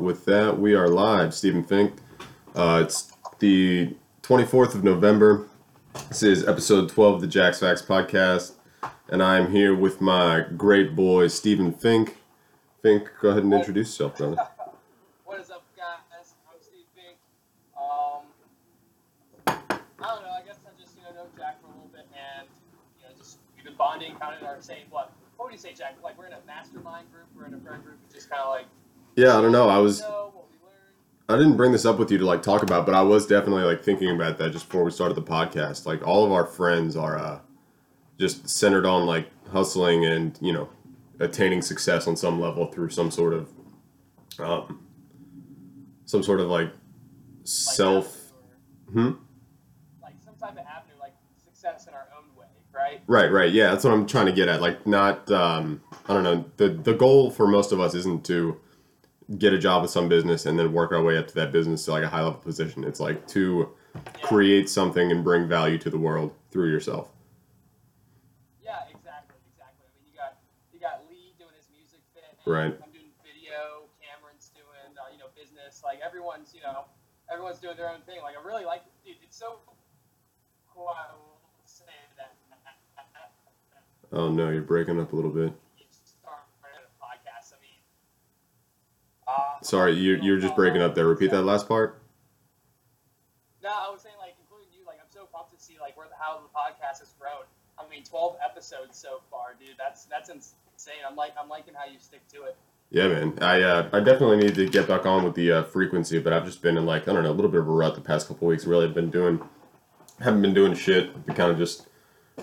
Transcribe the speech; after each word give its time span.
with 0.00 0.24
that. 0.26 0.58
We 0.58 0.74
are 0.74 0.88
live. 0.88 1.34
Stephen 1.34 1.64
Fink. 1.64 1.94
Uh, 2.54 2.82
it's 2.84 3.12
the 3.38 3.94
24th 4.22 4.74
of 4.74 4.84
November. 4.84 5.48
This 6.08 6.22
is 6.22 6.46
episode 6.46 6.88
12 6.88 7.14
of 7.16 7.20
the 7.20 7.26
Jack's 7.26 7.60
Facts 7.60 7.82
podcast, 7.82 8.52
and 9.08 9.22
I'm 9.22 9.50
here 9.50 9.74
with 9.74 10.00
my 10.00 10.44
great 10.56 10.94
boy 10.94 11.28
Stephen 11.28 11.72
Fink. 11.72 12.16
Fink, 12.82 13.10
go 13.20 13.30
ahead 13.30 13.42
and 13.44 13.52
introduce 13.52 13.88
yourself, 13.88 14.18
brother. 14.18 14.36
What 15.24 15.40
is 15.40 15.50
up, 15.50 15.64
guys? 15.76 16.34
I'm 16.48 16.60
Steve 16.60 16.86
Fink. 16.94 17.16
Um, 17.76 18.24
I 19.46 20.14
don't 20.14 20.22
know. 20.22 20.30
I 20.30 20.42
guess 20.46 20.58
I 20.66 20.80
just 20.80 20.96
you 20.96 21.02
know 21.02 21.10
know 21.10 21.26
Jack 21.36 21.60
for 21.60 21.66
a 21.66 21.70
little 21.70 21.90
bit, 21.92 22.06
and 22.12 22.46
you 23.00 23.08
know 23.08 23.14
just 23.16 23.38
we've 23.56 23.64
been 23.64 23.76
bonding, 23.76 24.14
kind 24.16 24.36
of 24.36 24.46
our 24.46 24.60
same 24.60 24.84
what? 24.90 25.12
What 25.36 25.46
would 25.46 25.52
you 25.52 25.58
say, 25.58 25.72
Jack? 25.72 25.96
Like 26.02 26.18
we're 26.18 26.26
in 26.26 26.32
a 26.32 26.44
mastermind 26.46 27.10
group, 27.12 27.26
we're 27.36 27.46
in 27.46 27.54
a 27.54 27.60
friend 27.60 27.82
group, 27.82 27.98
just 28.12 28.30
kind 28.30 28.42
of 28.42 28.50
like 28.50 28.66
Yeah, 29.16 29.38
I 29.38 29.40
don't 29.40 29.52
know. 29.52 29.68
I 29.68 29.78
was 29.78 30.00
know 30.00 30.30
what 30.34 30.46
we 30.50 30.56
learned. 30.66 30.80
I 31.28 31.36
didn't 31.42 31.56
bring 31.56 31.72
this 31.72 31.84
up 31.84 31.98
with 31.98 32.10
you 32.10 32.18
to 32.18 32.24
like 32.26 32.42
talk 32.42 32.62
about, 32.62 32.86
but 32.86 32.94
I 32.94 33.02
was 33.02 33.26
definitely 33.26 33.64
like 33.64 33.82
thinking 33.82 34.10
about 34.10 34.38
that 34.38 34.52
just 34.52 34.66
before 34.68 34.84
we 34.84 34.90
started 34.90 35.14
the 35.14 35.22
podcast. 35.22 35.86
Like 35.86 36.06
all 36.06 36.24
of 36.24 36.32
our 36.32 36.44
friends 36.46 36.96
are 36.96 37.18
uh, 37.18 37.40
just 38.18 38.48
centered 38.48 38.86
on 38.86 39.06
like 39.06 39.28
hustling 39.52 40.04
and 40.04 40.38
you 40.42 40.52
know 40.52 40.68
attaining 41.18 41.62
success 41.62 42.06
on 42.06 42.16
some 42.16 42.40
level 42.40 42.66
through 42.66 42.90
some 42.90 43.10
sort 43.10 43.32
of 43.32 43.48
um, 44.38 44.86
some 46.04 46.22
sort 46.22 46.40
of 46.40 46.48
like 46.48 46.68
Like 46.68 46.74
self. 47.44 48.32
or, 48.88 48.92
Hmm? 48.92 49.10
Like 50.02 50.14
some 50.24 50.34
type 50.36 50.52
of 50.52 50.58
avenue, 50.58 50.94
like 51.00 51.14
success 51.42 51.86
in 51.88 51.94
our 51.94 52.06
own 52.16 52.24
way, 52.38 52.46
right? 52.74 53.00
Right, 53.06 53.32
right. 53.32 53.50
Yeah, 53.50 53.70
that's 53.70 53.82
what 53.82 53.92
I'm 53.94 54.06
trying 54.06 54.26
to 54.26 54.32
get 54.32 54.48
at. 54.48 54.60
Like 54.60 54.86
not 54.86 55.30
um, 55.30 55.80
I 56.06 56.12
don't 56.12 56.22
know. 56.22 56.44
The 56.58 56.68
the 56.68 56.92
goal 56.94 57.30
for 57.30 57.46
most 57.48 57.72
of 57.72 57.80
us 57.80 57.94
isn't 57.94 58.24
to 58.26 58.60
get 59.38 59.52
a 59.52 59.58
job 59.58 59.82
with 59.82 59.90
some 59.90 60.08
business 60.08 60.46
and 60.46 60.58
then 60.58 60.72
work 60.72 60.92
our 60.92 61.02
way 61.02 61.18
up 61.18 61.26
to 61.28 61.34
that 61.34 61.52
business 61.52 61.84
to 61.84 61.90
like 61.92 62.04
a 62.04 62.08
high 62.08 62.22
level 62.22 62.40
position. 62.40 62.84
It's 62.84 63.00
like 63.00 63.26
to 63.28 63.70
create 64.22 64.68
something 64.68 65.10
and 65.10 65.24
bring 65.24 65.48
value 65.48 65.78
to 65.78 65.90
the 65.90 65.98
world 65.98 66.32
through 66.50 66.70
yourself. 66.70 67.10
Yeah, 68.62 68.82
exactly, 68.90 69.36
exactly. 69.50 69.86
I 69.86 69.90
mean, 69.96 70.06
you 70.10 70.16
got 70.18 70.38
you 70.72 70.78
got 70.80 71.02
Lee 71.10 71.34
doing 71.38 71.54
his 71.56 71.68
music 71.74 72.00
thing. 72.14 72.22
Right. 72.46 72.74
I'm 72.82 72.92
doing 72.92 73.10
video. 73.24 73.88
Cameron's 73.98 74.50
doing 74.54 74.94
uh, 74.94 75.10
you 75.12 75.18
know 75.18 75.30
business. 75.34 75.82
Like 75.84 75.98
everyone's 76.04 76.54
you 76.54 76.62
know 76.62 76.84
everyone's 77.32 77.58
doing 77.58 77.76
their 77.76 77.90
own 77.90 78.02
thing. 78.06 78.22
Like 78.22 78.36
I 78.38 78.46
really 78.46 78.64
like 78.64 78.82
dude. 79.04 79.16
It's 79.22 79.36
so 79.36 79.58
cool. 80.70 80.88
I 80.88 81.14
will 81.16 81.38
say 81.64 81.84
that. 82.16 82.34
Oh 84.12 84.30
no, 84.30 84.50
you're 84.50 84.62
breaking 84.62 85.00
up 85.00 85.12
a 85.12 85.16
little 85.16 85.32
bit. 85.32 85.52
you 85.76 85.84
start 85.90 86.46
a 86.62 87.02
podcast. 87.02 87.52
I 87.52 87.58
mean. 87.58 87.80
Uh, 89.15 89.15
Sorry, 89.62 89.94
you 89.94 90.18
you're 90.22 90.38
just 90.38 90.54
breaking 90.54 90.82
up 90.82 90.94
there. 90.94 91.06
Repeat 91.06 91.32
that 91.32 91.42
last 91.42 91.66
part. 91.68 92.00
No, 93.62 93.70
I 93.70 93.90
was 93.90 94.02
saying 94.02 94.14
like 94.20 94.34
including 94.40 94.68
you. 94.72 94.86
Like 94.86 94.98
I'm 95.00 95.10
so 95.10 95.26
pumped 95.32 95.58
to 95.58 95.62
see 95.62 95.76
like 95.80 95.96
where 95.96 96.06
the, 96.06 96.14
how 96.18 96.38
the 96.38 96.48
podcast 96.48 97.00
has 97.00 97.14
grown. 97.18 97.42
I 97.78 97.88
mean, 97.90 98.04
12 98.04 98.36
episodes 98.42 98.96
so 98.96 99.20
far, 99.30 99.56
dude. 99.58 99.76
That's 99.76 100.04
that's 100.04 100.30
insane. 100.30 101.02
I'm 101.08 101.16
like 101.16 101.32
I'm 101.40 101.48
liking 101.48 101.74
how 101.74 101.90
you 101.90 101.98
stick 101.98 102.26
to 102.28 102.44
it. 102.44 102.56
Yeah, 102.90 103.08
man. 103.08 103.38
I 103.40 103.62
uh, 103.62 103.88
I 103.92 104.00
definitely 104.00 104.36
need 104.36 104.54
to 104.54 104.68
get 104.68 104.86
back 104.86 105.04
on 105.04 105.24
with 105.24 105.34
the 105.34 105.50
uh, 105.50 105.64
frequency, 105.64 106.20
but 106.20 106.32
I've 106.32 106.44
just 106.44 106.62
been 106.62 106.76
in 106.76 106.86
like 106.86 107.08
I 107.08 107.12
don't 107.12 107.24
know 107.24 107.32
a 107.32 107.32
little 107.32 107.50
bit 107.50 107.60
of 107.60 107.68
a 107.68 107.72
rut 107.72 107.96
the 107.96 108.00
past 108.00 108.28
couple 108.28 108.46
weeks. 108.46 108.66
Really, 108.66 108.84
I've 108.84 108.94
been 108.94 109.10
doing 109.10 109.40
haven't 110.20 110.42
been 110.42 110.54
doing 110.54 110.74
shit. 110.74 111.26
Been 111.26 111.34
kind 111.34 111.50
of 111.50 111.58
just 111.58 111.88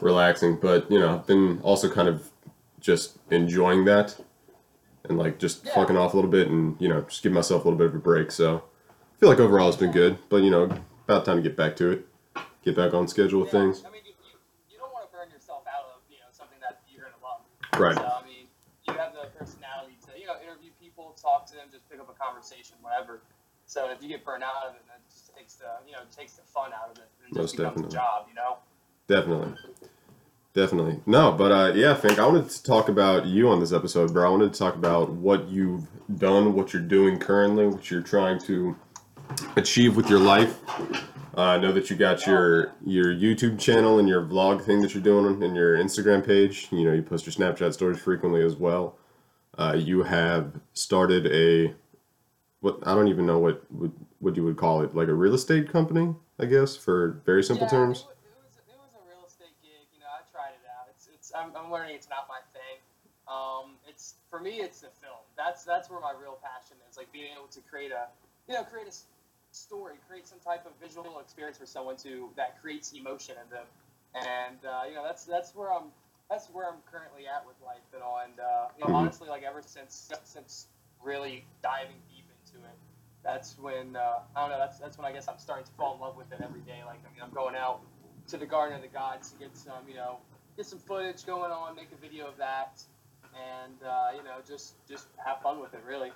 relaxing, 0.01 0.57
but 0.61 0.91
you 0.91 0.99
know, 0.99 1.15
I've 1.15 1.27
been 1.27 1.61
also 1.61 1.89
kind 1.89 2.09
of 2.09 2.29
just 2.79 3.17
enjoying 3.31 3.85
that 3.85 4.19
and 5.05 5.17
like 5.17 5.37
just 5.39 5.65
Yeah. 5.65 5.73
fucking 5.75 5.97
off 5.97 6.13
a 6.13 6.15
little 6.17 6.31
bit 6.31 6.47
and 6.47 6.79
you 6.79 6.87
know 6.87 7.01
just 7.01 7.23
give 7.23 7.31
myself 7.31 7.63
a 7.65 7.67
little 7.67 7.77
bit 7.77 7.87
of 7.87 7.95
a 7.95 7.99
break. 7.99 8.31
So 8.31 8.57
I 8.57 9.19
feel 9.19 9.29
like 9.29 9.39
overall 9.39 9.67
it's 9.69 9.77
been 9.77 9.91
good, 9.91 10.17
but 10.29 10.43
you 10.43 10.49
know 10.51 10.69
about 11.07 11.25
time 11.25 11.37
to 11.37 11.43
get 11.43 11.55
back 11.57 11.75
to 11.77 11.91
it, 11.91 12.07
get 12.63 12.75
back 12.75 12.93
on 12.93 13.07
schedule 13.07 13.41
with 13.41 13.53
Yeah, 13.53 13.59
things. 13.59 13.83
I 13.85 13.91
mean, 13.91 14.01
you, 14.05 14.13
you, 14.23 14.35
you 14.71 14.77
don't 14.77 14.91
want 14.93 15.05
to 15.09 15.11
burn 15.15 15.29
yourself 15.29 15.63
out 15.67 15.85
of 15.95 16.01
you 16.09 16.17
know 16.17 16.31
something 16.31 16.57
that 16.61 16.81
you're 16.89 17.03
gonna 17.05 17.19
love. 17.23 17.41
Right. 17.79 17.95
So 17.97 18.03
I 18.03 18.23
mean, 18.25 18.47
you 18.87 18.93
have 18.95 19.13
the 19.13 19.27
personality 19.37 19.97
to 20.07 20.19
you 20.19 20.27
know 20.27 20.35
interview 20.41 20.71
people, 20.79 21.15
talk 21.21 21.45
to 21.47 21.53
them, 21.55 21.67
just 21.71 21.87
pick 21.89 21.99
up 21.99 22.09
a 22.09 22.15
conversation, 22.15 22.75
whatever. 22.81 23.19
So 23.65 23.89
if 23.91 24.01
you 24.03 24.07
get 24.09 24.23
burned 24.25 24.43
out 24.43 24.67
of 24.67 24.75
it, 24.75 24.83
that 24.87 24.99
just 25.09 25.35
takes 25.35 25.55
the 25.55 25.67
you 25.87 25.93
know 25.93 26.03
takes 26.15 26.33
the 26.33 26.43
fun 26.43 26.71
out 26.71 26.91
of 26.91 26.97
it, 26.97 27.07
and 27.25 27.35
Most 27.35 27.51
just 27.51 27.57
becomes 27.57 27.75
definitely. 27.83 27.95
a 27.95 27.99
job, 27.99 28.25
you 28.29 28.35
know. 28.35 28.57
Definitely. 29.07 29.51
Definitely. 30.53 30.99
No, 31.07 31.31
but 31.31 31.51
uh, 31.51 31.73
yeah, 31.73 31.95
Fink, 31.95 32.19
I 32.19 32.27
wanted 32.27 32.47
to 32.49 32.63
talk 32.63 32.87
about 32.87 33.25
you 33.25 33.49
on 33.49 33.59
this 33.59 33.73
episode, 33.73 34.13
bro. 34.13 34.27
I 34.27 34.29
wanted 34.29 34.53
to 34.53 34.59
talk 34.59 34.75
about 34.75 35.11
what 35.11 35.49
you've 35.49 35.87
done, 36.19 36.53
what 36.53 36.73
you're 36.73 36.81
doing 36.81 37.17
currently, 37.17 37.65
what 37.67 37.89
you're 37.89 38.03
trying 38.03 38.39
to 38.41 38.75
achieve 39.55 39.95
with 39.95 40.09
your 40.09 40.19
life. 40.19 40.59
Uh, 41.35 41.41
I 41.41 41.57
know 41.57 41.71
that 41.71 41.89
you 41.89 41.95
got 41.95 42.27
your 42.27 42.73
your 42.85 43.05
YouTube 43.05 43.59
channel 43.59 43.97
and 43.97 44.07
your 44.07 44.21
vlog 44.21 44.63
thing 44.63 44.81
that 44.81 44.93
you're 44.93 45.01
doing 45.01 45.41
and 45.41 45.55
your 45.55 45.75
Instagram 45.77 46.23
page. 46.23 46.67
You 46.71 46.85
know, 46.85 46.93
you 46.93 47.01
post 47.01 47.25
your 47.25 47.33
Snapchat 47.33 47.73
stories 47.73 47.99
frequently 47.99 48.43
as 48.43 48.55
well. 48.55 48.97
Uh, 49.57 49.75
you 49.77 50.03
have 50.03 50.53
started 50.73 51.25
a 51.27 51.73
what 52.59 52.77
I 52.85 52.93
don't 52.93 53.07
even 53.07 53.25
know 53.25 53.39
what 53.39 53.63
what, 53.71 53.91
what 54.19 54.35
you 54.37 54.43
would 54.43 54.57
call 54.57 54.81
it, 54.83 54.95
like 54.95 55.07
a 55.07 55.13
real 55.13 55.33
estate 55.33 55.71
company, 55.71 56.13
I 56.39 56.45
guess, 56.45 56.75
for 56.77 57.21
very 57.25 57.43
simple 57.43 57.65
yeah, 57.65 57.71
terms. 57.71 57.99
It, 58.01 58.05
wa- 58.05 58.11
it 58.11 58.37
was 58.45 58.57
it 58.67 58.77
was 58.79 58.93
a 58.93 59.09
real 59.09 59.25
estate 59.25 59.55
gig. 59.63 59.87
You 59.91 60.01
know, 60.01 60.05
I 60.13 60.21
tried 60.31 60.53
it 60.53 60.69
out. 60.69 60.87
It's 60.95 61.09
it's 61.11 61.31
I'm, 61.35 61.51
I'm 61.55 61.62
learning 61.73 61.97
it's 61.97 62.09
not 62.09 62.29
my 62.29 62.39
thing. 62.53 62.77
Um, 63.25 63.81
it's 63.89 64.15
for 64.29 64.39
me, 64.39 64.61
it's 64.61 64.81
the 64.81 64.93
film. 65.01 65.17
That's 65.35 65.65
that's 65.65 65.89
where 65.89 65.99
my 65.99 66.13
real 66.13 66.37
passion 66.45 66.77
is. 66.89 66.97
Like 66.97 67.11
being 67.11 67.33
able 67.33 67.49
to 67.49 67.61
create 67.65 67.91
a 67.91 68.05
you 68.47 68.53
know 68.53 68.63
create 68.63 68.87
a 68.87 68.95
story, 69.51 69.95
create 70.07 70.27
some 70.27 70.39
type 70.39 70.65
of 70.65 70.73
visual 70.81 71.19
experience 71.19 71.57
for 71.57 71.65
someone 71.65 71.97
to 71.97 72.29
that 72.37 72.61
creates 72.61 72.93
emotion 72.93 73.35
in 73.41 73.49
them. 73.49 73.65
And 74.13 74.61
uh, 74.61 74.85
you 74.87 74.93
know, 74.95 75.03
that's 75.03 75.25
that's 75.25 75.55
where 75.55 75.73
I'm 75.73 75.89
that's 76.29 76.47
where 76.53 76.69
I'm 76.69 76.79
currently 76.91 77.25
at 77.25 77.45
with 77.47 77.55
life 77.65 77.87
and 77.93 78.03
all. 78.03 78.21
And 78.23 78.37
uh, 78.39 78.67
you 78.77 78.85
know, 78.85 78.93
honestly, 78.93 79.29
like 79.29 79.43
ever 79.43 79.61
since 79.65 80.11
since 80.23 80.67
really 81.01 81.45
diving 81.63 81.97
deep 82.13 82.25
into 82.29 82.63
it, 82.65 82.77
that's 83.23 83.57
when 83.57 83.95
uh, 83.95 84.21
I 84.35 84.41
don't 84.41 84.51
know. 84.51 84.59
That's 84.59 84.77
that's 84.77 84.97
when 84.97 85.07
I 85.07 85.11
guess 85.11 85.27
I'm 85.27 85.39
starting 85.39 85.65
to 85.65 85.71
fall 85.73 85.95
in 85.95 86.01
love 86.01 86.17
with 86.17 86.31
it 86.31 86.41
every 86.43 86.61
day. 86.61 86.83
Like 86.85 86.99
I 87.01 87.09
mean, 87.13 87.23
I'm 87.23 87.33
going 87.33 87.55
out 87.55 87.81
to 88.27 88.37
the 88.37 88.45
Garden 88.45 88.75
of 88.75 88.81
the 88.81 88.93
Gods 88.93 89.31
to 89.31 89.39
get 89.39 89.55
some, 89.57 89.83
you 89.87 89.95
know, 89.95 90.17
get 90.55 90.65
some 90.65 90.79
footage 90.79 91.25
going 91.25 91.51
on, 91.51 91.75
make 91.75 91.89
a 91.91 92.01
video 92.01 92.27
of 92.27 92.37
that, 92.37 92.81
and 93.33 93.75
uh, 93.85 94.09
you 94.15 94.23
know, 94.23 94.35
just 94.47 94.75
just 94.87 95.07
have 95.25 95.41
fun 95.41 95.59
with 95.59 95.73
it. 95.73 95.81
Really. 95.87 96.11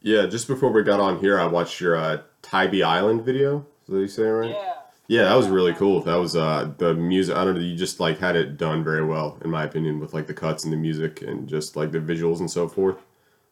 Yeah, 0.00 0.26
just 0.26 0.48
before 0.48 0.72
we 0.72 0.82
got 0.82 1.00
on 1.00 1.20
here, 1.20 1.38
I 1.38 1.46
watched 1.46 1.80
your 1.80 1.96
uh, 1.96 2.22
Tybee 2.42 2.82
Island 2.82 3.24
video. 3.24 3.66
Is 3.86 3.94
that 3.94 4.00
you 4.00 4.08
say 4.08 4.22
it 4.24 4.26
right? 4.26 4.50
Yeah. 4.50 4.74
Yeah, 5.08 5.24
that 5.24 5.34
was 5.34 5.48
really 5.48 5.74
cool. 5.74 6.00
That 6.00 6.14
was 6.14 6.36
uh, 6.36 6.70
the 6.78 6.94
music. 6.94 7.36
I 7.36 7.44
don't 7.44 7.54
know. 7.54 7.60
You 7.60 7.76
just 7.76 8.00
like 8.00 8.18
had 8.18 8.36
it 8.36 8.56
done 8.56 8.82
very 8.82 9.04
well, 9.04 9.36
in 9.44 9.50
my 9.50 9.64
opinion, 9.64 10.00
with 10.00 10.14
like 10.14 10.26
the 10.26 10.34
cuts 10.34 10.64
and 10.64 10.72
the 10.72 10.76
music 10.76 11.20
and 11.22 11.48
just 11.48 11.76
like 11.76 11.92
the 11.92 11.98
visuals 11.98 12.40
and 12.40 12.50
so 12.50 12.68
forth. 12.68 12.96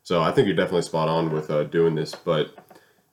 So 0.02 0.22
I 0.22 0.32
think 0.32 0.46
you're 0.46 0.56
definitely 0.56 0.82
spot 0.82 1.08
on 1.08 1.30
with 1.30 1.50
uh, 1.50 1.64
doing 1.64 1.96
this. 1.96 2.14
But 2.14 2.54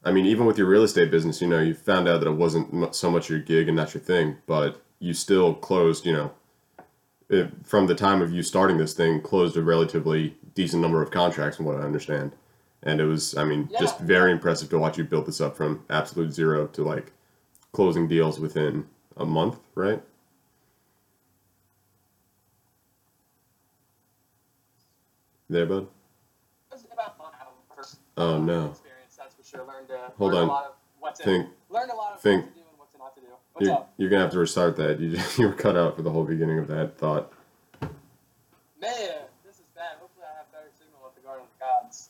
I 0.04 0.12
mean, 0.12 0.26
even 0.28 0.46
with 0.46 0.58
your 0.58 0.68
real 0.68 0.84
estate 0.84 1.12
business, 1.12 1.42
you 1.42 1.48
know, 1.48 1.60
you 1.60 1.74
found 1.74 2.08
out 2.08 2.20
that 2.20 2.28
it 2.28 2.36
wasn't 2.36 2.96
so 2.96 3.12
much 3.12 3.30
your 3.30 3.40
gig 3.40 3.68
and 3.68 3.76
not 3.76 3.94
your 3.94 4.02
thing, 4.02 4.38
but 4.46 4.82
you 5.00 5.14
still 5.14 5.54
closed. 5.54 6.06
You 6.06 6.14
know, 6.14 6.32
it, 7.30 7.52
from 7.66 7.88
the 7.88 7.96
time 7.96 8.22
of 8.22 8.32
you 8.32 8.42
starting 8.44 8.78
this 8.78 8.94
thing, 8.94 9.22
closed 9.22 9.58
a 9.58 9.62
relatively 9.62 10.36
decent 10.56 10.82
number 10.82 11.02
of 11.02 11.12
contracts, 11.12 11.58
from 11.58 11.66
what 11.66 11.76
I 11.76 11.82
understand. 11.82 12.32
And 12.84 13.02
it 13.02 13.06
was, 13.06 13.36
I 13.36 13.44
mean, 13.44 13.68
Yeah. 13.72 13.80
just 13.80 14.00
very 14.00 14.32
impressive 14.32 14.70
to 14.70 14.80
watch 14.80 14.98
you 14.98 15.04
build 15.04 15.26
this 15.26 15.42
up 15.42 15.56
from 15.58 15.84
absolute 15.90 16.32
zero 16.34 16.68
to 16.68 16.84
like 16.84 17.12
closing 17.74 18.08
deals 18.08 18.40
within 18.40 18.88
a 19.18 19.26
month, 19.26 19.60
right? 19.76 20.02
There, 25.50 25.66
bud. 25.66 25.84
It 25.84 25.88
was 26.74 26.86
about 26.92 27.18
fun 27.18 27.32
out 27.40 27.48
of 27.48 27.76
first 27.76 28.00
Oh 28.18 28.38
no. 28.38 28.68
experience. 28.72 29.16
That's 29.18 29.34
for 29.36 29.44
sure. 29.44 29.66
Learned 29.66 29.90
Hold 30.18 30.34
on. 30.34 30.44
a 30.44 30.52
lot 30.52 30.66
of 30.66 30.74
what 31.00 31.16
to 31.16 31.24
Think 31.24 31.48
learn 31.70 31.90
a 31.90 31.96
lot 31.96 32.14
of 32.14 32.22
think. 32.22 32.46
What 33.00 33.16
to 33.16 33.22
do 33.22 33.28
and 33.28 33.36
what 33.54 33.62
to 33.64 33.66
not 33.66 33.66
to 33.66 33.66
do. 33.66 33.66
What's 33.66 33.66
you're, 33.66 33.76
up, 33.76 33.94
you're 33.98 34.10
gonna 34.10 34.24
have 34.24 34.32
to 34.32 34.40
restart 34.40 34.76
that. 34.78 35.00
You 35.00 35.12
just, 35.16 35.38
you 35.40 35.48
were 35.48 35.54
cut 35.54 35.76
out 35.76 35.96
for 35.96 36.02
the 36.02 36.12
whole 36.12 36.24
beginning 36.24 36.60
of 36.60 36.68
that 36.68 36.98
thought. 36.98 37.32
man? 37.82 37.92
This 39.46 39.56
is 39.56 39.66
bad. 39.76 39.98
Hopefully, 40.00 40.26
I 40.26 40.38
have 40.38 40.52
better 40.52 40.70
signal 40.78 41.02
at 41.06 41.16
the 41.16 41.22
Garden 41.22 41.46
of 41.46 41.50
the 41.58 41.66
Gods. 41.66 42.10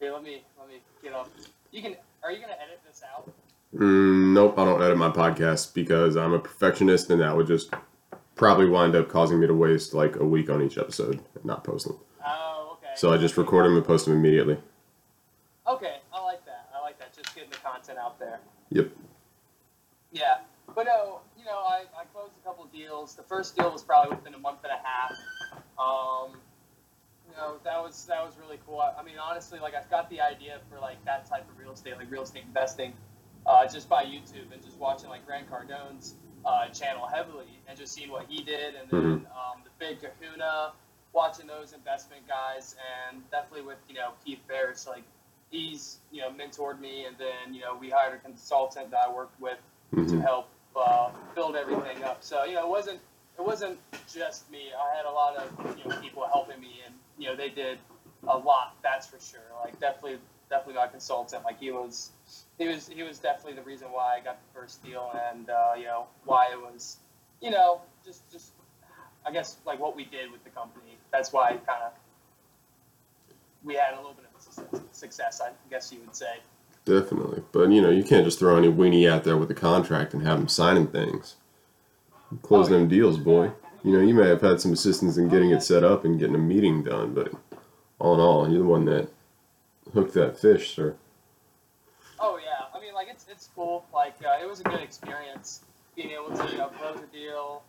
Here, 0.00 0.12
let 0.12 0.22
me 0.22 0.42
let 0.58 0.68
me 0.68 0.80
get 1.02 1.12
up. 1.12 1.30
You 1.70 1.82
can. 1.82 1.96
Are 2.22 2.32
you 2.32 2.40
gonna 2.40 2.52
edit 2.52 2.80
this 2.86 3.02
out? 3.02 3.30
Mm, 3.74 4.32
nope, 4.32 4.58
I 4.58 4.64
don't 4.64 4.82
edit 4.82 4.96
my 4.96 5.10
podcast 5.10 5.74
because 5.74 6.16
I'm 6.16 6.32
a 6.32 6.38
perfectionist, 6.38 7.10
and 7.10 7.20
that 7.20 7.36
would 7.36 7.46
just 7.46 7.72
probably 8.34 8.66
wind 8.66 8.96
up 8.96 9.08
causing 9.08 9.40
me 9.40 9.46
to 9.46 9.54
waste 9.54 9.92
like 9.92 10.16
a 10.16 10.24
week 10.24 10.48
on 10.48 10.62
each 10.62 10.78
episode 10.78 11.20
and 11.34 11.44
not 11.44 11.64
post 11.64 11.86
them. 11.86 11.98
Oh, 12.24 12.78
okay. 12.78 12.92
So 12.96 13.12
I 13.12 13.18
just 13.18 13.36
record 13.36 13.66
them 13.66 13.76
and 13.76 13.84
post 13.84 14.06
them 14.06 14.14
immediately. 14.14 14.56
Okay, 15.66 15.96
I 16.14 16.22
like 16.22 16.44
that. 16.46 16.70
I 16.74 16.80
like 16.80 16.98
that. 16.98 17.14
Just 17.14 17.34
getting 17.34 17.50
the 17.50 17.56
content 17.56 17.98
out 17.98 18.18
there. 18.18 18.40
Yep. 18.70 18.90
Yeah, 20.12 20.38
but 20.74 20.86
no, 20.86 21.20
you 21.38 21.44
know, 21.44 21.58
I, 21.58 21.84
I 21.98 22.04
closed 22.12 22.32
a 22.42 22.46
couple 22.46 22.64
deals. 22.66 23.14
The 23.14 23.22
first 23.24 23.56
deal 23.56 23.72
was 23.72 23.82
probably 23.82 24.16
within 24.16 24.34
a 24.34 24.38
month 24.38 24.58
and 24.64 24.72
a 24.72 24.80
half. 24.82 25.12
Um, 25.78 26.32
you 27.28 27.36
know, 27.36 27.56
that 27.64 27.82
was 27.82 28.06
that 28.06 28.24
was 28.24 28.34
really 28.38 28.58
cool. 28.66 28.80
I, 28.80 28.92
I 29.00 29.02
mean, 29.02 29.16
honestly, 29.18 29.58
like 29.60 29.74
I've 29.74 29.90
got 29.90 30.08
the 30.10 30.20
idea 30.20 30.58
for 30.70 30.78
like 30.80 31.04
that 31.04 31.26
type 31.26 31.48
of 31.50 31.58
real 31.58 31.72
estate, 31.72 31.96
like 31.96 32.10
real 32.10 32.22
estate 32.22 32.44
investing, 32.46 32.94
uh, 33.46 33.66
just 33.66 33.88
by 33.88 34.04
YouTube 34.04 34.52
and 34.52 34.62
just 34.64 34.78
watching 34.78 35.08
like 35.10 35.26
Grant 35.26 35.48
Cardone's 35.50 36.14
uh, 36.44 36.68
channel 36.68 37.06
heavily 37.06 37.60
and 37.68 37.78
just 37.78 37.92
seeing 37.92 38.10
what 38.10 38.26
he 38.28 38.42
did, 38.42 38.74
and 38.76 38.90
then 38.90 39.00
Mhm. 39.00 39.14
um, 39.36 39.62
the 39.64 39.70
Big 39.78 40.00
Kahuna, 40.00 40.72
watching 41.12 41.46
those 41.46 41.72
investment 41.72 42.26
guys, 42.28 42.76
and 43.10 43.28
definitely 43.30 43.62
with 43.62 43.78
you 43.88 43.94
know 43.94 44.12
Keith 44.24 44.40
Ferris, 44.48 44.86
like 44.86 45.04
he's 45.50 45.98
you 46.12 46.22
know 46.22 46.30
mentored 46.30 46.80
me, 46.80 47.04
and 47.04 47.16
then 47.18 47.54
you 47.54 47.60
know 47.60 47.74
we 47.74 47.90
hired 47.90 48.14
a 48.14 48.18
consultant 48.18 48.90
that 48.90 49.00
I 49.06 49.10
worked 49.12 49.38
with 49.40 49.58
to 50.08 50.16
hmm 50.16 50.20
help 50.20 50.48
uh, 50.76 51.10
build 51.34 51.56
everything 51.56 52.04
up. 52.04 52.18
So 52.22 52.44
you 52.44 52.54
know, 52.54 52.66
it 52.66 52.70
wasn't 52.70 53.00
it 53.38 53.42
wasn't 53.44 53.78
just 54.12 54.50
me. 54.50 54.70
I 54.72 54.96
had 54.96 55.06
a 55.06 55.10
lot 55.10 55.36
of 55.36 55.78
you 55.78 55.84
know 55.84 55.96
people 56.00 56.26
helping 56.32 56.60
me, 56.60 56.80
and 56.86 56.94
you 57.18 57.28
know 57.28 57.36
they 57.36 57.48
did 57.48 57.78
a 58.28 58.36
lot. 58.36 58.76
That's 58.82 59.06
for 59.06 59.18
sure. 59.20 59.40
Like 59.64 59.78
definitely, 59.80 60.18
definitely 60.50 60.74
my 60.74 60.88
consultant. 60.88 61.44
Like 61.44 61.58
he 61.60 61.70
was, 61.70 62.10
he 62.58 62.68
was, 62.68 62.88
he 62.88 63.02
was 63.02 63.18
definitely 63.18 63.54
the 63.54 63.62
reason 63.62 63.88
why 63.88 64.16
I 64.16 64.20
got 64.20 64.38
the 64.40 64.60
first 64.60 64.82
deal, 64.84 65.12
and 65.30 65.48
uh, 65.50 65.72
you 65.76 65.84
know 65.84 66.06
why 66.24 66.48
it 66.52 66.60
was, 66.60 66.98
you 67.40 67.50
know, 67.50 67.80
just 68.04 68.30
just 68.30 68.52
I 69.26 69.32
guess 69.32 69.56
like 69.66 69.80
what 69.80 69.96
we 69.96 70.04
did 70.04 70.30
with 70.32 70.44
the 70.44 70.50
company. 70.50 70.98
That's 71.12 71.32
why 71.32 71.52
kind 71.66 71.82
of 71.84 71.92
we 73.64 73.74
had 73.74 73.94
a 73.94 73.96
little 73.96 74.14
bit 74.14 74.26
of 74.34 74.40
success, 74.42 74.82
success. 74.92 75.40
I 75.40 75.50
guess 75.70 75.92
you 75.92 76.00
would 76.00 76.14
say. 76.16 76.38
Definitely. 76.88 77.42
But, 77.52 77.70
you 77.70 77.82
know, 77.82 77.90
you 77.90 78.02
can't 78.02 78.24
just 78.24 78.38
throw 78.38 78.56
any 78.56 78.68
weenie 78.68 79.10
out 79.10 79.24
there 79.24 79.36
with 79.36 79.50
a 79.50 79.54
contract 79.54 80.14
and 80.14 80.22
have 80.26 80.38
them 80.38 80.48
signing 80.48 80.86
things. 80.86 81.36
Closing 82.40 82.74
Oh, 82.74 82.78
them 82.78 82.88
deals, 82.88 83.18
boy. 83.18 83.52
You 83.84 83.92
know, 83.92 84.00
you 84.00 84.14
may 84.14 84.26
have 84.28 84.40
had 84.40 84.60
some 84.60 84.72
assistance 84.72 85.18
in 85.18 85.28
getting 85.28 85.50
it 85.50 85.62
set 85.62 85.84
up 85.84 86.04
and 86.06 86.18
getting 86.18 86.34
a 86.34 86.38
meeting 86.38 86.82
done, 86.82 87.12
but 87.12 87.32
all 87.98 88.14
in 88.14 88.20
all, 88.20 88.48
you're 88.48 88.60
the 88.60 88.64
one 88.64 88.86
that 88.86 89.10
hooked 89.92 90.14
that 90.14 90.38
fish, 90.38 90.74
sir. 90.74 90.96
Oh 92.20 92.38
yeah, 92.42 92.66
I 92.74 92.80
mean 92.80 92.94
like 92.94 93.08
it's 93.08 93.26
it's 93.30 93.48
cool. 93.54 93.84
Like 93.94 94.16
uh, 94.24 94.42
it 94.42 94.48
was 94.48 94.60
a 94.60 94.64
good 94.64 94.80
experience 94.80 95.60
being 95.94 96.10
able 96.10 96.36
to 96.36 96.50
you 96.50 96.58
know 96.58 96.68
close 96.68 96.98
a 96.98 97.16
deal 97.16 97.62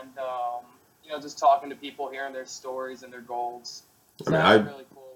and 0.00 0.10
um, 0.18 0.64
you 1.04 1.10
know 1.10 1.20
just 1.20 1.38
talking 1.38 1.70
to 1.70 1.76
people, 1.76 2.10
hearing 2.10 2.32
their 2.32 2.44
stories 2.46 3.02
and 3.02 3.12
their 3.12 3.22
goals. 3.22 3.84
So 4.22 4.34
I 4.34 4.56
mean, 4.56 4.66
was 4.66 4.72
really 4.74 4.86
cool, 4.94 5.04
uh, 5.04 5.07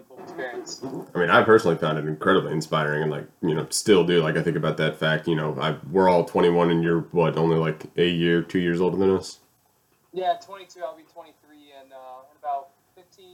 really 0.00 0.04
cool 0.08 0.24
experience. 0.24 0.80
I 1.14 1.18
mean, 1.18 1.30
I 1.30 1.42
personally 1.42 1.76
found 1.76 1.98
it 1.98 2.06
incredibly 2.06 2.52
inspiring, 2.52 3.02
and 3.02 3.10
like, 3.10 3.26
you 3.42 3.54
know, 3.54 3.66
still 3.70 4.04
do. 4.04 4.22
Like, 4.22 4.36
I 4.36 4.42
think 4.42 4.56
about 4.56 4.76
that 4.78 4.98
fact. 4.98 5.28
You 5.28 5.36
know, 5.36 5.56
I 5.60 5.76
we're 5.90 6.08
all 6.08 6.24
21, 6.24 6.70
and 6.70 6.82
you're 6.82 7.00
what, 7.12 7.36
only 7.36 7.56
like 7.56 7.84
a 7.96 8.08
year, 8.08 8.42
two 8.42 8.58
years 8.58 8.80
older 8.80 8.96
than 8.96 9.10
us. 9.10 9.40
Yeah, 10.12 10.34
22. 10.44 10.80
I'll 10.80 10.96
be 10.96 11.04
23 11.04 11.56
in, 11.56 11.92
uh, 11.92 11.96
in 12.30 12.36
about 12.42 12.70
15, 12.96 13.24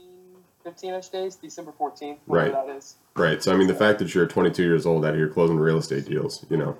15ish 0.63 1.11
days, 1.11 1.35
December 1.35 1.73
14th, 1.79 2.17
Right. 2.27 2.51
that 2.51 2.69
is. 2.69 2.97
Right. 3.15 3.41
So, 3.41 3.51
I 3.51 3.57
mean, 3.57 3.67
the 3.67 3.73
fact 3.73 3.97
that 3.99 4.13
you're 4.13 4.27
22 4.27 4.61
years 4.61 4.85
old 4.85 5.03
out 5.03 5.15
here 5.15 5.27
closing 5.27 5.57
real 5.57 5.77
estate 5.79 6.05
deals, 6.05 6.45
you 6.51 6.57
know, 6.57 6.77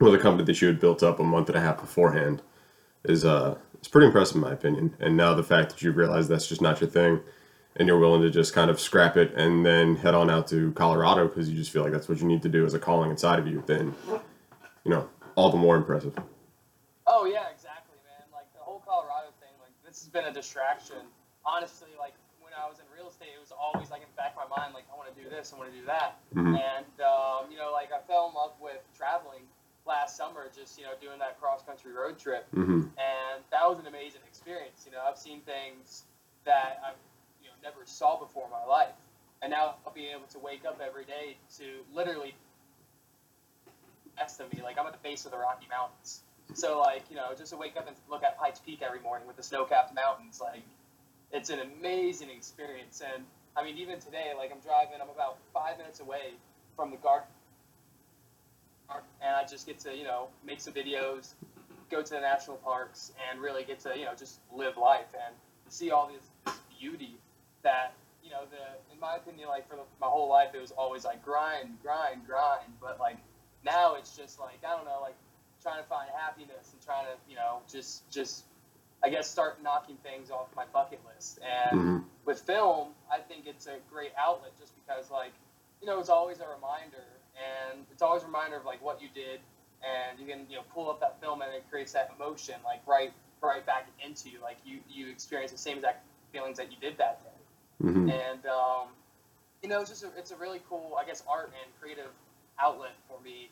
with 0.00 0.14
a 0.14 0.18
company 0.18 0.44
that 0.46 0.60
you 0.60 0.66
had 0.66 0.80
built 0.80 1.04
up 1.04 1.20
a 1.20 1.22
month 1.22 1.48
and 1.48 1.56
a 1.56 1.60
half 1.60 1.80
beforehand, 1.80 2.42
is 3.04 3.24
uh, 3.24 3.56
it's 3.74 3.86
pretty 3.86 4.06
impressive 4.06 4.34
in 4.36 4.42
my 4.42 4.52
opinion. 4.52 4.96
And 4.98 5.16
now 5.16 5.32
the 5.34 5.44
fact 5.44 5.70
that 5.70 5.82
you 5.82 5.92
realize 5.92 6.26
that's 6.26 6.48
just 6.48 6.60
not 6.60 6.80
your 6.80 6.90
thing, 6.90 7.20
and 7.76 7.88
you're 7.88 7.98
willing 7.98 8.22
to 8.22 8.30
just 8.30 8.54
kind 8.54 8.70
of 8.70 8.78
scrap 8.80 9.16
it 9.16 9.34
and 9.34 9.64
then 9.66 9.96
head 9.96 10.14
on 10.14 10.30
out 10.30 10.46
to 10.48 10.72
Colorado 10.72 11.26
because 11.26 11.48
you 11.50 11.56
just 11.56 11.70
feel 11.70 11.82
like 11.82 11.92
that's 11.92 12.08
what 12.08 12.20
you 12.20 12.26
need 12.26 12.42
to 12.42 12.48
do 12.48 12.64
as 12.64 12.74
a 12.74 12.78
calling 12.78 13.10
inside 13.10 13.38
of 13.38 13.46
you, 13.46 13.62
then, 13.66 13.94
you 14.84 14.90
know, 14.90 15.08
all 15.34 15.50
the 15.50 15.56
more 15.56 15.76
impressive. 15.76 16.14
Oh 17.06 17.24
yeah, 17.26 17.50
exactly, 17.52 17.96
man. 18.06 18.26
Like 18.32 18.46
the 18.54 18.60
whole 18.60 18.82
Colorado 18.86 19.28
thing, 19.40 19.50
like 19.60 19.72
this 19.84 20.00
has 20.00 20.08
been 20.08 20.24
a 20.24 20.32
distraction. 20.32 21.02
Honestly, 21.44 21.88
like 21.98 22.14
when 22.40 22.52
I 22.54 22.68
was 22.68 22.78
in 22.78 22.86
real 22.94 23.08
estate, 23.10 23.34
it 23.34 23.40
was 23.40 23.52
always 23.52 23.90
like 23.90 24.00
in 24.02 24.08
the 24.08 24.16
back 24.16 24.34
of 24.38 24.48
my 24.48 24.56
mind, 24.56 24.72
like 24.72 24.84
I 24.92 24.96
want 24.96 25.10
to 25.14 25.16
do 25.18 25.28
this, 25.28 25.52
I 25.52 25.58
want 25.58 25.72
to 25.72 25.76
do 25.76 25.84
that, 25.86 26.16
Mhm. 26.34 26.54
and 26.56 26.94
um, 27.02 27.50
you 27.50 27.58
know, 27.58 27.72
like 27.72 27.90
I 27.92 27.98
fell 28.06 28.28
in 28.30 28.34
love 28.34 28.52
with 28.60 28.80
traveling 28.96 29.42
last 29.84 30.16
summer, 30.16 30.48
just 30.54 30.78
you 30.78 30.84
know, 30.86 30.94
doing 31.02 31.18
that 31.18 31.38
cross 31.40 31.62
country 31.66 31.92
road 31.92 32.18
trip, 32.18 32.46
hmm 32.54 32.86
and 32.96 33.42
that 33.50 33.68
was 33.68 33.78
an 33.80 33.86
amazing 33.90 34.22
experience. 34.26 34.86
You 34.86 34.92
know, 34.92 35.02
I've 35.04 35.18
seen 35.18 35.40
things 35.42 36.04
that 36.46 36.78
I 36.80 36.88
you 36.90 36.94
know 36.94 37.13
never 37.64 37.80
saw 37.86 38.18
before 38.20 38.44
in 38.44 38.50
my 38.50 38.64
life, 38.64 38.94
and 39.42 39.50
now 39.50 39.76
I'll 39.86 39.92
be 39.92 40.06
able 40.06 40.26
to 40.32 40.38
wake 40.38 40.64
up 40.64 40.80
every 40.84 41.04
day 41.04 41.36
to 41.58 41.64
literally 41.92 42.34
next 44.16 44.38
me, 44.38 44.62
like 44.62 44.78
I'm 44.78 44.86
at 44.86 44.92
the 44.92 44.98
base 45.02 45.24
of 45.24 45.32
the 45.32 45.38
Rocky 45.38 45.66
Mountains. 45.70 46.20
So 46.54 46.78
like 46.78 47.02
you 47.10 47.16
know, 47.16 47.32
just 47.36 47.50
to 47.52 47.56
wake 47.56 47.76
up 47.76 47.88
and 47.88 47.96
look 48.08 48.22
at 48.22 48.38
Pikes 48.38 48.60
Peak 48.60 48.82
every 48.82 49.00
morning 49.00 49.26
with 49.26 49.36
the 49.36 49.42
snow-capped 49.42 49.94
mountains, 49.94 50.40
like 50.40 50.62
it's 51.32 51.50
an 51.50 51.58
amazing 51.60 52.30
experience. 52.30 53.02
And 53.04 53.24
I 53.56 53.64
mean, 53.64 53.78
even 53.78 53.98
today, 53.98 54.32
like 54.36 54.52
I'm 54.52 54.60
driving, 54.60 55.00
I'm 55.02 55.08
about 55.08 55.38
five 55.52 55.78
minutes 55.78 56.00
away 56.00 56.34
from 56.76 56.90
the 56.90 56.96
garden, 56.98 57.28
and 58.90 59.34
I 59.34 59.44
just 59.44 59.66
get 59.66 59.78
to 59.80 59.96
you 59.96 60.04
know 60.04 60.28
make 60.46 60.60
some 60.60 60.74
videos, 60.74 61.32
go 61.90 62.02
to 62.02 62.10
the 62.10 62.20
national 62.20 62.58
parks, 62.58 63.12
and 63.30 63.40
really 63.40 63.64
get 63.64 63.80
to 63.80 63.98
you 63.98 64.04
know 64.04 64.14
just 64.16 64.38
live 64.54 64.76
life 64.76 65.12
and 65.14 65.34
see 65.68 65.90
all 65.90 66.10
this 66.12 66.56
beauty 66.78 67.16
that 67.64 67.94
you 68.24 68.30
know 68.30 68.42
the 68.50 68.94
in 68.94 69.00
my 69.00 69.16
opinion 69.16 69.48
like 69.48 69.68
for 69.68 69.76
the, 69.76 69.82
my 70.00 70.06
whole 70.06 70.28
life 70.28 70.50
it 70.54 70.60
was 70.60 70.72
always 70.72 71.04
like 71.04 71.24
grind 71.24 71.76
grind 71.82 72.26
grind. 72.26 72.72
But 72.80 73.00
like 73.00 73.18
now 73.64 73.96
it's 73.96 74.16
just 74.16 74.40
like 74.40 74.60
i 74.66 74.76
don't 74.76 74.86
know 74.86 75.00
like 75.02 75.16
trying 75.62 75.82
to 75.82 75.88
find 75.88 76.10
happiness 76.16 76.72
and 76.72 76.82
trying 76.84 77.06
to 77.06 77.16
you 77.28 77.36
know 77.36 77.60
just 77.70 78.08
just 78.10 78.44
i 79.02 79.10
guess 79.10 79.28
start 79.30 79.62
knocking 79.62 79.96
things 80.04 80.30
off 80.30 80.48
my 80.56 80.64
bucket 80.72 81.00
list. 81.14 81.40
And 81.42 81.80
hmm 81.80 81.98
with 82.26 82.40
film 82.40 82.88
i 83.12 83.18
think 83.18 83.46
it's 83.46 83.66
a 83.66 83.76
great 83.92 84.12
outlet 84.18 84.52
just 84.58 84.72
because 84.76 85.10
like 85.10 85.32
you 85.82 85.86
know 85.88 86.00
it's 86.00 86.10
always 86.10 86.40
a 86.40 86.48
reminder. 86.48 87.04
And 87.34 87.84
it's 87.92 88.02
always 88.02 88.22
a 88.22 88.26
reminder 88.26 88.56
of 88.56 88.64
like 88.64 88.82
what 88.84 89.02
you 89.02 89.08
did. 89.14 89.40
And 89.84 90.18
you 90.18 90.26
can 90.26 90.46
you 90.48 90.56
know 90.56 90.62
pull 90.72 90.90
up 90.90 91.00
that 91.00 91.20
film 91.20 91.42
and 91.42 91.52
it 91.54 91.64
creates 91.70 91.92
that 91.92 92.12
emotion 92.16 92.54
like 92.64 92.80
right 92.86 93.12
right 93.42 93.66
back 93.66 93.88
into 94.04 94.30
you. 94.30 94.40
Like 94.42 94.58
you 94.64 94.78
you 94.88 95.10
experience 95.10 95.52
the 95.52 95.58
same 95.58 95.78
exact 95.78 96.04
feelings 96.32 96.56
that 96.58 96.70
you 96.72 96.78
did 96.80 96.96
that 96.98 97.22
day 97.24 97.33
hmm 97.80 98.08
and 98.08 98.46
um, 98.46 98.88
you 99.62 99.68
know, 99.68 99.80
it's 99.80 99.90
just 99.90 100.04
a, 100.04 100.08
it's 100.18 100.30
a 100.30 100.36
really 100.36 100.60
cool, 100.68 100.96
I 101.00 101.04
guess, 101.04 101.22
art 101.28 101.52
and 101.62 101.72
creative 101.80 102.10
outlet 102.60 102.92
for 103.08 103.20
me 103.22 103.50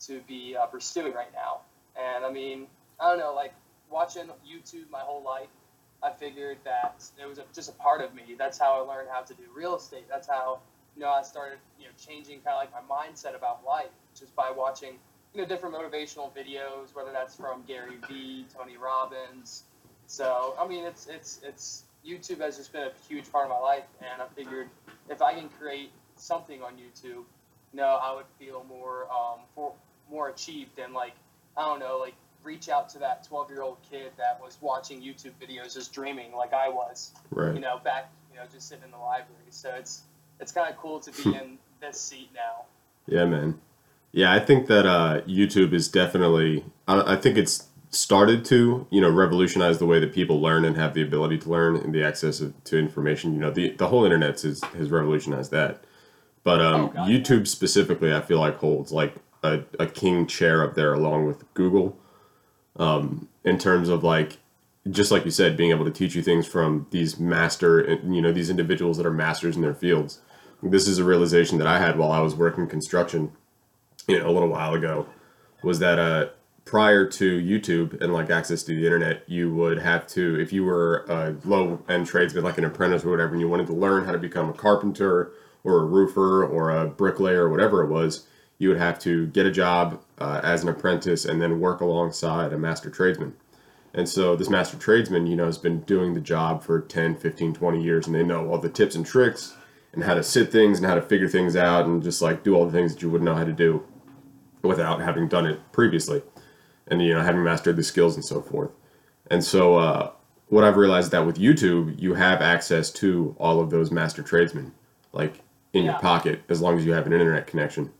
to 0.00 0.20
be 0.28 0.56
uh, 0.56 0.66
pursuing 0.66 1.12
right 1.12 1.32
now. 1.34 1.60
And 1.96 2.24
I 2.24 2.30
mean, 2.30 2.66
I 3.00 3.08
don't 3.10 3.18
know, 3.18 3.34
like 3.34 3.52
watching 3.90 4.24
YouTube 4.46 4.90
my 4.90 5.00
whole 5.00 5.22
life, 5.22 5.48
I 6.02 6.10
figured 6.10 6.58
that 6.64 7.04
it 7.20 7.26
was 7.28 7.38
a, 7.38 7.44
just 7.54 7.68
a 7.68 7.72
part 7.72 8.00
of 8.00 8.14
me. 8.14 8.34
That's 8.38 8.58
how 8.58 8.74
I 8.84 8.94
learned 8.94 9.08
how 9.10 9.22
to 9.22 9.34
do 9.34 9.42
real 9.54 9.76
estate. 9.76 10.04
That's 10.08 10.28
how 10.28 10.60
you 10.96 11.02
know 11.02 11.10
I 11.10 11.22
started 11.22 11.58
you 11.78 11.86
know 11.86 11.92
changing 11.98 12.40
kind 12.40 12.56
of 12.56 12.60
like 12.60 12.72
my 12.72 12.96
mindset 12.96 13.34
about 13.34 13.64
life 13.66 13.90
just 14.18 14.34
by 14.36 14.50
watching 14.50 14.94
you 15.34 15.42
know 15.42 15.46
different 15.48 15.74
motivational 15.74 16.30
videos, 16.34 16.94
whether 16.94 17.12
that's 17.12 17.34
from 17.34 17.64
Gary 17.66 17.96
Vee, 18.08 18.46
Tony 18.56 18.76
Robbins. 18.76 19.64
So 20.06 20.54
I 20.60 20.68
mean, 20.68 20.84
it's 20.84 21.08
it's 21.08 21.40
it's 21.44 21.84
YouTube 22.08 22.40
has 22.40 22.56
just 22.56 22.72
been 22.72 22.82
a 22.82 22.92
huge 23.08 23.30
part 23.30 23.44
of 23.44 23.50
my 23.50 23.58
life, 23.58 23.84
and 24.00 24.22
I 24.22 24.26
figured 24.34 24.68
if 25.10 25.20
I 25.20 25.34
can 25.34 25.48
create 25.48 25.90
something 26.16 26.62
on 26.62 26.72
YouTube, 26.74 27.24
you 27.72 27.74
know, 27.74 27.98
I 28.02 28.14
would 28.14 28.24
feel 28.38 28.64
more 28.68 29.06
um, 29.10 29.40
for, 29.54 29.72
more 30.10 30.28
achieved 30.30 30.78
and 30.78 30.94
like 30.94 31.12
I 31.56 31.62
don't 31.62 31.80
know, 31.80 31.98
like 31.98 32.14
reach 32.42 32.68
out 32.68 32.88
to 32.90 32.98
that 33.00 33.24
12 33.24 33.50
year 33.50 33.62
old 33.62 33.78
kid 33.90 34.12
that 34.16 34.40
was 34.42 34.56
watching 34.60 35.02
YouTube 35.02 35.32
videos 35.42 35.74
just 35.74 35.92
dreaming 35.92 36.32
like 36.32 36.52
I 36.54 36.68
was, 36.68 37.12
Right. 37.30 37.54
you 37.54 37.60
know, 37.60 37.78
back 37.82 38.10
you 38.32 38.38
know 38.38 38.44
just 38.52 38.68
sitting 38.68 38.84
in 38.84 38.90
the 38.90 38.96
library. 38.98 39.50
So 39.50 39.70
it's 39.76 40.02
it's 40.40 40.52
kind 40.52 40.70
of 40.70 40.76
cool 40.78 41.00
to 41.00 41.10
be 41.10 41.34
in 41.42 41.58
this 41.80 42.00
seat 42.00 42.30
now. 42.34 42.64
Yeah, 43.06 43.24
man. 43.26 43.60
Yeah, 44.12 44.32
I 44.32 44.38
think 44.40 44.66
that 44.68 44.86
uh, 44.86 45.20
YouTube 45.26 45.74
is 45.74 45.88
definitely. 45.88 46.64
I, 46.86 47.14
I 47.14 47.16
think 47.16 47.36
it's 47.36 47.66
started 47.90 48.44
to 48.46 48.86
you 48.90 49.00
know 49.00 49.10
revolutionize 49.10 49.78
the 49.78 49.86
way 49.86 49.98
that 50.00 50.12
people 50.12 50.40
learn 50.40 50.64
and 50.64 50.76
have 50.76 50.94
the 50.94 51.02
ability 51.02 51.38
to 51.38 51.48
learn 51.48 51.76
and 51.76 51.94
the 51.94 52.04
access 52.04 52.40
of, 52.40 52.52
to 52.64 52.78
information. 52.78 53.34
You 53.34 53.40
know, 53.40 53.50
the 53.50 53.70
the 53.72 53.88
whole 53.88 54.04
internet 54.04 54.40
has 54.42 54.62
has 54.76 54.90
revolutionized 54.90 55.50
that. 55.52 55.84
But 56.44 56.60
um, 56.60 56.92
Oh, 56.96 57.00
YouTube 57.00 57.46
specifically, 57.46 58.14
I 58.14 58.20
feel 58.20 58.38
like 58.40 58.56
holds 58.56 58.92
like 58.92 59.14
a, 59.42 59.60
a 59.78 59.86
king 59.86 60.26
chair 60.26 60.64
up 60.64 60.74
there 60.74 60.94
along 60.94 61.26
with 61.26 61.52
Google, 61.54 61.98
um, 62.76 63.28
in 63.44 63.58
terms 63.58 63.88
of 63.88 64.04
like 64.04 64.38
just 64.90 65.10
like 65.10 65.24
you 65.24 65.30
said, 65.30 65.56
being 65.56 65.70
able 65.70 65.84
to 65.84 65.90
teach 65.90 66.14
you 66.14 66.22
things 66.22 66.46
from 66.46 66.86
these 66.90 67.18
master, 67.18 67.98
you 68.04 68.22
know, 68.22 68.32
these 68.32 68.50
individuals 68.50 68.96
that 68.96 69.06
are 69.06 69.12
masters 69.12 69.56
in 69.56 69.62
their 69.62 69.74
fields. 69.74 70.20
This 70.62 70.88
is 70.88 70.98
a 70.98 71.04
realization 71.04 71.58
that 71.58 71.66
I 71.66 71.78
had 71.78 71.98
while 71.98 72.10
I 72.10 72.20
was 72.20 72.34
working 72.34 72.66
construction, 72.66 73.32
you 74.08 74.18
know, 74.18 74.28
a 74.28 74.32
little 74.32 74.48
while 74.48 74.74
ago, 74.74 75.06
was 75.62 75.78
that 75.78 75.98
uh, 75.98 76.28
prior 76.68 77.06
to 77.06 77.40
YouTube 77.40 77.98
and 78.02 78.12
like 78.12 78.28
access 78.28 78.62
to 78.62 78.76
the 78.76 78.84
internet, 78.84 79.22
you 79.26 79.50
would 79.54 79.78
have 79.78 80.06
to, 80.06 80.38
if 80.38 80.52
you 80.52 80.62
were 80.62 81.06
a 81.08 81.34
low 81.48 81.82
end 81.88 82.06
tradesman, 82.06 82.44
like 82.44 82.58
an 82.58 82.64
apprentice 82.66 83.06
or 83.06 83.10
whatever, 83.10 83.32
and 83.32 83.40
you 83.40 83.48
wanted 83.48 83.66
to 83.66 83.72
learn 83.72 84.04
how 84.04 84.12
to 84.12 84.18
become 84.18 84.50
a 84.50 84.52
carpenter 84.52 85.32
or 85.64 85.80
a 85.80 85.84
roofer 85.86 86.44
or 86.44 86.70
a 86.70 86.86
bricklayer 86.86 87.44
or 87.44 87.48
whatever 87.48 87.82
it 87.82 87.88
was, 87.88 88.26
you 88.58 88.68
would 88.68 88.76
have 88.76 88.98
to 88.98 89.28
get 89.28 89.46
a 89.46 89.50
job 89.50 90.02
uh, 90.18 90.42
as 90.44 90.62
an 90.62 90.68
apprentice 90.68 91.24
and 91.24 91.40
then 91.40 91.58
work 91.58 91.80
alongside 91.80 92.52
a 92.52 92.58
master 92.58 92.90
tradesman. 92.90 93.34
And 93.94 94.06
so 94.06 94.36
this 94.36 94.50
master 94.50 94.76
tradesman, 94.76 95.26
you 95.26 95.36
know, 95.36 95.46
has 95.46 95.56
been 95.56 95.80
doing 95.80 96.12
the 96.12 96.20
job 96.20 96.62
for 96.62 96.82
10, 96.82 97.16
15, 97.16 97.54
20 97.54 97.82
years 97.82 98.06
and 98.06 98.14
they 98.14 98.22
know 98.22 98.46
all 98.50 98.58
the 98.58 98.68
tips 98.68 98.94
and 98.94 99.06
tricks 99.06 99.56
and 99.94 100.04
how 100.04 100.12
to 100.12 100.22
sit 100.22 100.52
things 100.52 100.76
and 100.76 100.86
how 100.86 100.96
to 100.96 101.02
figure 101.02 101.28
things 101.28 101.56
out 101.56 101.86
and 101.86 102.02
just 102.02 102.20
like 102.20 102.44
do 102.44 102.54
all 102.54 102.66
the 102.66 102.72
things 102.72 102.92
that 102.92 103.00
you 103.00 103.08
wouldn't 103.08 103.24
know 103.24 103.34
how 103.34 103.44
to 103.44 103.54
do 103.54 103.82
without 104.60 105.00
having 105.00 105.28
done 105.28 105.46
it 105.46 105.60
previously 105.72 106.20
and 106.90 107.02
you 107.02 107.14
know 107.14 107.22
having 107.22 107.42
mastered 107.42 107.76
the 107.76 107.82
skills 107.82 108.14
and 108.14 108.24
so 108.24 108.40
forth 108.40 108.70
and 109.30 109.42
so 109.42 109.76
uh, 109.76 110.10
what 110.48 110.64
i've 110.64 110.76
realized 110.76 111.10
that 111.10 111.26
with 111.26 111.36
youtube 111.36 111.98
you 112.00 112.14
have 112.14 112.40
access 112.40 112.90
to 112.90 113.34
all 113.38 113.60
of 113.60 113.70
those 113.70 113.90
master 113.90 114.22
tradesmen 114.22 114.72
like 115.12 115.40
in 115.72 115.84
your 115.84 115.98
pocket 115.98 116.40
as 116.48 116.60
long 116.60 116.78
as 116.78 116.84
you 116.84 116.92
have 116.92 117.06
an 117.06 117.12
internet 117.12 117.46
connection 117.46 117.90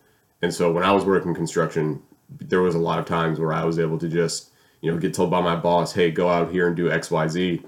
and 0.42 0.52
so 0.52 0.72
when 0.72 0.84
i 0.84 0.92
was 0.92 1.04
working 1.04 1.34
construction 1.34 2.02
there 2.40 2.60
was 2.60 2.74
a 2.74 2.78
lot 2.78 2.98
of 2.98 3.06
times 3.06 3.38
where 3.38 3.52
i 3.52 3.64
was 3.64 3.78
able 3.78 3.98
to 3.98 4.08
just 4.08 4.50
you 4.80 4.90
know 4.90 4.98
get 4.98 5.14
told 5.14 5.30
by 5.30 5.40
my 5.40 5.56
boss 5.56 5.92
hey 5.92 6.10
go 6.10 6.28
out 6.28 6.50
here 6.50 6.66
and 6.66 6.76
do 6.76 6.88
xyz 6.88 7.62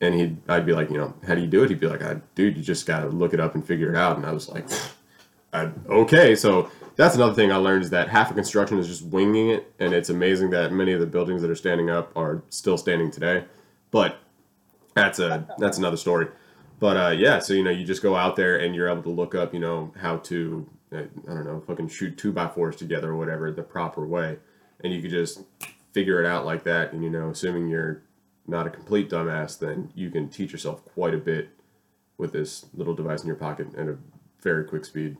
and 0.00 0.14
he'd 0.14 0.36
I'd 0.48 0.66
be 0.66 0.72
like, 0.72 0.90
you 0.90 0.96
know, 0.96 1.14
how 1.26 1.34
do 1.34 1.40
you 1.40 1.46
do 1.46 1.62
it? 1.62 1.70
He'd 1.70 1.80
be 1.80 1.86
like, 1.86 2.00
dude, 2.34 2.56
you 2.56 2.62
just 2.62 2.86
gotta 2.86 3.08
look 3.08 3.34
it 3.34 3.40
up 3.40 3.54
and 3.54 3.64
figure 3.64 3.90
it 3.90 3.96
out. 3.96 4.16
And 4.16 4.26
I 4.26 4.32
was 4.32 4.48
like, 4.48 4.66
I, 5.52 5.70
okay. 5.88 6.34
So 6.34 6.70
that's 7.00 7.14
another 7.14 7.32
thing 7.32 7.50
I 7.50 7.56
learned 7.56 7.82
is 7.82 7.90
that 7.90 8.10
half 8.10 8.28
of 8.28 8.36
construction 8.36 8.78
is 8.78 8.86
just 8.86 9.02
winging 9.06 9.48
it, 9.48 9.72
and 9.78 9.94
it's 9.94 10.10
amazing 10.10 10.50
that 10.50 10.70
many 10.70 10.92
of 10.92 11.00
the 11.00 11.06
buildings 11.06 11.40
that 11.40 11.50
are 11.50 11.56
standing 11.56 11.88
up 11.88 12.12
are 12.14 12.42
still 12.50 12.76
standing 12.76 13.10
today. 13.10 13.44
But 13.90 14.18
that's 14.94 15.18
a 15.18 15.46
that's 15.56 15.78
another 15.78 15.96
story. 15.96 16.28
But 16.78 16.96
uh, 16.98 17.10
yeah, 17.16 17.38
so 17.38 17.54
you 17.54 17.64
know, 17.64 17.70
you 17.70 17.86
just 17.86 18.02
go 18.02 18.16
out 18.16 18.36
there 18.36 18.58
and 18.58 18.74
you're 18.74 18.88
able 18.90 19.02
to 19.04 19.10
look 19.10 19.34
up, 19.34 19.54
you 19.54 19.60
know, 19.60 19.94
how 19.98 20.18
to 20.18 20.68
uh, 20.92 20.98
I 21.26 21.34
don't 21.34 21.46
know, 21.46 21.62
fucking 21.66 21.88
shoot 21.88 22.18
two 22.18 22.32
by 22.32 22.48
fours 22.48 22.76
together 22.76 23.12
or 23.12 23.16
whatever 23.16 23.50
the 23.50 23.62
proper 23.62 24.06
way, 24.06 24.36
and 24.84 24.92
you 24.92 25.00
could 25.00 25.10
just 25.10 25.40
figure 25.94 26.22
it 26.22 26.26
out 26.26 26.44
like 26.44 26.64
that. 26.64 26.92
And 26.92 27.02
you 27.02 27.08
know, 27.08 27.30
assuming 27.30 27.68
you're 27.68 28.02
not 28.46 28.66
a 28.66 28.70
complete 28.70 29.08
dumbass, 29.08 29.58
then 29.58 29.90
you 29.94 30.10
can 30.10 30.28
teach 30.28 30.52
yourself 30.52 30.84
quite 30.84 31.14
a 31.14 31.18
bit 31.18 31.48
with 32.18 32.32
this 32.32 32.66
little 32.74 32.94
device 32.94 33.22
in 33.22 33.26
your 33.26 33.36
pocket 33.36 33.68
at 33.74 33.88
a 33.88 33.96
very 34.42 34.64
quick 34.64 34.84
speed 34.84 35.16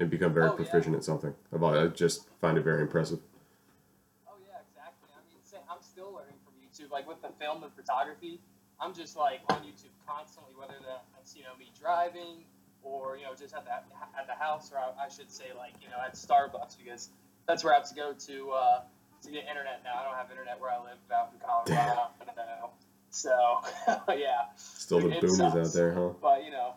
and 0.00 0.10
become 0.10 0.32
very 0.34 0.48
Oh, 0.48 0.50
yeah. 0.52 0.56
proficient 0.56 0.96
at 0.96 1.04
something. 1.04 1.34
I 1.52 1.86
just 1.88 2.28
find 2.40 2.56
it 2.58 2.62
very 2.64 2.82
impressive. 2.82 3.20
Oh 4.26 4.34
yeah, 4.46 4.58
exactly. 4.68 5.08
I 5.14 5.20
mean, 5.28 5.38
say, 5.42 5.58
I'm 5.70 5.82
still 5.82 6.12
learning 6.12 6.36
from 6.44 6.54
YouTube. 6.62 6.90
Like 6.90 7.06
with 7.08 7.20
the 7.22 7.30
film 7.40 7.62
and 7.62 7.72
photography, 7.74 8.40
I'm 8.80 8.94
just 8.94 9.16
like 9.16 9.40
on 9.50 9.62
YouTube 9.62 9.94
constantly, 10.06 10.54
whether 10.58 10.74
that's 10.84 11.36
you 11.36 11.42
know 11.42 11.56
me 11.58 11.70
driving 11.78 12.44
or 12.82 13.16
you 13.16 13.24
know 13.24 13.34
just 13.34 13.54
at 13.54 13.64
the 13.64 13.72
at 14.18 14.26
the 14.26 14.34
house, 14.34 14.70
or 14.72 14.78
I, 14.78 15.06
I 15.06 15.08
should 15.08 15.30
say 15.30 15.46
like 15.56 15.74
you 15.82 15.88
know 15.88 15.96
at 16.04 16.14
Starbucks 16.14 16.78
because 16.78 17.10
that's 17.46 17.64
where 17.64 17.74
I 17.74 17.78
have 17.78 17.88
to 17.88 17.94
go 17.94 18.12
to 18.12 18.50
uh, 18.52 18.80
to 19.22 19.30
get 19.30 19.44
internet 19.48 19.82
now. 19.84 19.98
I 20.00 20.04
don't 20.04 20.14
have 20.16 20.30
internet 20.30 20.60
where 20.60 20.70
I 20.70 20.78
live 20.78 20.98
out 21.12 21.30
in 21.34 21.40
Colorado. 21.40 22.10
So 23.10 23.30
yeah, 24.14 24.52
Still 24.56 25.00
the 25.00 25.08
It 25.16 25.20
boomers 25.22 25.40
out 25.40 25.72
there, 25.72 25.92
huh? 25.94 26.10
but 26.20 26.44
you 26.44 26.50
know. 26.50 26.74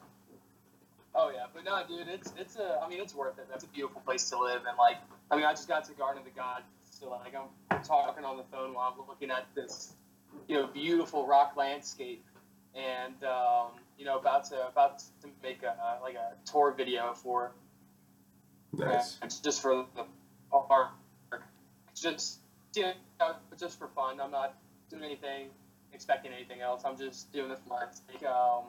Oh 1.14 1.30
yeah, 1.34 1.46
but 1.54 1.66
no, 1.66 1.82
dude, 1.88 2.08
it's 2.08 2.34
it's 2.38 2.56
a. 2.56 2.80
I 2.84 2.88
mean, 2.88 3.02
it's 3.02 3.14
worth 3.14 3.38
it. 3.38 3.48
That's 3.50 3.64
a 3.64 3.68
beautiful 3.68 4.02
place 4.02 4.30
to 4.30 4.40
live, 4.40 4.62
and 4.68 4.78
like, 4.78 4.98
I 5.30 5.36
mean, 5.36 5.46
I 5.46 5.52
just 5.52 5.68
got 5.68 5.84
to 5.86 5.94
Garden 5.94 6.20
of 6.20 6.26
the 6.26 6.32
Gods, 6.32 6.64
so 6.90 7.10
like, 7.10 7.34
I'm 7.36 7.84
talking 7.84 8.24
on 8.24 8.38
the 8.38 8.44
phone 8.52 8.74
while 8.74 8.96
I'm 8.98 9.08
looking 9.08 9.30
at 9.30 9.46
this, 9.54 9.94
you 10.48 10.56
know, 10.56 10.68
beautiful 10.68 11.28
rock 11.28 11.54
landscape, 11.58 12.24
and 12.76 13.22
um, 13.26 13.72
you 13.98 14.06
know, 14.06 14.18
about 14.18 14.46
to 14.52 14.68
about 14.68 15.00
to 15.00 15.28
make 15.44 15.64
a 15.64 16.00
like 16.02 16.16
a 16.16 16.34
tour 16.50 16.74
video 16.78 17.14
for 17.14 17.52
Nice. 18.74 19.18
it's 19.22 19.40
just 19.40 19.62
for 19.62 19.86
the 19.96 20.06
park. 20.50 20.92
Just 21.94 22.40
you 22.76 22.84
know, 23.20 23.36
just 23.60 23.78
for 23.78 23.88
fun. 23.90 24.22
I'm 24.22 24.32
not 24.32 24.56
doing 24.90 25.04
anything, 25.04 25.50
expecting 25.94 26.32
anything 26.32 26.62
else. 26.62 26.84
I'm 26.86 26.98
just 26.98 27.32
doing 27.34 27.50
this 27.50 27.60
for 27.68 27.70
my 27.70 27.86
sake. 27.92 28.26
Um, 28.26 28.64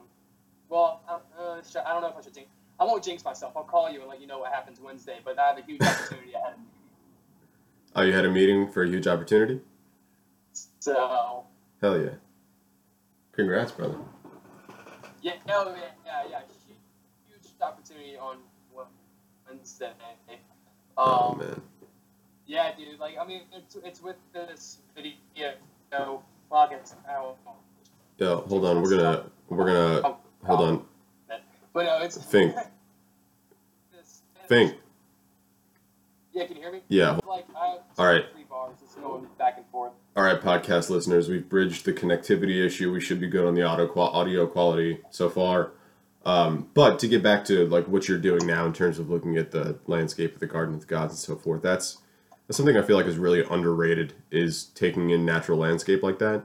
well, 0.73 1.01
I, 1.07 1.13
uh, 1.39 1.61
I 1.85 1.93
don't 1.93 2.01
know 2.01 2.09
if 2.09 2.17
I 2.17 2.21
should 2.21 2.33
jinx. 2.33 2.49
I 2.79 2.83
won't 2.85 3.03
jinx 3.03 3.23
myself. 3.23 3.53
I'll 3.55 3.63
call 3.63 3.91
you 3.91 3.99
and 4.01 4.09
let 4.09 4.19
you 4.19 4.25
know 4.25 4.39
what 4.39 4.51
happens 4.51 4.79
Wednesday. 4.81 5.19
But 5.23 5.37
I 5.37 5.49
have 5.49 5.59
a 5.59 5.61
huge 5.61 5.81
opportunity 5.83 6.33
ahead 6.33 6.53
of 6.53 6.59
me. 6.59 6.65
Oh, 7.95 8.01
you 8.01 8.11
had 8.11 8.25
a 8.25 8.31
meeting 8.31 8.71
for 8.71 8.81
a 8.83 8.87
huge 8.87 9.05
opportunity? 9.05 9.61
So 10.79 11.45
Hell 11.79 11.99
yeah. 12.01 12.09
Congrats, 13.33 13.71
brother. 13.71 13.97
yeah, 15.21 15.33
no, 15.47 15.69
yeah, 15.75 15.75
yeah, 16.05 16.23
yeah. 16.29 16.39
Huge, 16.67 16.77
huge 17.29 17.61
opportunity 17.61 18.17
on 18.17 18.37
Wednesday. 19.47 19.91
Oh 20.97 21.31
Um, 21.33 21.37
man. 21.37 21.61
Yeah, 22.47 22.71
dude. 22.75 22.99
Like, 22.99 23.15
I 23.21 23.25
mean, 23.25 23.43
it's, 23.53 23.75
it's 23.83 24.01
with 24.01 24.15
this 24.33 24.79
video. 24.95 25.13
So, 25.91 26.23
fuck 26.49 26.71
it. 26.71 26.93
I 27.07 27.13
don't 27.13 27.35
know. 28.19 28.37
Hold 28.47 28.65
on. 28.65 28.81
We're 28.81 28.89
gonna 28.89 29.25
we're 29.49 29.65
gonna 29.67 30.15
hold 30.45 30.61
on. 30.61 30.85
But 31.73 31.85
no, 31.85 31.97
it's 32.03 32.17
Think. 32.17 32.55
Think. 34.47 34.75
Yeah, 36.33 36.45
can 36.45 36.55
you 36.55 36.61
hear 36.61 36.71
me? 36.71 36.81
Yeah. 36.87 37.19
Like, 37.27 37.45
All 37.97 38.05
right. 38.05 38.25
three 38.33 38.43
bars. 38.43 38.75
It's 38.83 38.95
going 38.95 39.27
back 39.37 39.57
and 39.57 39.65
forth. 39.67 39.93
All 40.15 40.23
right, 40.23 40.39
podcast 40.39 40.89
listeners, 40.89 41.29
we've 41.29 41.47
bridged 41.47 41.85
the 41.85 41.93
connectivity 41.93 42.63
issue. 42.63 42.91
We 42.91 43.01
should 43.01 43.19
be 43.19 43.27
good 43.27 43.45
on 43.45 43.55
the 43.55 43.63
audio 43.63 43.87
qual- 43.87 44.09
audio 44.09 44.45
quality 44.45 44.99
so 45.09 45.29
far. 45.29 45.71
Um, 46.25 46.69
but 46.73 46.99
to 46.99 47.07
get 47.07 47.21
back 47.23 47.45
to 47.45 47.67
like 47.67 47.87
what 47.87 48.07
you're 48.07 48.19
doing 48.19 48.45
now 48.45 48.65
in 48.65 48.73
terms 48.73 48.99
of 48.99 49.09
looking 49.09 49.37
at 49.37 49.51
the 49.51 49.77
landscape 49.87 50.33
of 50.35 50.39
the 50.39 50.47
Garden 50.47 50.75
of 50.75 50.81
the 50.81 50.87
Gods 50.87 51.13
and 51.13 51.19
so 51.19 51.35
forth, 51.35 51.61
that's 51.61 51.97
that's 52.47 52.57
something 52.57 52.77
I 52.77 52.81
feel 52.81 52.95
like 52.95 53.05
is 53.07 53.17
really 53.17 53.43
underrated. 53.43 54.13
Is 54.31 54.65
taking 54.65 55.09
in 55.09 55.25
natural 55.25 55.57
landscape 55.57 56.01
like 56.03 56.19
that, 56.19 56.43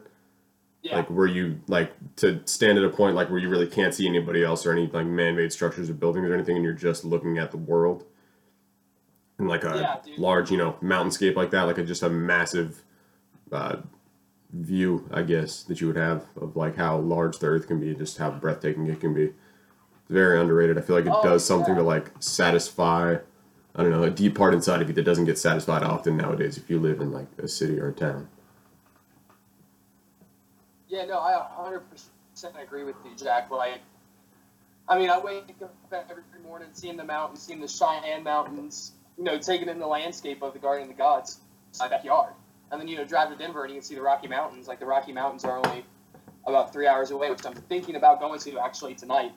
Yeah. 0.83 0.97
like 0.97 1.11
where 1.11 1.27
you 1.27 1.61
like 1.67 1.93
to 2.17 2.41
stand 2.47 2.79
at 2.79 2.85
a 2.85 2.89
point 2.89 3.17
like 3.17 3.31
where 3.31 3.39
you 3.41 3.49
really 3.49 3.67
can't 3.67 3.93
see 3.93 4.07
anybody 4.07 4.45
else 4.45 4.65
or 4.65 4.73
any 4.73 4.87
like 4.87 5.07
man-made 5.07 5.53
structures 5.53 5.91
or 5.91 5.95
buildings 5.95 6.29
or 6.31 6.35
anything, 6.35 6.57
and 6.57 6.65
you're 6.65 6.73
just 6.75 7.05
looking 7.05 7.39
at 7.39 7.51
the 7.51 7.57
world. 7.57 8.05
And 9.39 9.49
like 9.49 9.65
a 9.65 9.79
Yeah, 9.79 10.01
large, 10.17 10.51
you 10.51 10.57
know, 10.57 10.77
mountainscape 10.83 11.37
like 11.37 11.51
that, 11.53 11.63
like 11.63 11.79
a, 11.79 11.85
just 11.85 12.03
a 12.03 12.11
massive 12.11 12.83
uh, 13.53 13.77
view, 14.53 15.09
I 15.13 15.23
guess, 15.23 15.63
that 15.65 15.81
you 15.81 15.87
would 15.89 15.97
have 15.97 16.27
of 16.41 16.57
like 16.57 16.77
how 16.77 16.99
large 16.99 17.39
the 17.39 17.47
Earth 17.49 17.69
can 17.69 17.81
be, 17.81 17.95
just 17.95 18.19
how 18.19 18.31
breathtaking 18.31 18.87
it 18.89 19.01
can 19.01 19.15
be. 19.15 19.25
It's 19.27 19.35
very 20.11 20.41
underrated. 20.41 20.79
I 20.79 20.81
feel 20.83 20.97
like 20.97 21.07
it 21.07 21.15
Oh, 21.15 21.23
does 21.23 21.45
something 21.45 21.75
yeah. 21.75 21.81
to 21.81 21.83
like 21.83 22.11
satisfy, 22.21 23.17
I 23.77 23.83
don't 23.83 23.91
know, 23.93 24.03
a 24.05 24.11
deep 24.11 24.37
part 24.37 24.55
inside 24.55 24.83
of 24.83 24.89
you 24.89 24.95
that 24.95 25.05
doesn't 25.05 25.27
get 25.27 25.39
satisfied 25.39 25.83
often 25.85 26.17
nowadays 26.17 26.57
if 26.59 26.71
you 26.71 26.81
live 26.81 27.01
in 27.01 27.13
like 27.13 27.29
a 27.39 27.49
city 27.49 27.79
or 27.81 27.89
a 27.91 27.93
town. 27.93 28.29
Yeah, 30.89 31.05
no, 31.05 31.19
I 31.19 31.47
100% 31.59 32.63
agree 32.63 32.85
with 32.85 32.97
you, 33.05 33.11
Jack. 33.17 33.51
Like, 33.51 33.81
I 34.89 34.99
mean, 34.99 35.11
I 35.11 35.19
wake 35.19 35.55
up 35.63 35.75
every 36.11 36.23
morning 36.43 36.69
seeing 36.73 36.97
the 36.97 37.05
mountains, 37.05 37.43
seeing 37.43 37.61
the 37.61 37.69
Cheyenne 37.69 38.23
Mountains, 38.23 38.93
you 39.19 39.25
know, 39.25 39.39
taking 39.39 39.69
in 39.69 39.79
the 39.79 39.87
landscape 39.87 40.43
of 40.43 40.55
the 40.55 40.59
Garden 40.59 40.85
of 40.85 40.89
the 40.89 40.99
Gods, 40.99 41.39
my 41.79 41.89
backyard. 41.89 42.33
And 42.71 42.81
then, 42.81 42.89
you 42.89 42.97
know, 42.97 43.05
drive 43.05 43.31
to 43.31 43.37
Denver 43.37 43.65
and 43.65 43.73
you 43.73 43.81
can 43.81 43.85
see 43.85 43.95
the 43.95 44.03
Rocky 44.03 44.29
Mountains. 44.29 44.69
Like, 44.69 44.81
the 44.81 44.87
Rocky 44.87 45.13
Mountains 45.13 45.45
are 45.45 45.57
only 45.57 45.85
about 46.47 46.73
three 46.73 46.87
hours 46.87 47.11
away, 47.11 47.31
which 47.31 47.45
I'm 47.45 47.55
thinking 47.55 47.97
about 47.97 48.21
going 48.21 48.41
to 48.41 48.59
actually 48.59 48.95
tonight. 48.95 49.33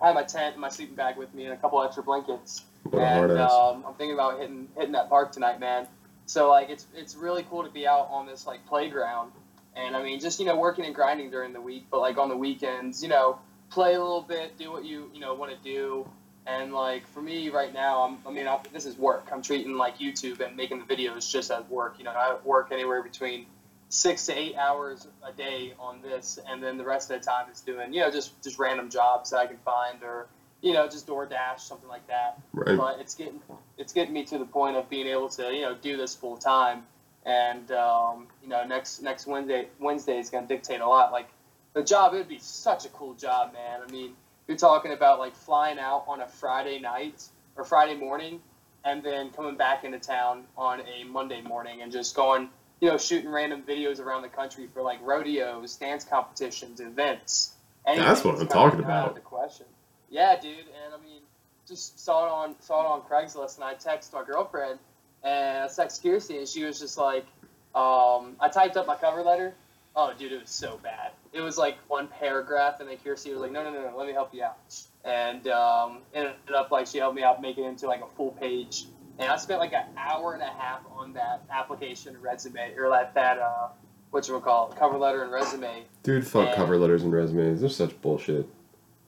I 0.00 0.06
have 0.06 0.14
my 0.14 0.22
tent 0.22 0.54
and 0.54 0.60
my 0.60 0.68
sleeping 0.68 0.94
bag 0.94 1.16
with 1.16 1.34
me 1.34 1.44
and 1.44 1.52
a 1.52 1.56
couple 1.56 1.82
extra 1.82 2.02
blankets. 2.02 2.64
And 2.92 3.32
um, 3.32 3.84
I'm 3.86 3.94
thinking 3.94 4.14
about 4.14 4.38
hitting 4.38 4.68
hitting 4.76 4.92
that 4.92 5.08
park 5.08 5.32
tonight, 5.32 5.60
man. 5.60 5.86
So 6.26 6.48
like 6.48 6.70
it's 6.70 6.86
it's 6.94 7.16
really 7.16 7.44
cool 7.50 7.64
to 7.64 7.70
be 7.70 7.86
out 7.86 8.08
on 8.10 8.26
this 8.26 8.46
like 8.46 8.64
playground, 8.66 9.32
and 9.78 9.96
I 9.96 10.02
mean 10.02 10.20
just 10.20 10.40
you 10.40 10.46
know 10.46 10.56
working 10.56 10.84
and 10.84 10.94
grinding 10.94 11.30
during 11.30 11.52
the 11.52 11.60
week, 11.60 11.86
but 11.90 12.00
like 12.00 12.18
on 12.18 12.28
the 12.28 12.36
weekends, 12.36 13.02
you 13.02 13.08
know 13.08 13.38
play 13.70 13.94
a 13.94 14.00
little 14.00 14.22
bit, 14.22 14.56
do 14.58 14.72
what 14.72 14.84
you 14.84 15.10
you 15.14 15.20
know 15.20 15.34
want 15.34 15.50
to 15.52 15.58
do, 15.62 16.08
and 16.46 16.72
like 16.72 17.06
for 17.08 17.20
me 17.22 17.48
right 17.50 17.72
now, 17.72 18.02
I'm 18.02 18.18
I 18.26 18.30
mean 18.32 18.46
I, 18.46 18.58
this 18.72 18.84
is 18.86 18.96
work. 18.96 19.28
I'm 19.32 19.42
treating 19.42 19.76
like 19.76 19.98
YouTube 19.98 20.40
and 20.40 20.56
making 20.56 20.78
the 20.84 20.94
videos 20.94 21.30
just 21.30 21.50
as 21.50 21.64
work. 21.68 21.94
You 21.98 22.04
know 22.04 22.10
I 22.12 22.36
work 22.44 22.68
anywhere 22.72 23.02
between 23.02 23.46
six 23.90 24.26
to 24.26 24.38
eight 24.38 24.54
hours 24.56 25.06
a 25.26 25.32
day 25.32 25.72
on 25.78 26.02
this, 26.02 26.38
and 26.48 26.62
then 26.62 26.76
the 26.76 26.84
rest 26.84 27.10
of 27.10 27.20
the 27.20 27.24
time 27.26 27.46
is 27.50 27.60
doing 27.60 27.92
you 27.92 28.00
know 28.00 28.10
just 28.10 28.42
just 28.42 28.58
random 28.58 28.90
jobs 28.90 29.30
that 29.30 29.38
I 29.38 29.46
can 29.46 29.58
find 29.64 30.02
or 30.02 30.26
you 30.60 30.72
know 30.72 30.88
just 30.88 31.06
DoorDash 31.06 31.60
something 31.60 31.88
like 31.88 32.06
that 32.08 32.38
Right. 32.52 32.76
but 32.76 32.98
it's 33.00 33.14
getting 33.14 33.40
it's 33.76 33.92
getting 33.92 34.12
me 34.12 34.24
to 34.24 34.38
the 34.38 34.44
point 34.44 34.76
of 34.76 34.90
being 34.90 35.06
able 35.06 35.28
to 35.30 35.54
you 35.54 35.62
know 35.62 35.74
do 35.74 35.96
this 35.96 36.14
full 36.16 36.36
time 36.36 36.84
and 37.28 37.70
um, 37.72 38.26
you 38.42 38.48
know 38.48 38.64
next 38.64 39.02
next 39.02 39.26
wednesday 39.26 39.68
wednesday 39.78 40.18
is 40.18 40.30
going 40.30 40.46
to 40.46 40.54
dictate 40.54 40.80
a 40.80 40.86
lot. 40.86 41.12
Like 41.12 41.28
the 41.74 41.82
job 41.84 42.14
it 42.14 42.16
would 42.16 42.28
be 42.28 42.38
such 42.40 42.86
a 42.86 42.88
cool 42.88 43.14
job 43.14 43.52
man. 43.52 43.80
I 43.86 43.92
mean 43.92 44.14
you're 44.48 44.56
talking 44.56 44.92
about 44.92 45.18
like 45.18 45.36
flying 45.36 45.78
out 45.78 46.04
on 46.08 46.20
a 46.22 46.26
friday 46.26 46.80
night 46.80 47.22
or 47.56 47.64
friday 47.64 47.94
morning 47.94 48.40
and 48.84 49.02
then 49.02 49.30
coming 49.30 49.56
back 49.56 49.84
into 49.84 49.98
town 49.98 50.44
on 50.56 50.80
a 50.80 51.04
monday 51.04 51.42
morning 51.42 51.82
and 51.82 51.92
just 51.92 52.16
going 52.16 52.48
you 52.80 52.88
know 52.88 52.96
shooting 52.96 53.28
random 53.30 53.62
videos 53.68 54.00
around 54.00 54.22
the 54.22 54.28
country 54.28 54.66
for 54.72 54.80
like 54.82 54.98
rodeos 55.02 55.76
dance 55.76 56.04
competitions 56.04 56.80
events 56.80 57.52
That's 57.84 58.24
what 58.24 58.38
I'm 58.40 58.46
talking 58.46 58.80
about. 58.80 59.14
the 59.14 59.20
question. 59.20 59.66
Yeah 60.08 60.40
dude 60.40 60.58
and 60.84 60.94
i 60.94 61.04
mean 61.04 61.20
just 61.68 62.00
saw 62.02 62.26
it 62.26 62.30
on 62.30 62.54
saw 62.60 62.80
it 62.80 62.86
on 62.86 63.02
Craigslist, 63.02 63.56
and 63.56 63.64
I 63.64 63.74
texted 63.74 64.14
my 64.14 64.24
girlfriend, 64.24 64.78
and 65.22 65.58
I 65.64 65.66
texted 65.66 66.02
Kirsty, 66.02 66.38
and 66.38 66.48
she 66.48 66.64
was 66.64 66.78
just 66.78 66.96
like, 66.98 67.26
um, 67.74 68.36
I 68.40 68.48
typed 68.52 68.76
up 68.76 68.86
my 68.86 68.96
cover 68.96 69.22
letter. 69.22 69.54
Oh, 69.96 70.12
dude, 70.16 70.32
it 70.32 70.40
was 70.40 70.50
so 70.50 70.78
bad. 70.82 71.10
it 71.32 71.40
was 71.40 71.58
like 71.58 71.76
one 71.88 72.06
paragraph, 72.08 72.80
and 72.80 72.88
then 72.88 72.96
Kirsty 73.02 73.32
was 73.32 73.40
like, 73.40 73.50
no, 73.52 73.62
no, 73.64 73.72
no, 73.72 73.90
no, 73.90 73.96
let 73.96 74.06
me 74.06 74.12
help 74.12 74.32
you 74.32 74.42
out, 74.44 74.56
and 75.04 75.46
um, 75.48 75.98
ended 76.14 76.34
up 76.54 76.70
like 76.70 76.86
she 76.86 76.98
helped 76.98 77.16
me 77.16 77.22
out 77.22 77.42
make 77.42 77.58
it 77.58 77.64
into 77.64 77.86
like 77.86 78.00
a 78.02 78.06
full 78.16 78.30
page, 78.32 78.84
and 79.18 79.30
I 79.30 79.36
spent 79.36 79.58
like 79.60 79.72
an 79.72 79.86
hour 79.96 80.34
and 80.34 80.42
a 80.42 80.46
half 80.46 80.80
on 80.96 81.12
that 81.14 81.42
application 81.50 82.16
resume 82.20 82.74
or 82.76 82.88
that 82.90 83.12
that 83.14 83.38
uh, 83.38 83.68
what 84.10 84.26
you 84.28 84.34
would 84.34 84.44
call 84.44 84.70
it, 84.70 84.78
cover 84.78 84.96
letter 84.98 85.22
and 85.22 85.32
resume. 85.32 85.82
Dude, 86.04 86.26
fuck 86.26 86.46
And- 86.48 86.56
cover 86.56 86.76
letters 86.78 87.02
and 87.02 87.12
resumes. 87.12 87.60
They're 87.60 87.68
such 87.68 88.00
bullshit. 88.00 88.46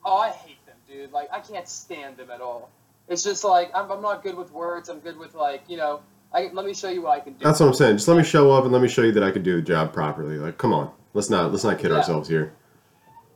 Oh, 0.04 0.16
I 0.18 0.30
hate 0.30 0.64
them, 0.66 0.76
dude. 0.88 1.12
Like, 1.12 1.28
I 1.32 1.40
can't 1.40 1.68
stand 1.68 2.16
them 2.16 2.30
at 2.30 2.40
all. 2.40 2.70
It's 3.10 3.24
just 3.24 3.42
like 3.44 3.70
I'm, 3.74 3.90
I'm 3.90 4.00
not 4.00 4.22
good 4.22 4.36
with 4.36 4.52
words. 4.52 4.88
I'm 4.88 5.00
good 5.00 5.18
with 5.18 5.34
like 5.34 5.64
you 5.68 5.76
know. 5.76 6.00
I 6.32 6.48
let 6.52 6.64
me 6.64 6.72
show 6.72 6.88
you 6.88 7.02
what 7.02 7.18
I 7.18 7.20
can 7.20 7.32
do. 7.32 7.44
That's 7.44 7.58
what 7.58 7.66
I'm 7.66 7.74
saying. 7.74 7.96
Just 7.96 8.06
let 8.06 8.16
me 8.16 8.22
show 8.22 8.52
up 8.52 8.62
and 8.62 8.72
let 8.72 8.80
me 8.80 8.86
show 8.86 9.02
you 9.02 9.10
that 9.12 9.24
I 9.24 9.32
can 9.32 9.42
do 9.42 9.56
the 9.56 9.62
job 9.62 9.92
properly. 9.92 10.38
Like, 10.38 10.58
come 10.58 10.72
on. 10.72 10.92
Let's 11.12 11.28
not 11.28 11.50
let's 11.50 11.64
not 11.64 11.78
kid 11.80 11.90
Yeah. 11.90 11.96
ourselves 11.96 12.28
here. 12.28 12.52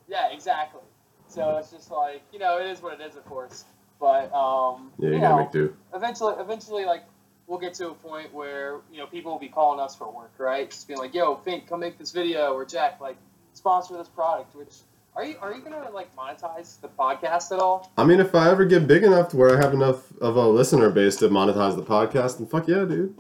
Yeah, 0.07 0.29
exactly. 0.33 0.81
So 1.27 1.57
it's 1.57 1.73
just 1.73 1.91
like 1.91 2.23
you 2.33 2.39
know, 2.39 2.59
it 2.59 2.67
is 2.67 2.81
what 2.81 3.01
it 3.01 3.05
is, 3.05 3.17
of 3.17 3.25
course. 3.27 3.65
But 3.99 4.33
um, 4.33 4.93
Yeah, 4.99 5.09
you 5.09 5.15
you 5.17 5.21
gotta 5.21 5.35
know, 5.35 5.43
make 5.43 5.51
do. 5.51 5.77
eventually, 5.93 6.35
eventually, 6.39 6.85
like 6.85 7.03
we'll 7.49 7.59
get 7.59 7.75
to 7.75 7.89
a 7.91 7.95
point 7.95 8.33
where 8.33 8.77
you 8.93 8.99
know 8.99 9.07
people 9.09 9.33
will 9.33 9.41
be 9.41 9.49
calling 9.49 9.81
us 9.81 9.97
for 9.97 10.09
work, 10.09 10.31
right? 10.39 10.71
Just 10.71 10.87
being 10.87 11.01
like, 11.01 11.15
"Yo, 11.15 11.35
Fink, 11.35 11.67
come 11.69 11.81
make 11.81 11.99
this 11.99 12.13
video," 12.13 12.53
or 12.55 12.65
Jack, 12.65 13.01
like, 13.01 13.17
sponsor 13.55 13.97
this 13.97 14.09
product. 14.09 14.55
Which 14.55 14.73
are 15.17 15.25
you 15.25 15.37
are 15.41 15.55
you 15.55 15.63
gonna 15.63 15.91
like 15.91 16.15
monetize 16.17 16.81
the 16.81 16.89
podcast 16.89 17.53
at 17.53 17.61
all? 17.61 17.93
I 17.97 18.05
mean, 18.05 18.21
if 18.21 18.35
I 18.35 18.51
ever 18.51 18.65
get 18.65 18.87
big 18.87 19.05
enough 19.05 19.29
to 19.31 19.37
where 19.37 19.57
I 19.57 19.63
have 19.63 19.73
enough 19.73 20.17
of 20.19 20.37
a 20.37 20.49
listener 20.49 20.91
base 20.91 21.17
to 21.17 21.29
monetize 21.29 21.77
the 21.77 21.83
podcast, 21.83 22.39
then 22.39 22.47
fuck 22.47 22.67
yeah, 22.67 22.85
dude. 22.85 23.17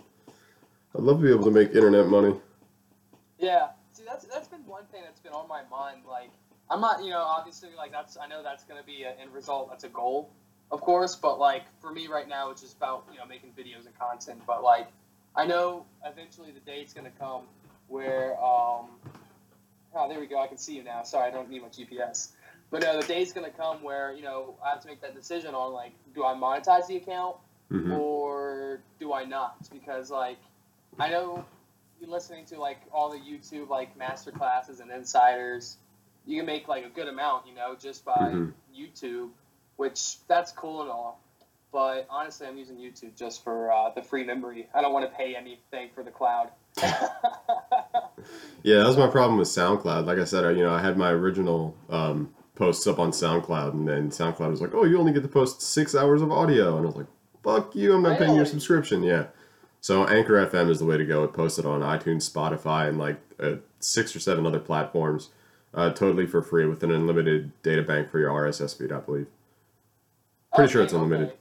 I'd 0.96 1.02
love 1.02 1.18
to 1.18 1.24
be 1.24 1.30
able 1.30 1.44
to 1.44 1.50
make 1.50 1.74
internet 1.74 2.06
money. 2.06 2.34
Yeah. 3.38 3.68
See, 3.92 4.02
that's 4.04 4.24
that's 4.26 4.48
been 4.48 4.66
one 4.66 4.84
thing 4.86 5.02
that's 5.04 5.20
been 5.20 5.32
on 5.32 5.46
my 5.48 5.62
mind. 5.70 6.02
Like, 6.08 6.30
I'm 6.68 6.80
not, 6.80 7.04
you 7.04 7.10
know, 7.10 7.22
obviously, 7.22 7.70
like 7.76 7.92
that's 7.92 8.16
I 8.16 8.26
know 8.26 8.42
that's 8.42 8.64
gonna 8.64 8.82
be 8.82 9.04
an 9.04 9.14
end 9.20 9.32
result. 9.32 9.70
That's 9.70 9.84
a 9.84 9.88
goal, 9.88 10.30
of 10.72 10.80
course. 10.80 11.14
But 11.14 11.38
like 11.38 11.64
for 11.80 11.92
me 11.92 12.08
right 12.08 12.28
now, 12.28 12.50
it's 12.50 12.60
just 12.60 12.76
about 12.76 13.04
you 13.12 13.18
know 13.18 13.26
making 13.26 13.50
videos 13.50 13.86
and 13.86 13.96
content. 13.96 14.42
But 14.46 14.64
like, 14.64 14.88
I 15.36 15.46
know 15.46 15.86
eventually 16.04 16.50
the 16.50 16.60
day's 16.60 16.92
gonna 16.92 17.12
come 17.20 17.42
where 17.86 18.36
um, 18.42 18.88
oh 19.94 20.08
there 20.08 20.20
we 20.20 20.26
go. 20.26 20.40
I 20.40 20.46
can 20.46 20.58
see 20.58 20.74
you 20.74 20.82
now. 20.82 21.02
Sorry, 21.02 21.28
I 21.28 21.30
don't 21.30 21.50
need 21.50 21.62
my 21.62 21.68
GPS. 21.68 22.32
But 22.70 22.82
no, 22.82 23.00
the 23.00 23.06
day's 23.06 23.32
gonna 23.32 23.50
come 23.50 23.82
where 23.82 24.12
you 24.12 24.22
know 24.22 24.56
I 24.64 24.70
have 24.70 24.80
to 24.82 24.88
make 24.88 25.00
that 25.02 25.14
decision 25.14 25.54
on 25.54 25.72
like, 25.72 25.92
do 26.14 26.24
I 26.24 26.34
monetize 26.34 26.86
the 26.86 26.96
account 26.96 27.36
hmm 27.70 27.92
or 27.92 28.80
do 29.00 29.12
I 29.12 29.24
not? 29.24 29.68
Because 29.70 30.10
like 30.10 30.38
I 30.98 31.08
know 31.10 31.44
you're 32.00 32.10
listening 32.10 32.44
to 32.46 32.60
like 32.60 32.78
all 32.92 33.10
the 33.10 33.18
YouTube 33.18 33.68
like 33.68 33.96
master 33.96 34.30
classes 34.32 34.80
and 34.80 34.90
insiders, 34.90 35.76
you 36.26 36.36
can 36.38 36.46
make 36.46 36.68
like 36.68 36.84
a 36.84 36.88
good 36.88 37.08
amount, 37.08 37.46
you 37.46 37.54
know, 37.54 37.74
just 37.78 38.04
by 38.04 38.32
Mhm. 38.32 38.52
YouTube, 38.76 39.30
which 39.76 40.18
that's 40.26 40.52
cool 40.52 40.82
and 40.82 40.90
all. 40.90 41.20
But 41.72 42.06
honestly, 42.08 42.46
I'm 42.46 42.56
using 42.56 42.76
YouTube 42.76 43.16
just 43.16 43.42
for 43.42 43.72
uh, 43.72 43.90
the 43.90 44.02
free 44.02 44.24
memory. 44.24 44.68
I 44.74 44.80
don't 44.80 44.92
want 44.92 45.10
to 45.10 45.16
pay 45.16 45.34
anything 45.34 45.90
for 45.94 46.02
the 46.04 46.10
cloud. 46.12 46.50
Yeah, 48.62 48.78
that 48.78 48.86
was 48.86 48.96
my 48.96 49.08
problem 49.08 49.38
with 49.38 49.48
SoundCloud. 49.48 50.06
Like 50.06 50.18
I 50.18 50.24
said, 50.24 50.44
I, 50.44 50.50
you 50.52 50.62
know, 50.62 50.72
I 50.72 50.80
had 50.80 50.96
my 50.96 51.10
original 51.10 51.76
um, 51.90 52.32
posts 52.54 52.86
up 52.86 52.98
on 52.98 53.10
SoundCloud, 53.10 53.72
and 53.72 53.86
then 53.86 54.10
SoundCloud 54.10 54.50
was 54.50 54.60
like, 54.60 54.74
"Oh, 54.74 54.84
you 54.84 54.98
only 54.98 55.12
get 55.12 55.22
to 55.22 55.28
post 55.28 55.60
six 55.60 55.94
hours 55.94 56.22
of 56.22 56.32
audio," 56.32 56.76
and 56.76 56.84
I 56.84 56.86
was 56.86 56.96
like, 56.96 57.06
"Fuck 57.42 57.74
you! 57.74 57.94
I'm 57.94 58.02
not 58.02 58.18
paying 58.18 58.34
your 58.34 58.46
subscription." 58.46 59.02
Yeah. 59.02 59.26
So 59.80 60.06
Anchor 60.06 60.46
FM 60.46 60.70
is 60.70 60.78
the 60.78 60.86
way 60.86 60.96
to 60.96 61.04
go. 61.04 61.24
It 61.24 61.34
posted 61.34 61.66
on 61.66 61.82
iTunes, 61.82 62.30
Spotify, 62.30 62.88
and 62.88 62.98
like 62.98 63.20
uh, 63.38 63.56
six 63.80 64.16
or 64.16 64.20
seven 64.20 64.46
other 64.46 64.58
platforms, 64.58 65.28
uh, 65.74 65.90
totally 65.90 66.26
for 66.26 66.40
free 66.40 66.64
with 66.64 66.82
an 66.82 66.90
unlimited 66.90 67.52
data 67.62 67.82
bank 67.82 68.10
for 68.10 68.18
your 68.18 68.30
RSS 68.30 68.78
feed, 68.78 68.92
I 68.92 69.00
believe. 69.00 69.26
Pretty 70.54 70.72
sure 70.72 70.82
it's 70.82 70.94
unlimited. 70.94 71.34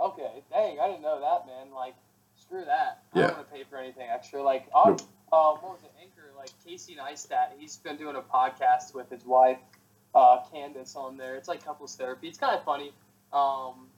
Okay. 0.00 0.22
okay, 0.22 0.42
dang, 0.50 0.80
I 0.80 0.86
didn't 0.86 1.02
know 1.02 1.20
that, 1.20 1.46
man. 1.46 1.74
Like, 1.74 1.96
screw 2.36 2.64
that. 2.64 3.02
I 3.12 3.18
don't 3.18 3.36
want 3.36 3.48
to 3.48 3.54
pay 3.54 3.64
for 3.68 3.76
anything 3.76 4.08
extra. 4.08 4.42
Like, 4.42 4.66
Nope. 4.86 5.02
Uh, 5.32 5.52
what 5.54 5.72
was 5.74 5.82
it, 5.84 5.92
Anchor? 6.00 6.32
Like 6.36 6.50
Casey 6.64 6.96
Neistat, 6.96 7.50
he's 7.58 7.76
been 7.76 7.96
doing 7.96 8.16
a 8.16 8.20
podcast 8.20 8.94
with 8.94 9.10
his 9.10 9.24
wife, 9.24 9.58
uh, 10.14 10.38
Candice, 10.52 10.96
on 10.96 11.16
there. 11.16 11.36
It's 11.36 11.48
like 11.48 11.64
couples 11.64 11.94
therapy. 11.96 12.28
It's 12.28 12.38
kind 12.38 12.56
of 12.56 12.64
funny. 12.64 12.92
Um, 13.32 13.88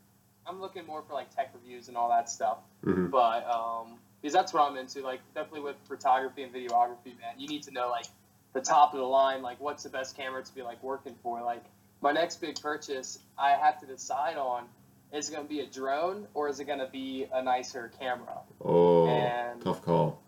I'm 0.47 0.61
looking 0.61 0.85
more 0.87 1.03
for 1.03 1.15
like 1.15 1.35
tech 1.35 1.53
reviews 1.55 1.89
and 1.89 1.97
all 1.97 2.09
that 2.11 2.29
stuff, 2.29 2.59
hmm 2.85 3.07
but 3.07 3.47
um, 3.49 3.99
because 4.21 4.33
that's 4.35 4.53
what 4.53 4.63
I'm 4.71 4.77
into. 4.77 5.01
Like, 5.03 5.21
definitely 5.35 5.63
with 5.63 5.77
photography 5.89 6.43
and 6.43 6.53
videography, 6.53 7.19
man. 7.19 7.39
You 7.39 7.49
need 7.49 7.63
to 7.65 7.71
know 7.73 7.89
like 7.89 8.07
the 8.53 8.61
top 8.61 8.93
of 8.93 8.99
the 9.01 9.07
line, 9.07 9.41
like 9.43 9.61
what's 9.61 9.85
the 9.85 9.89
best 9.89 10.17
camera 10.17 10.43
to 10.43 10.55
be 10.55 10.63
like 10.63 10.83
working 10.83 11.15
for. 11.23 11.41
Like, 11.43 11.65
my 12.03 12.13
next 12.13 12.41
big 12.41 12.61
purchase, 12.61 13.19
I 13.39 13.53
have 13.53 13.81
to 13.81 13.87
decide 13.87 14.37
on 14.37 14.65
is 15.13 15.29
it 15.29 15.33
going 15.33 15.45
to 15.45 15.49
be 15.49 15.61
a 15.61 15.67
drone 15.67 16.27
or 16.35 16.49
is 16.49 16.59
it 16.61 16.65
going 16.65 16.79
to 16.79 16.89
be 16.91 17.27
a 17.33 17.43
nicer 17.43 17.91
camera? 18.01 18.39
Oh, 18.65 19.07
And- 19.07 19.61
tough 19.63 19.83
call. 19.83 20.22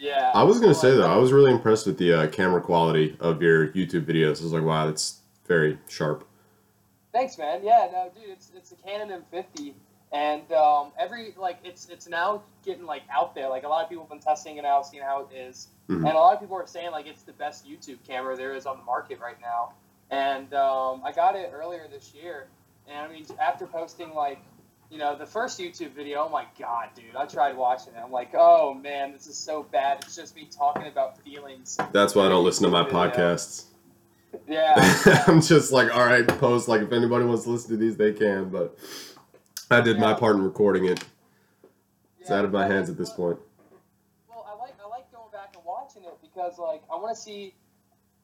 Yeah. 0.00 0.30
I 0.34 0.42
was 0.42 0.58
gonna 0.58 0.74
so, 0.74 0.80
say 0.90 0.96
though, 0.96 1.12
I 1.12 1.16
was 1.16 1.30
really 1.30 1.50
impressed 1.52 1.86
with 1.86 1.98
the 1.98 2.12
uh, 2.14 2.26
camera 2.28 2.60
quality 2.62 3.16
of 3.20 3.42
your 3.42 3.68
YouTube 3.68 4.06
videos. 4.06 4.40
I 4.40 4.44
was 4.44 4.52
like, 4.52 4.62
wow, 4.62 4.86
that's 4.86 5.20
very 5.46 5.78
sharp. 5.88 6.26
Thanks, 7.12 7.36
man. 7.36 7.60
Yeah, 7.62 7.88
no, 7.92 8.10
dude, 8.14 8.30
it's 8.30 8.50
it's 8.56 8.72
a 8.72 8.76
Canon 8.76 9.22
M50, 9.32 9.74
and 10.12 10.50
um, 10.52 10.92
every 10.98 11.34
like 11.36 11.58
it's 11.64 11.88
it's 11.90 12.08
now 12.08 12.42
getting 12.64 12.86
like 12.86 13.02
out 13.12 13.34
there. 13.34 13.50
Like 13.50 13.64
a 13.64 13.68
lot 13.68 13.82
of 13.84 13.90
people 13.90 14.04
have 14.04 14.10
been 14.10 14.20
testing 14.20 14.56
it 14.56 14.64
out, 14.64 14.86
seeing 14.86 15.02
how 15.02 15.28
it 15.30 15.36
is, 15.36 15.68
Mhm. 15.88 15.96
and 15.96 16.16
a 16.16 16.18
lot 16.18 16.32
of 16.34 16.40
people 16.40 16.56
are 16.56 16.66
saying 16.66 16.92
like 16.92 17.06
it's 17.06 17.22
the 17.22 17.32
best 17.32 17.68
YouTube 17.68 17.98
camera 18.06 18.36
there 18.36 18.54
is 18.54 18.64
on 18.64 18.78
the 18.78 18.84
market 18.84 19.20
right 19.20 19.40
now. 19.40 19.72
And 20.10 20.52
um, 20.54 21.02
I 21.04 21.12
got 21.12 21.36
it 21.36 21.50
earlier 21.52 21.86
this 21.92 22.14
year, 22.14 22.46
and 22.88 22.96
I 22.98 23.12
mean 23.12 23.26
after 23.38 23.66
posting 23.66 24.14
like 24.14 24.38
you 24.90 24.98
know 24.98 25.16
the 25.16 25.26
first 25.26 25.58
YouTube 25.58 25.92
video, 25.92 26.26
oh 26.26 26.28
my 26.28 26.44
god, 26.58 26.88
dude, 26.94 27.16
I 27.16 27.24
tried 27.26 27.56
watching 27.56 27.94
it. 27.94 28.00
I'm 28.04 28.10
like, 28.10 28.30
oh 28.34 28.74
man, 28.74 29.12
this 29.12 29.26
is 29.26 29.36
so 29.36 29.62
bad. 29.62 29.98
It's 30.02 30.16
just 30.16 30.34
me 30.34 30.48
talking 30.50 30.86
about 30.86 31.18
feelings. 31.22 31.78
That's 31.92 32.14
why 32.14 32.26
I 32.26 32.28
don't 32.28 32.44
listen 32.44 32.64
to 32.64 32.70
my 32.70 32.84
podcasts. 32.84 33.66
Yeah. 34.48 34.74
I'm 35.26 35.40
just 35.40 35.72
like, 35.72 35.94
all 35.94 36.04
right, 36.04 36.26
post. 36.26 36.68
Like, 36.68 36.82
if 36.82 36.92
anybody 36.92 37.24
wants 37.24 37.44
to 37.44 37.50
listen 37.50 37.70
to 37.70 37.76
these, 37.76 37.96
they 37.96 38.12
can. 38.12 38.48
But 38.48 38.78
I 39.70 39.80
did 39.80 39.98
my 39.98 40.14
part 40.14 40.36
in 40.36 40.42
recording 40.42 40.86
it. 40.86 41.04
It's 42.20 42.30
Yeah, 42.30 42.38
out 42.38 42.44
of 42.44 42.52
my 42.52 42.66
hands 42.66 42.90
at 42.90 42.96
this 42.96 43.10
point. 43.10 43.38
Well, 44.28 44.46
I 44.48 44.58
like 44.58 44.74
I 44.84 44.88
like 44.88 45.10
going 45.12 45.30
back 45.32 45.54
and 45.54 45.64
watching 45.64 46.04
it 46.04 46.16
because 46.20 46.58
like 46.58 46.82
I 46.92 46.96
want 46.96 47.14
to 47.16 47.20
see 47.20 47.54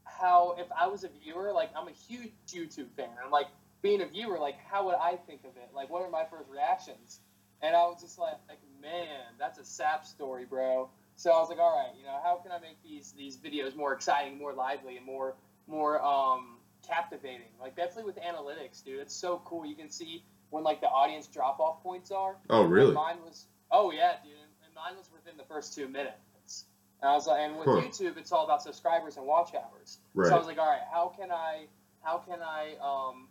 how 0.05 0.57
if 0.59 0.67
I 0.79 0.87
was 0.87 1.05
a 1.05 1.09
viewer, 1.23 1.53
like 1.53 1.71
I'm 1.77 1.89
a 1.89 1.93
huge 1.93 2.33
YouTube 2.49 2.91
fan. 2.97 3.09
I'm 3.25 3.31
like 3.31 3.47
being 3.87 4.03
a 4.03 4.07
viewer, 4.07 4.39
like 4.39 4.57
how 4.71 4.85
would 4.87 4.97
I 4.97 5.15
think 5.29 5.43
of 5.45 5.57
it? 5.57 5.69
Like 5.75 5.89
what 5.91 6.03
are 6.03 6.11
my 6.11 6.25
first 6.25 6.51
reactions? 6.51 7.21
And 7.63 7.75
I 7.75 7.85
was 7.87 8.01
just 8.01 8.19
like, 8.19 8.35
like 8.49 8.59
man, 8.83 9.23
that's 9.39 9.59
a 9.59 9.65
sap 9.65 10.05
story, 10.05 10.45
bro. 10.45 10.89
So 11.15 11.31
I 11.31 11.39
was 11.39 11.49
like, 11.49 11.59
all 11.59 11.75
right, 11.77 11.95
you 11.97 12.05
know, 12.05 12.19
how 12.23 12.37
can 12.43 12.51
I 12.51 12.59
make 12.59 12.83
these 12.83 13.13
these 13.17 13.37
videos 13.37 13.77
more 13.77 13.93
exciting, 13.93 14.39
more 14.39 14.53
lively, 14.53 14.97
and 14.97 15.07
more 15.07 15.35
more 15.69 16.05
um, 16.05 16.57
captivating? 16.87 17.53
Like 17.61 17.77
definitely 17.77 18.05
with 18.05 18.19
analytics, 18.19 18.85
dude. 18.85 18.99
It's 19.01 19.15
so 19.15 19.41
cool. 19.45 19.65
You 19.65 19.77
can 19.77 19.89
see 19.91 20.25
when 20.51 20.65
like 20.65 20.81
the 20.81 20.89
audience 20.89 21.27
drop 21.29 21.61
off 21.61 21.81
points 21.83 22.11
are. 22.11 22.37
Oh, 22.51 22.65
And 22.65 22.73
really? 22.73 22.93
mine 22.93 23.19
was. 23.25 23.47
Oh 23.71 23.93
yeah, 23.93 24.15
dude. 24.25 24.33
And 24.65 24.75
mine 24.75 24.95
was 24.99 25.09
within 25.13 25.37
the 25.37 25.45
first 25.45 25.75
two 25.75 25.87
minutes. 25.89 26.65
And 27.01 27.11
I 27.11 27.15
was 27.15 27.27
like, 27.29 27.41
and 27.41 27.57
with 27.57 27.69
Huh. 27.69 27.81
YouTube, 27.83 28.17
it's 28.17 28.33
all 28.33 28.45
about 28.45 28.63
subscribers 28.63 29.17
and 29.17 29.27
watch 29.27 29.51
hours. 29.55 29.99
Right. 30.15 30.29
So 30.29 30.35
I 30.35 30.39
was 30.39 30.47
like, 30.47 30.59
all 30.59 30.69
right, 30.69 30.87
how 30.91 31.13
can 31.19 31.31
I, 31.31 31.67
how 32.03 32.19
can 32.19 32.41
I 32.43 32.75
um, 32.83 33.29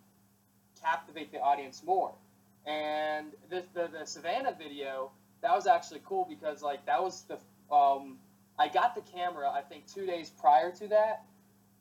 captivate 0.85 1.31
the 1.31 1.39
audience 1.39 1.83
more? 1.85 2.13
And 2.65 3.27
the, 3.49 3.63
the 3.73 3.89
the 3.99 4.05
Savannah 4.05 4.55
video 4.57 5.11
that 5.41 5.53
was 5.53 5.67
actually 5.67 6.01
cool 6.05 6.25
because 6.27 6.61
like 6.63 6.85
that 6.85 7.01
was 7.03 7.23
the 7.23 7.37
um, 7.73 8.17
I 8.57 8.67
got 8.67 8.95
the 8.95 9.01
camera 9.01 9.49
I 9.49 9.61
think 9.61 9.85
two 9.87 10.05
days 10.05 10.29
prior 10.29 10.71
to 10.71 10.87
that, 10.89 11.23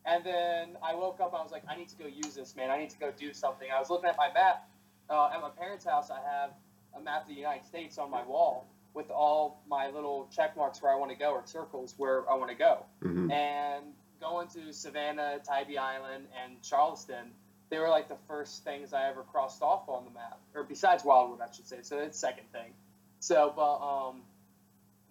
and 0.04 0.24
then 0.24 0.76
I 0.82 0.94
woke 0.94 1.20
up 1.20 1.34
I 1.34 1.42
was 1.42 1.52
like, 1.52 1.64
I 1.68 1.76
need 1.76 1.88
to 1.88 1.96
go 1.96 2.06
use 2.06 2.34
this, 2.34 2.56
man. 2.56 2.70
I 2.70 2.78
need 2.78 2.90
to 2.90 2.98
go 2.98 3.10
do 3.18 3.32
something. 3.32 3.68
I 3.74 3.78
was 3.78 3.90
looking 3.90 4.08
at 4.08 4.16
my 4.16 4.30
map 4.32 4.68
uh, 5.08 5.30
at 5.34 5.40
my 5.40 5.50
parents' 5.50 5.84
house. 5.84 6.10
I 6.10 6.20
have 6.20 6.50
a 6.96 7.00
map 7.00 7.22
of 7.22 7.28
the 7.28 7.34
United 7.34 7.64
States 7.64 7.98
on 7.98 8.10
my 8.10 8.24
wall 8.24 8.66
with 8.94 9.10
all 9.10 9.60
my 9.68 9.88
little 9.90 10.28
check 10.30 10.56
marks 10.56 10.80
where 10.82 10.92
I 10.92 10.96
want 10.96 11.10
to 11.10 11.16
go 11.16 11.32
or 11.32 11.42
circles 11.44 11.94
where 11.98 12.30
I 12.30 12.34
want 12.36 12.50
to 12.50 12.56
go. 12.56 12.84
hmm 13.02 13.30
And 13.30 13.86
going 14.20 14.48
to 14.48 14.72
Savannah, 14.72 15.38
Tybee 15.46 15.76
Island, 15.76 16.26
and 16.42 16.62
Charleston, 16.62 17.32
they 17.74 17.80
were 17.80 17.88
like 17.88 18.08
the 18.08 18.16
first 18.28 18.62
things 18.62 18.92
I 18.92 19.08
ever 19.08 19.22
crossed 19.22 19.60
off 19.60 19.88
on 19.88 20.04
the 20.04 20.10
map, 20.12 20.38
or 20.54 20.62
besides 20.62 21.04
Wildwood, 21.04 21.40
I 21.40 21.52
should 21.52 21.66
say. 21.66 21.78
So 21.82 21.98
it's 21.98 22.16
second 22.16 22.44
thing. 22.52 22.72
So, 23.18 23.52
but 23.56 23.78
um, 23.78 24.22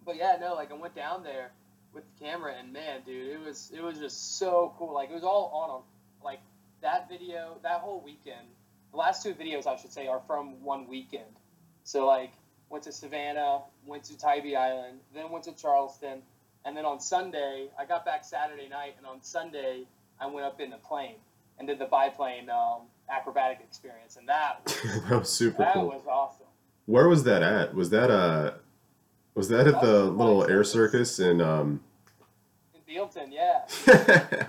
but 0.06 0.16
yeah, 0.16 0.36
no, 0.40 0.54
like 0.54 0.70
I 0.70 0.74
went 0.74 0.94
down 0.94 1.22
there 1.24 1.50
with 1.92 2.04
the 2.04 2.24
camera, 2.24 2.54
and 2.58 2.72
man, 2.72 3.02
dude, 3.04 3.32
it 3.32 3.40
was 3.44 3.70
it 3.74 3.82
was 3.82 3.98
just 3.98 4.38
so 4.38 4.74
cool. 4.78 4.94
Like 4.94 5.10
it 5.10 5.14
was 5.14 5.24
all 5.24 5.50
on 5.52 5.82
a 5.82 6.24
like 6.24 6.40
that 6.80 7.10
video, 7.10 7.58
that 7.62 7.80
whole 7.80 8.00
weekend. 8.02 8.46
The 8.92 8.96
last 8.96 9.22
two 9.22 9.34
videos, 9.34 9.66
I 9.66 9.76
should 9.76 9.92
say, 9.92 10.06
are 10.06 10.22
from 10.26 10.64
one 10.64 10.88
weekend. 10.88 11.36
So 11.82 12.06
like 12.06 12.32
went 12.70 12.84
to 12.84 12.92
Savannah, 12.92 13.60
went 13.84 14.04
to 14.04 14.16
Tybee 14.16 14.56
Island, 14.56 15.00
then 15.14 15.30
went 15.30 15.44
to 15.44 15.52
Charleston, 15.52 16.22
And 16.64 16.74
then 16.74 16.86
on 16.86 16.98
Sunday, 16.98 17.68
I 17.78 17.84
got 17.84 18.06
back 18.06 18.24
Saturday 18.24 18.68
night, 18.68 18.94
and 18.96 19.06
on 19.06 19.22
Sunday, 19.22 19.84
I 20.18 20.28
went 20.28 20.46
up 20.46 20.60
in 20.62 20.70
the 20.70 20.78
plane 20.78 21.16
and 21.58 21.68
did 21.68 21.78
the 21.78 21.86
biplane 21.86 22.48
um, 22.50 22.82
acrobatic 23.10 23.60
experience, 23.60 24.16
and 24.16 24.28
that 24.28 24.60
was, 24.66 25.02
that 25.08 25.18
was 25.20 25.28
super 25.30 25.58
that 25.62 25.74
cool. 25.74 25.86
was 25.86 26.02
awesome. 26.08 26.46
Where 26.86 27.08
was 27.08 27.24
that 27.24 27.42
at? 27.42 27.74
Was 27.74 27.90
that 27.90 28.10
uh 28.10 28.52
was 29.34 29.48
that 29.48 29.66
at 29.66 29.80
the 29.80 30.04
little 30.04 30.44
air 30.48 30.62
circus 30.64 31.18
in 31.18 31.40
um 31.40 31.80
In 32.74 32.80
Bealton, 32.86 33.32
yeah. 33.32 33.62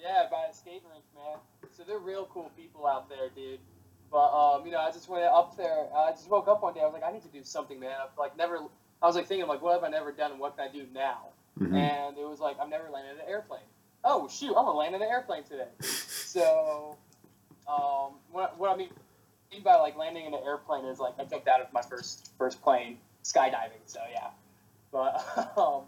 Yeah, 0.00 0.26
by 0.30 0.46
the 0.50 0.56
skate 0.56 0.82
rink, 0.88 1.02
man. 1.16 1.38
So 1.76 1.82
they're 1.86 1.98
real 1.98 2.26
cool 2.32 2.50
people 2.56 2.86
out 2.86 3.08
there, 3.08 3.28
dude. 3.34 3.58
But 4.10 4.28
um, 4.32 4.64
you 4.64 4.70
know, 4.70 4.78
I 4.78 4.92
just 4.92 5.08
went 5.08 5.24
up 5.24 5.56
there. 5.56 5.86
I 5.94 6.12
just 6.12 6.30
woke 6.30 6.46
up 6.46 6.62
one 6.62 6.74
day. 6.74 6.80
I 6.80 6.84
was 6.84 6.92
like, 6.94 7.02
I 7.02 7.10
need 7.12 7.22
to 7.22 7.28
do 7.28 7.42
something, 7.42 7.80
man. 7.80 7.90
I've 8.00 8.16
like 8.16 8.36
never. 8.36 8.58
I 9.02 9.06
was 9.06 9.16
like 9.16 9.26
thinking, 9.26 9.48
like, 9.48 9.62
what 9.62 9.74
have 9.74 9.82
I 9.84 9.88
never 9.88 10.12
done, 10.12 10.30
and 10.30 10.40
what 10.40 10.56
can 10.56 10.68
I 10.68 10.72
do 10.72 10.86
now? 10.94 11.26
Mhm. 11.60 11.74
And 11.74 12.16
it 12.16 12.26
was 12.26 12.38
like, 12.38 12.56
I've 12.60 12.68
never 12.68 12.88
landed 12.88 13.16
an 13.16 13.28
airplane. 13.28 13.60
Oh 14.04 14.28
shoot, 14.28 14.50
I'm 14.56 14.64
gonna 14.64 14.78
land 14.78 14.94
in 14.94 15.02
an 15.02 15.08
airplane 15.08 15.42
today. 15.42 15.66
So, 16.36 16.96
um, 17.66 18.12
what, 18.30 18.58
what 18.58 18.70
I 18.70 18.76
mean 18.76 18.90
by 19.64 19.76
like 19.76 19.96
landing 19.96 20.26
in 20.26 20.34
an 20.34 20.40
airplane 20.44 20.84
is 20.84 20.98
like 20.98 21.14
I 21.18 21.24
jumped 21.24 21.48
out 21.48 21.60
of 21.62 21.72
my 21.72 21.80
first 21.80 22.30
first 22.36 22.60
plane 22.62 22.98
skydiving. 23.24 23.80
So 23.86 24.00
yeah, 24.12 24.28
but 24.92 25.54
um, 25.56 25.84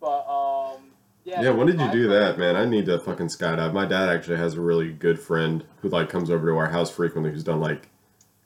but 0.00 0.26
um, 0.26 0.84
yeah. 1.24 1.42
Yeah, 1.42 1.50
when 1.50 1.66
did 1.66 1.80
you 1.80 1.90
do 1.90 2.08
that, 2.08 2.38
man? 2.38 2.56
I 2.56 2.64
need 2.64 2.86
to 2.86 2.98
fucking 2.98 3.26
skydive. 3.26 3.74
My 3.74 3.84
dad 3.84 4.08
actually 4.08 4.38
has 4.38 4.54
a 4.54 4.60
really 4.60 4.90
good 4.90 5.20
friend 5.20 5.64
who 5.82 5.90
like 5.90 6.08
comes 6.08 6.30
over 6.30 6.48
to 6.48 6.56
our 6.56 6.70
house 6.70 6.90
frequently 6.90 7.30
who's 7.30 7.44
done 7.44 7.60
like 7.60 7.90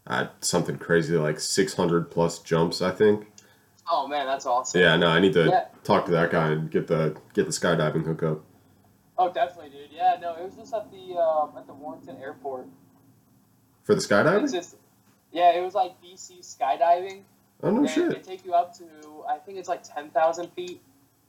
uh, 0.08 0.26
something 0.40 0.76
crazy 0.76 1.16
like 1.16 1.38
600 1.38 2.10
plus 2.10 2.40
jumps, 2.40 2.82
I 2.82 2.90
think. 2.90 3.30
Oh 3.90 4.08
man, 4.08 4.26
that's 4.26 4.46
awesome. 4.46 4.80
Yeah, 4.80 4.96
no, 4.96 5.06
I 5.06 5.20
need 5.20 5.34
to 5.34 5.46
Yeah. 5.46 5.66
talk 5.84 6.06
to 6.06 6.10
that 6.12 6.32
guy 6.32 6.48
and 6.50 6.70
get 6.70 6.88
the 6.88 7.16
get 7.32 7.46
the 7.46 7.52
skydiving 7.52 8.04
hookup. 8.04 8.42
Oh, 9.16 9.32
definitely, 9.32 9.70
dude. 9.70 9.90
Yeah, 9.92 10.16
no, 10.20 10.34
it 10.34 10.44
was 10.44 10.54
just 10.56 10.74
at 10.74 10.90
the 10.90 11.16
um, 11.18 11.52
at 11.56 11.66
the 11.66 11.72
Warrenton 11.74 12.16
Airport. 12.20 12.66
For 13.84 13.94
the 13.94 14.00
skydiving? 14.00 14.50
just, 14.50 14.76
yeah, 15.30 15.52
it 15.56 15.62
was 15.62 15.74
like 15.74 15.92
BC 16.02 16.40
skydiving. 16.40 17.22
Oh 17.62 17.70
no 17.70 17.80
and 17.80 17.90
shit. 17.90 18.10
They 18.10 18.18
take 18.18 18.44
you 18.44 18.54
up 18.54 18.76
to 18.78 18.84
I 19.28 19.38
think 19.38 19.58
it's 19.58 19.68
like 19.68 19.82
ten 19.84 20.10
thousand 20.10 20.50
feet, 20.52 20.82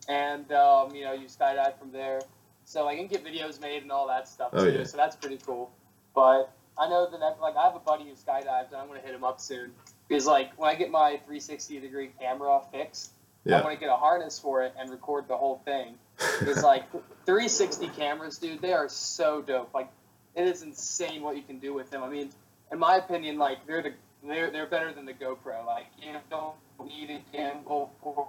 and 0.07 0.51
um, 0.51 0.95
you 0.95 1.03
know 1.03 1.13
you 1.13 1.27
skydive 1.27 1.77
from 1.77 1.91
there. 1.91 2.21
So 2.65 2.87
I 2.87 2.95
can 2.95 3.05
get 3.07 3.23
videos 3.23 3.61
made 3.61 3.83
and 3.83 3.91
all 3.91 4.07
that 4.07 4.27
stuff 4.27 4.49
Oh, 4.53 4.65
too. 4.65 4.71
yeah. 4.79 4.83
So 4.85 4.97
that's 4.97 5.15
pretty 5.15 5.37
cool. 5.45 5.71
But 6.15 6.51
I 6.79 6.89
know 6.89 7.07
the 7.09 7.19
next 7.19 7.39
like 7.39 7.55
I 7.55 7.63
have 7.65 7.75
a 7.75 7.79
buddy 7.79 8.05
who 8.05 8.11
skydives 8.13 8.67
and 8.69 8.77
I'm 8.77 8.87
gonna 8.87 9.01
hit 9.01 9.13
him 9.13 9.23
up 9.23 9.39
soon 9.39 9.71
because 10.07 10.25
like 10.25 10.51
when 10.57 10.71
I 10.71 10.75
get 10.75 10.89
my 10.89 11.11
360 11.25 11.79
degree 11.79 12.09
camera 12.19 12.61
fixed, 12.71 13.11
I 13.45 13.51
Yeah. 13.51 13.61
want 13.63 13.75
to 13.75 13.79
get 13.79 13.89
a 13.89 13.95
harness 13.95 14.39
for 14.39 14.63
it 14.63 14.73
and 14.79 14.89
record 14.89 15.27
the 15.27 15.37
whole 15.37 15.61
thing. 15.63 15.95
It's 16.41 16.63
like 16.63 16.89
360 17.25 17.87
cameras, 17.89 18.37
dude. 18.37 18.61
They 18.61 18.73
are 18.73 18.87
so 18.89 19.41
dope. 19.41 19.73
Like, 19.73 19.89
it 20.35 20.47
is 20.47 20.61
insane 20.61 21.21
what 21.21 21.35
you 21.35 21.43
can 21.43 21.59
do 21.59 21.73
with 21.73 21.89
them. 21.89 22.03
I 22.03 22.09
mean, 22.09 22.29
in 22.71 22.79
my 22.79 22.97
opinion, 22.97 23.37
like 23.37 23.65
they're 23.67 23.81
the 23.83 23.93
they're 24.27 24.49
they're 24.51 24.65
better 24.67 24.91
than 24.93 25.05
the 25.05 25.13
GoPro. 25.13 25.65
Like, 25.65 25.85
you 26.01 26.13
don't 26.29 26.55
need 26.85 27.09
a 27.11 27.37
gimbal 27.37 27.89
for, 28.01 28.27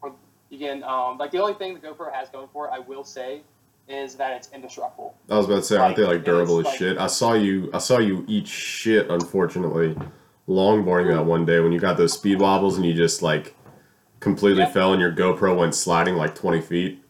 for 0.00 0.12
you 0.50 0.58
can 0.58 0.82
um 0.84 1.18
like 1.18 1.30
the 1.30 1.38
only 1.38 1.54
thing 1.54 1.74
the 1.74 1.80
GoPro 1.80 2.12
has 2.12 2.28
going 2.30 2.48
for 2.52 2.66
it, 2.66 2.70
I 2.72 2.78
will 2.80 3.04
say, 3.04 3.42
is 3.88 4.14
that 4.16 4.32
it's 4.36 4.48
indestructible. 4.52 5.14
I 5.30 5.36
was 5.36 5.46
about 5.46 5.56
to 5.56 5.62
say, 5.62 5.76
aren't 5.76 5.96
they 5.96 6.02
like 6.02 6.16
Like, 6.16 6.24
durable 6.24 6.58
as 6.60 6.64
like- 6.66 6.78
shit? 6.78 6.98
I 6.98 7.06
saw 7.08 7.34
you. 7.34 7.70
I 7.74 7.78
saw 7.78 7.98
you 7.98 8.24
eat 8.26 8.46
shit. 8.48 9.10
Unfortunately, 9.10 9.96
longboarding 10.48 11.14
that 11.14 11.24
one 11.24 11.44
day 11.44 11.60
when 11.60 11.72
you 11.72 11.78
got 11.80 11.96
those 11.96 12.12
speed 12.14 12.40
wobbles 12.40 12.76
and 12.76 12.84
you 12.86 12.94
just 12.94 13.22
like 13.22 13.54
completely 14.20 14.64
fell 14.66 14.92
and 14.92 15.00
your 15.00 15.12
GoPro 15.12 15.56
went 15.56 15.74
sliding 15.74 16.16
like 16.16 16.34
twenty 16.34 16.60
feet. 16.60 17.03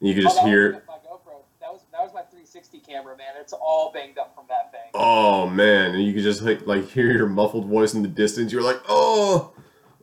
You 0.00 0.14
could 0.14 0.24
Oh, 0.24 0.26
just 0.28 0.36
that 0.36 0.46
hear. 0.46 0.82
my 0.86 0.94
GoPro. 0.94 1.42
That 1.60 1.72
was 1.72 1.82
that 1.92 2.00
was 2.02 2.12
my 2.12 2.20
360 2.22 2.80
camera, 2.80 3.16
man. 3.16 3.34
It's 3.40 3.52
all 3.52 3.90
banged 3.92 4.18
up 4.18 4.34
from 4.34 4.44
that 4.48 4.70
thing. 4.72 4.90
Oh 4.94 5.48
man! 5.48 5.94
And 5.94 6.04
you 6.04 6.12
could 6.12 6.22
just 6.22 6.42
like, 6.42 6.66
like 6.66 6.88
hear 6.90 7.10
your 7.10 7.26
muffled 7.26 7.66
voice 7.66 7.94
in 7.94 8.02
the 8.02 8.08
distance. 8.08 8.52
You 8.52 8.58
were 8.58 8.64
like, 8.64 8.80
"Oh, 8.88 9.52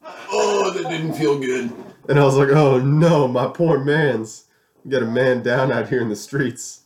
oh, 0.03 0.71
that 0.75 0.89
didn't 0.89 1.13
feel 1.13 1.37
good." 1.39 1.71
And 2.09 2.19
I 2.19 2.23
was 2.23 2.35
like, 2.35 2.49
"Oh 2.49 2.79
no, 2.79 3.27
my 3.27 3.47
poor 3.47 3.79
man's. 3.83 4.45
We 4.83 4.91
got 4.91 5.03
a 5.03 5.07
man 5.07 5.43
down 5.43 5.71
out 5.71 5.89
here 5.89 6.01
in 6.01 6.09
the 6.09 6.15
streets." 6.15 6.79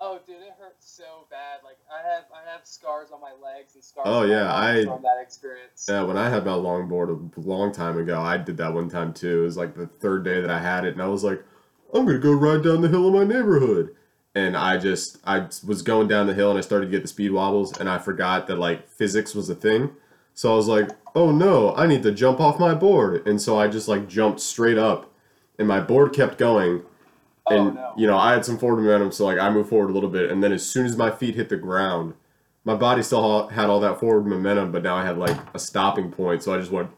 Oh, 0.00 0.18
dude, 0.26 0.36
it 0.36 0.54
hurt 0.58 0.76
so 0.80 1.26
bad. 1.30 1.60
Like 1.64 1.78
I 1.92 2.02
have, 2.14 2.24
I 2.34 2.50
have 2.50 2.66
scars 2.66 3.10
on 3.12 3.20
my 3.20 3.32
legs 3.42 3.74
and 3.76 3.84
scars. 3.84 4.06
Oh, 4.08 4.22
yeah, 4.22 4.52
I- 4.54 4.84
from 4.84 5.02
that 5.02 5.18
experience. 5.22 5.86
Yeah, 5.88 6.02
when 6.02 6.16
I 6.16 6.28
had 6.28 6.44
my 6.44 6.52
longboard 6.52 7.36
a 7.36 7.40
long 7.40 7.72
time 7.72 7.98
ago, 7.98 8.20
I 8.20 8.36
did 8.36 8.56
that 8.56 8.72
one 8.74 8.88
time 8.88 9.12
too. 9.12 9.40
It 9.42 9.44
was 9.44 9.56
like 9.56 9.74
the 9.76 9.86
third 9.86 10.24
day 10.24 10.40
that 10.40 10.50
I 10.50 10.58
had 10.58 10.84
it, 10.84 10.92
and 10.94 11.02
I 11.02 11.06
was 11.08 11.22
like, 11.24 11.42
"I'm 11.92 12.06
gonna 12.06 12.18
go 12.18 12.32
ride 12.32 12.62
down 12.62 12.82
the 12.82 12.88
hill 12.88 13.06
in 13.06 13.12
my 13.12 13.24
neighborhood." 13.24 13.94
And 14.34 14.56
I 14.56 14.78
just, 14.78 15.18
I 15.24 15.46
was 15.66 15.82
going 15.82 16.06
down 16.06 16.26
the 16.26 16.34
hill, 16.34 16.50
and 16.50 16.58
I 16.58 16.62
started 16.62 16.86
to 16.86 16.90
get 16.92 17.02
the 17.02 17.08
speed 17.08 17.32
wobbles, 17.32 17.78
and 17.78 17.88
I 17.88 17.98
forgot 17.98 18.46
that 18.46 18.58
like 18.58 18.88
physics 18.88 19.34
was 19.34 19.48
a 19.48 19.54
thing. 19.54 19.90
So 20.34 20.52
I 20.52 20.56
was 20.56 20.68
like, 20.68 20.90
"Oh 21.14 21.32
no, 21.32 21.74
I 21.74 21.86
need 21.86 22.02
to 22.04 22.12
jump 22.12 22.38
off 22.40 22.60
my 22.60 22.74
board," 22.74 23.26
and 23.26 23.40
so 23.40 23.58
I 23.58 23.68
just 23.68 23.88
like 23.88 24.08
jumped 24.08 24.40
straight 24.40 24.78
up, 24.78 25.10
and 25.58 25.66
my 25.66 25.80
board 25.80 26.12
kept 26.12 26.38
going, 26.38 26.82
oh 27.46 27.56
and 27.56 27.74
no. 27.74 27.92
you 27.96 28.06
know 28.06 28.16
I 28.16 28.32
had 28.34 28.44
some 28.44 28.58
forward 28.58 28.82
momentum, 28.82 29.10
so 29.12 29.24
like 29.24 29.38
I 29.38 29.50
moved 29.50 29.70
forward 29.70 29.90
a 29.90 29.94
little 29.94 30.10
bit, 30.10 30.30
and 30.30 30.42
then 30.42 30.52
as 30.52 30.64
soon 30.64 30.86
as 30.86 30.96
my 30.96 31.10
feet 31.10 31.34
hit 31.34 31.48
the 31.48 31.56
ground, 31.56 32.14
my 32.64 32.74
body 32.74 33.02
still 33.02 33.48
had 33.48 33.68
all 33.68 33.80
that 33.80 33.98
forward 33.98 34.26
momentum, 34.26 34.70
but 34.72 34.82
now 34.82 34.94
I 34.94 35.04
had 35.04 35.18
like 35.18 35.36
a 35.54 35.58
stopping 35.58 36.12
point, 36.12 36.42
so 36.42 36.54
I 36.54 36.58
just 36.58 36.70
went 36.70 36.90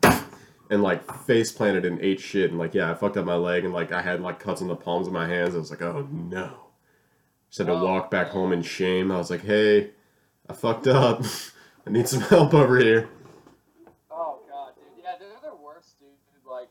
and 0.70 0.82
like 0.82 1.12
face 1.24 1.52
planted 1.52 1.84
and 1.84 2.00
ate 2.00 2.20
shit, 2.20 2.50
and 2.50 2.58
like 2.58 2.74
yeah, 2.74 2.90
I 2.90 2.94
fucked 2.94 3.16
up 3.16 3.26
my 3.26 3.34
leg, 3.34 3.64
and 3.64 3.74
like 3.74 3.92
I 3.92 4.00
had 4.00 4.20
like 4.22 4.38
cuts 4.38 4.62
on 4.62 4.68
the 4.68 4.76
palms 4.76 5.06
of 5.06 5.12
my 5.12 5.26
hands. 5.26 5.54
I 5.54 5.58
was 5.58 5.70
like, 5.70 5.82
oh 5.82 6.08
no, 6.10 6.52
just 7.50 7.58
had 7.58 7.66
to 7.66 7.74
Oh, 7.74 7.84
walk 7.84 8.10
back 8.10 8.28
home 8.28 8.52
in 8.52 8.62
shame. 8.62 9.10
I 9.10 9.18
was 9.18 9.30
like, 9.30 9.42
hey, 9.44 9.90
I 10.48 10.52
fucked 10.54 10.86
up. 10.86 11.22
I 11.86 11.90
need 11.90 12.08
some 12.08 12.20
help 12.20 12.54
over 12.54 12.78
here. 12.78 13.08
Oh 14.10 14.38
god, 14.48 14.74
dude. 14.76 15.02
Yeah, 15.04 15.12
they're 15.18 15.28
the 15.50 15.56
worst, 15.56 15.98
dude. 15.98 16.08
Like, 16.48 16.68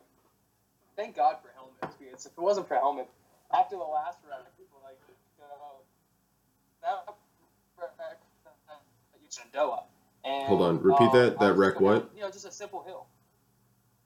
thank 0.96 1.16
God 1.16 1.38
for 1.42 1.50
helmets. 1.54 1.98
Because 2.00 2.26
if 2.26 2.32
it 2.32 2.42
wasn't 2.42 2.68
for 2.68 2.76
helmet, 2.76 3.08
after 3.54 3.76
the 3.76 3.84
last 3.84 4.20
round, 4.30 4.46
people 4.58 4.80
like, 4.84 4.98
uh, 5.42 5.46
that 6.84 8.20
Shenandoah. 9.30 9.84
And, 10.26 10.48
Hold 10.48 10.62
on, 10.62 10.82
repeat 10.82 11.06
um, 11.10 11.14
that- 11.14 11.40
that 11.40 11.54
wreck 11.54 11.80
what? 11.80 12.10
You 12.16 12.22
know, 12.22 12.30
just 12.32 12.46
a 12.46 12.52
simple 12.52 12.84
hill. 12.84 13.06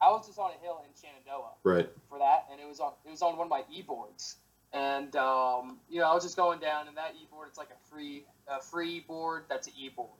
I 0.04 0.10
was 0.10 0.26
just 0.26 0.38
on 0.38 0.50
a 0.50 0.64
hill 0.64 0.82
in 0.84 0.90
Shenandoah. 1.00 1.52
Right. 1.64 1.88
for 2.08 2.18
that, 2.18 2.46
and 2.50 2.60
it 2.60 2.68
was 2.68 2.80
on 2.80 2.92
it 3.06 3.10
was 3.10 3.22
on 3.22 3.36
one 3.36 3.46
of 3.46 3.50
my 3.50 3.62
e-boards, 3.72 4.36
and 4.72 5.14
um, 5.16 5.78
you 5.88 6.00
know 6.00 6.10
I 6.10 6.14
was 6.14 6.22
just 6.22 6.36
going 6.36 6.60
down, 6.60 6.88
and 6.88 6.96
that 6.96 7.14
e-board 7.20 7.48
it's 7.48 7.58
like 7.58 7.70
a 7.70 7.88
free 7.90 8.24
a 8.48 8.60
free 8.60 9.00
board 9.00 9.44
that's 9.48 9.66
an 9.68 9.72
e-board. 9.78 10.10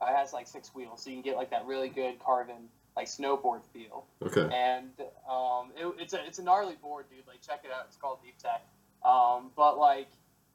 Uh, 0.00 0.06
it 0.10 0.16
has 0.16 0.32
like 0.32 0.46
six 0.46 0.74
wheels, 0.74 1.02
so 1.02 1.10
you 1.10 1.16
can 1.16 1.22
get 1.22 1.36
like 1.36 1.50
that 1.50 1.64
really 1.66 1.88
good 1.88 2.18
carbon 2.18 2.68
like 2.96 3.06
snowboard 3.06 3.62
feel, 3.72 4.04
Okay. 4.22 4.42
and 4.54 4.90
um, 5.30 5.70
it, 5.76 5.86
it's 5.98 6.12
a 6.12 6.24
it's 6.26 6.38
a 6.38 6.42
gnarly 6.42 6.74
board, 6.82 7.06
dude. 7.10 7.26
Like 7.26 7.40
check 7.40 7.62
it 7.64 7.70
out, 7.70 7.86
it's 7.88 7.96
called 7.96 8.18
Deep 8.22 8.36
Tech. 8.38 8.62
Um, 9.04 9.50
but 9.56 9.78
like 9.78 10.08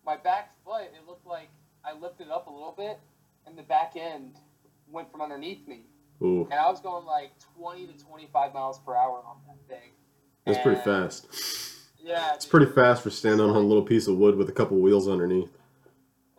my 0.05 0.15
back 0.17 0.53
foot, 0.63 0.83
it 0.83 1.07
looked 1.07 1.25
like 1.25 1.49
I 1.83 1.93
lifted 1.97 2.27
it 2.27 2.31
up 2.31 2.45
a 2.47 2.51
little 2.51 2.75
bit, 2.77 2.99
and 3.47 3.57
the 3.57 3.63
back 3.63 3.93
end 3.95 4.35
went 4.91 5.11
from 5.11 5.21
underneath 5.21 5.67
me, 5.67 5.81
Ooh, 6.21 6.47
and 6.49 6.59
I 6.59 6.69
was 6.69 6.79
going 6.81 7.05
like 7.05 7.31
20 7.59 7.87
to 7.87 8.05
25 8.05 8.53
miles 8.53 8.79
per 8.79 8.95
hour 8.95 9.21
on 9.25 9.37
that 9.47 9.67
thing. 9.67 9.91
that's 10.45 10.59
pretty 10.63 10.81
fast. 10.81 11.27
Yeah, 11.99 12.33
It's 12.35 12.45
dude. 12.45 12.51
pretty 12.51 12.71
fast 12.71 13.03
for 13.03 13.09
standing 13.09 13.41
on 13.47 13.55
a 13.55 13.59
little 13.59 13.83
piece 13.83 14.07
of 14.07 14.17
wood 14.17 14.35
with 14.35 14.49
a 14.49 14.53
couple 14.53 14.77
wheels 14.77 15.07
underneath. 15.07 15.51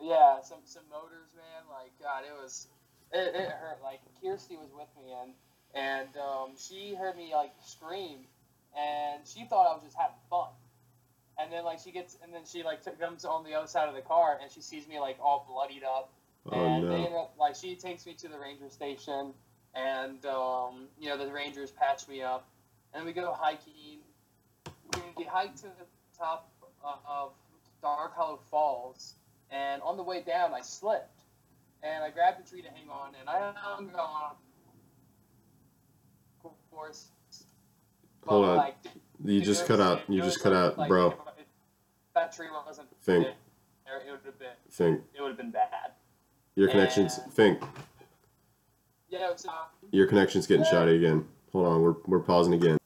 Yeah, 0.01 0.41
some 0.43 0.61
some 0.65 0.85
motors, 0.91 1.31
man. 1.37 1.65
Like 1.71 1.93
God, 2.03 2.25
it 2.25 2.33
was 2.43 2.69
it, 3.13 3.35
it 3.35 3.51
hurt. 3.51 3.79
Like 3.83 4.01
Kirsty 4.23 4.57
was 4.57 4.71
with 4.75 4.89
me 4.97 5.13
and 5.23 5.33
and 5.75 6.09
um, 6.17 6.53
she 6.57 6.95
heard 6.95 7.17
me 7.17 7.33
like 7.35 7.53
scream, 7.65 8.21
and 8.77 9.27
she 9.27 9.45
thought 9.45 9.71
I 9.71 9.75
was 9.75 9.83
just 9.85 9.97
having 9.97 10.17
fun. 10.31 10.49
And 11.41 11.53
then 11.53 11.65
like 11.65 11.79
she 11.79 11.93
gets 11.93 12.17
and 12.23 12.33
then 12.35 12.43
she 12.51 12.63
like 12.65 12.81
comes 12.99 13.25
on 13.25 13.45
the 13.45 13.55
other 13.55 13.69
side 13.69 13.89
of 13.89 13.95
the 13.95 14.01
car 14.01 14.39
and 14.43 14.51
she 14.51 14.61
sees 14.63 14.89
me 14.89 14.99
like 14.99 15.19
all 15.23 15.47
bloodied 15.49 15.85
up. 15.85 16.11
Oh 16.51 16.59
and 16.65 16.89
they 16.91 16.95
end 17.05 17.15
up 17.15 17.35
like 17.39 17.55
she 17.55 17.77
takes 17.77 18.07
me 18.07 18.15
to 18.15 18.29
the 18.29 18.39
ranger 18.39 18.71
station, 18.71 19.35
and 19.75 20.25
um, 20.27 20.89
you 21.01 21.09
know 21.09 21.17
the 21.17 21.33
rangers 21.33 21.71
patch 21.71 22.09
me 22.09 22.23
up, 22.23 22.49
and 22.95 23.05
we 23.05 23.13
go 23.13 23.33
hiking. 23.33 24.01
We 25.17 25.25
hike 25.25 25.55
to 25.57 25.63
the 25.63 25.87
top 26.17 26.51
uh, 26.85 26.95
of 27.09 27.33
Dark 27.83 28.15
Hollow 28.17 28.41
Falls, 28.51 29.15
and 29.51 29.83
on 29.83 29.97
the 29.97 30.03
way 30.03 30.23
down 30.23 30.55
I 30.55 30.61
slipped, 30.63 31.23
and 31.83 32.03
I 32.05 32.11
grabbed 32.11 32.41
a 32.47 32.49
tree 32.49 32.63
to 32.63 32.69
hang 32.69 32.89
on, 32.91 33.13
and 33.21 33.29
I 33.29 33.53
hung 33.57 33.91
on. 33.95 34.37
Of 36.45 36.53
course. 36.71 37.09
Hold 38.27 38.45
on. 38.45 38.57
like, 38.57 38.77
You 39.25 39.41
just 39.41 39.67
cut 39.67 39.81
out. 39.81 40.03
You 40.09 40.23
just 40.23 40.43
cut 40.43 40.53
out, 40.53 40.77
like, 40.79 40.89
bro. 40.89 41.09
if 41.39 41.45
that 42.15 42.33
tree 42.35 42.47
wasn't 42.67 42.89
Think. 43.03 43.27
there, 43.87 44.01
it 44.07 44.11
would 44.11 44.21
have 44.25 44.39
been 44.39 44.49
Think. 44.71 45.03
it 45.17 45.23
would 45.23 45.29
have 45.29 45.37
been 45.37 45.51
bad. 45.51 45.93
Your 46.55 46.69
connection's. 46.69 47.19
And- 47.19 47.33
Think. 47.33 47.63
Yeah, 47.63 47.65
it 47.65 47.65
was, 47.65 47.65
uh, 47.65 48.98
Your 49.91 50.07
connection's 50.07 50.47
getting 50.47 50.65
shoddy 50.65 50.97
again. 50.97 51.27
Hold 51.53 51.67
on. 51.67 51.83
We're 51.83 51.95
we're 52.07 52.21
pausing 52.21 52.55
again. 52.55 52.79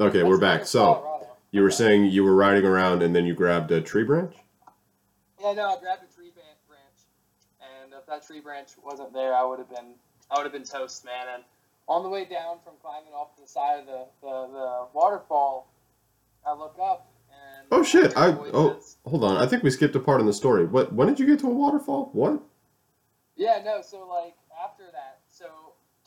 Okay, 0.00 0.22
we're 0.22 0.38
back. 0.38 0.66
So 0.66 1.24
You 1.50 1.62
were 1.62 1.70
saying 1.70 2.06
you 2.06 2.22
were 2.24 2.34
riding 2.34 2.64
around 2.64 3.02
and 3.02 3.14
then 3.16 3.24
you 3.26 3.34
grabbed 3.34 3.70
a 3.72 3.80
tree 3.80 4.04
branch? 4.04 4.34
Yeah, 5.40 5.52
no, 5.54 5.68
I 5.68 5.80
grabbed 5.80 6.02
a 6.02 6.14
tree 6.14 6.30
branch, 6.34 6.98
and 7.60 7.92
if 7.92 8.04
that 8.06 8.26
tree 8.26 8.40
branch 8.40 8.70
wasn't 8.84 9.12
there, 9.12 9.34
I 9.34 9.44
would 9.44 9.58
have 9.58 9.70
been 9.70 9.94
I 10.30 10.36
would 10.36 10.44
have 10.44 10.52
been 10.52 10.64
toast, 10.64 11.04
man. 11.04 11.26
And 11.34 11.42
on 11.88 12.02
the 12.02 12.08
way 12.08 12.24
down 12.24 12.58
from 12.64 12.74
climbing 12.82 13.12
off 13.12 13.28
the 13.40 13.46
side 13.46 13.80
of 13.80 13.86
the, 13.86 14.04
the, 14.20 14.46
the 14.52 14.86
waterfall, 14.92 15.72
I 16.46 16.52
look 16.52 16.76
up 16.82 17.10
and 17.30 17.66
Oh 17.72 17.82
shit! 17.82 18.16
I 18.16 18.28
oh 18.52 18.78
hold 19.06 19.24
on. 19.24 19.36
I 19.38 19.46
think 19.46 19.62
we 19.62 19.70
skipped 19.70 19.96
a 19.96 20.00
part 20.00 20.20
in 20.20 20.26
the 20.26 20.32
story. 20.32 20.66
What? 20.66 20.92
When 20.92 21.08
did 21.08 21.18
you 21.18 21.26
get 21.26 21.38
to 21.40 21.46
a 21.46 21.54
waterfall? 21.54 22.10
What? 22.12 22.42
yeah, 23.36 23.62
no. 23.64 23.80
So 23.82 24.06
like 24.06 24.34
after 24.34 24.34
that, 24.34 24.34
so 24.34 24.37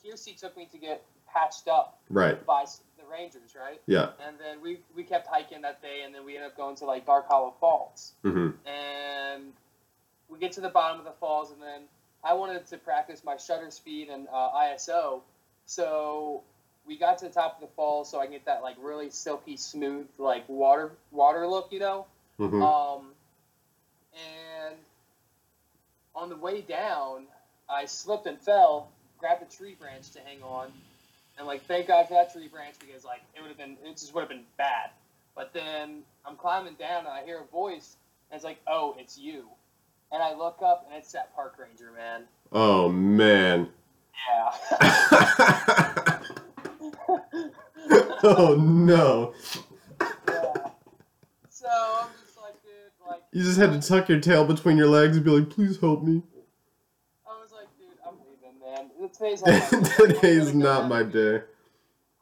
Kirsty 0.04 0.34
took 0.34 0.56
me 0.58 0.68
to 0.72 0.78
get 0.78 1.04
patched 1.28 1.68
up 1.68 2.00
Right. 2.10 2.44
by 2.46 2.66
the 2.98 3.04
Rangers, 3.10 3.56
right? 3.60 3.82
Yeah. 3.88 4.10
And 4.26 4.38
then 4.40 4.62
we 4.62 4.80
we 4.96 5.04
kept 5.04 5.28
hiking 5.28 5.62
that 5.62 5.82
day, 5.82 6.02
and 6.04 6.14
then 6.14 6.26
we 6.26 6.36
ended 6.36 6.52
up 6.52 6.58
going 6.58 6.76
to 6.78 6.86
like 6.86 7.06
Dark 7.06 7.28
Hollow 7.28 7.54
Falls. 7.60 8.14
Mm-hmm. 8.24 8.68
and 8.68 9.54
we 10.30 10.40
get 10.40 10.54
to 10.54 10.62
the 10.62 10.70
bottom 10.70 10.98
of 11.00 11.06
the 11.06 11.12
falls, 11.20 11.52
and 11.52 11.62
then 11.62 11.82
I 12.24 12.34
wanted 12.36 12.66
to 12.68 12.78
practice 12.78 13.22
my 13.24 13.36
shutter 13.36 13.70
speed 13.70 14.08
and 14.10 14.28
uh, 14.32 14.50
ISO. 14.56 15.22
So 15.66 16.42
we 16.88 16.98
got 16.98 17.18
to 17.20 17.26
the 17.26 17.32
top 17.34 17.56
of 17.56 17.62
the 17.70 17.74
falls, 17.76 18.10
so 18.10 18.20
I 18.20 18.24
can 18.26 18.34
get 18.34 18.46
that 18.46 18.62
like 18.64 18.78
really 18.82 19.10
silky 19.10 19.58
smooth 19.58 20.08
like 20.18 20.48
water 20.48 20.92
water 21.12 21.46
look, 21.48 21.72
you 21.74 21.80
know. 21.80 22.06
Mm-hmm. 22.40 22.62
Um, 22.64 23.12
and 24.14 24.76
on 26.16 26.30
the 26.30 26.36
way 26.38 26.62
down, 26.62 27.26
I 27.70 27.86
slipped 27.86 28.26
and 28.26 28.40
fell, 28.40 28.90
grabbed 29.22 29.44
a 29.44 29.56
tree 29.56 29.76
branch 29.80 30.10
to 30.12 30.20
hang 30.20 30.44
on, 30.44 30.70
and 31.38 31.48
like 31.48 31.64
thank 31.66 31.88
God 31.88 32.08
for 32.08 32.16
that 32.16 32.34
tree 32.34 32.50
branch 32.50 32.76
because 32.80 33.06
like 33.06 33.22
it 33.36 33.42
would 33.42 33.48
have 33.50 33.58
been 33.58 33.78
it 33.86 33.92
just 33.98 34.14
would 34.14 34.22
have 34.22 34.30
been 34.30 34.44
bad. 34.58 34.90
But 35.36 35.54
then 35.54 36.04
I'm 36.26 36.36
climbing 36.36 36.74
down 36.74 37.06
and 37.06 37.14
I 37.14 37.24
hear 37.24 37.40
a 37.40 37.46
voice 37.46 37.96
and 38.30 38.36
it's 38.36 38.44
like, 38.44 38.60
oh, 38.68 38.96
it's 38.98 39.18
you. 39.18 39.46
And 40.12 40.22
I 40.22 40.36
look 40.36 40.58
up 40.62 40.86
and 40.88 40.98
it's 40.98 41.14
that 41.14 41.34
park 41.36 41.56
ranger, 41.58 41.92
man. 41.96 42.24
oh 42.52 42.90
man. 42.90 43.70
Yeah. 44.30 44.52
oh 48.24 48.56
no! 48.60 49.34
yeah. 50.00 50.54
So 51.50 51.68
I'm 51.70 52.10
just 52.24 52.38
like, 52.38 52.62
dude, 52.62 52.92
like 53.08 53.22
You 53.32 53.44
just 53.44 53.58
had 53.58 53.72
to 53.72 53.88
tuck 53.88 54.10
your 54.10 54.20
tail 54.20 54.46
between 54.46 54.78
your 54.78 54.88
legs 54.88 55.16
and 55.16 55.26
be 55.26 55.32
like, 55.32 55.50
"Please 55.50 55.80
help 55.80 56.04
me." 56.04 56.22
I 57.28 57.42
was 57.42 57.52
like, 57.52 57.68
dude, 57.80 57.98
I'm 58.06 58.16
leaving, 58.20 58.60
man. 58.60 58.92
Today's 59.14 59.42
not 59.46 59.52
my 59.52 59.80
day. 59.80 59.90
Today's 59.98 60.48
I'm 60.50 60.60
gonna 60.60 60.64
go 60.64 60.74
not 60.74 60.90
my 60.90 61.04
day. 61.04 61.36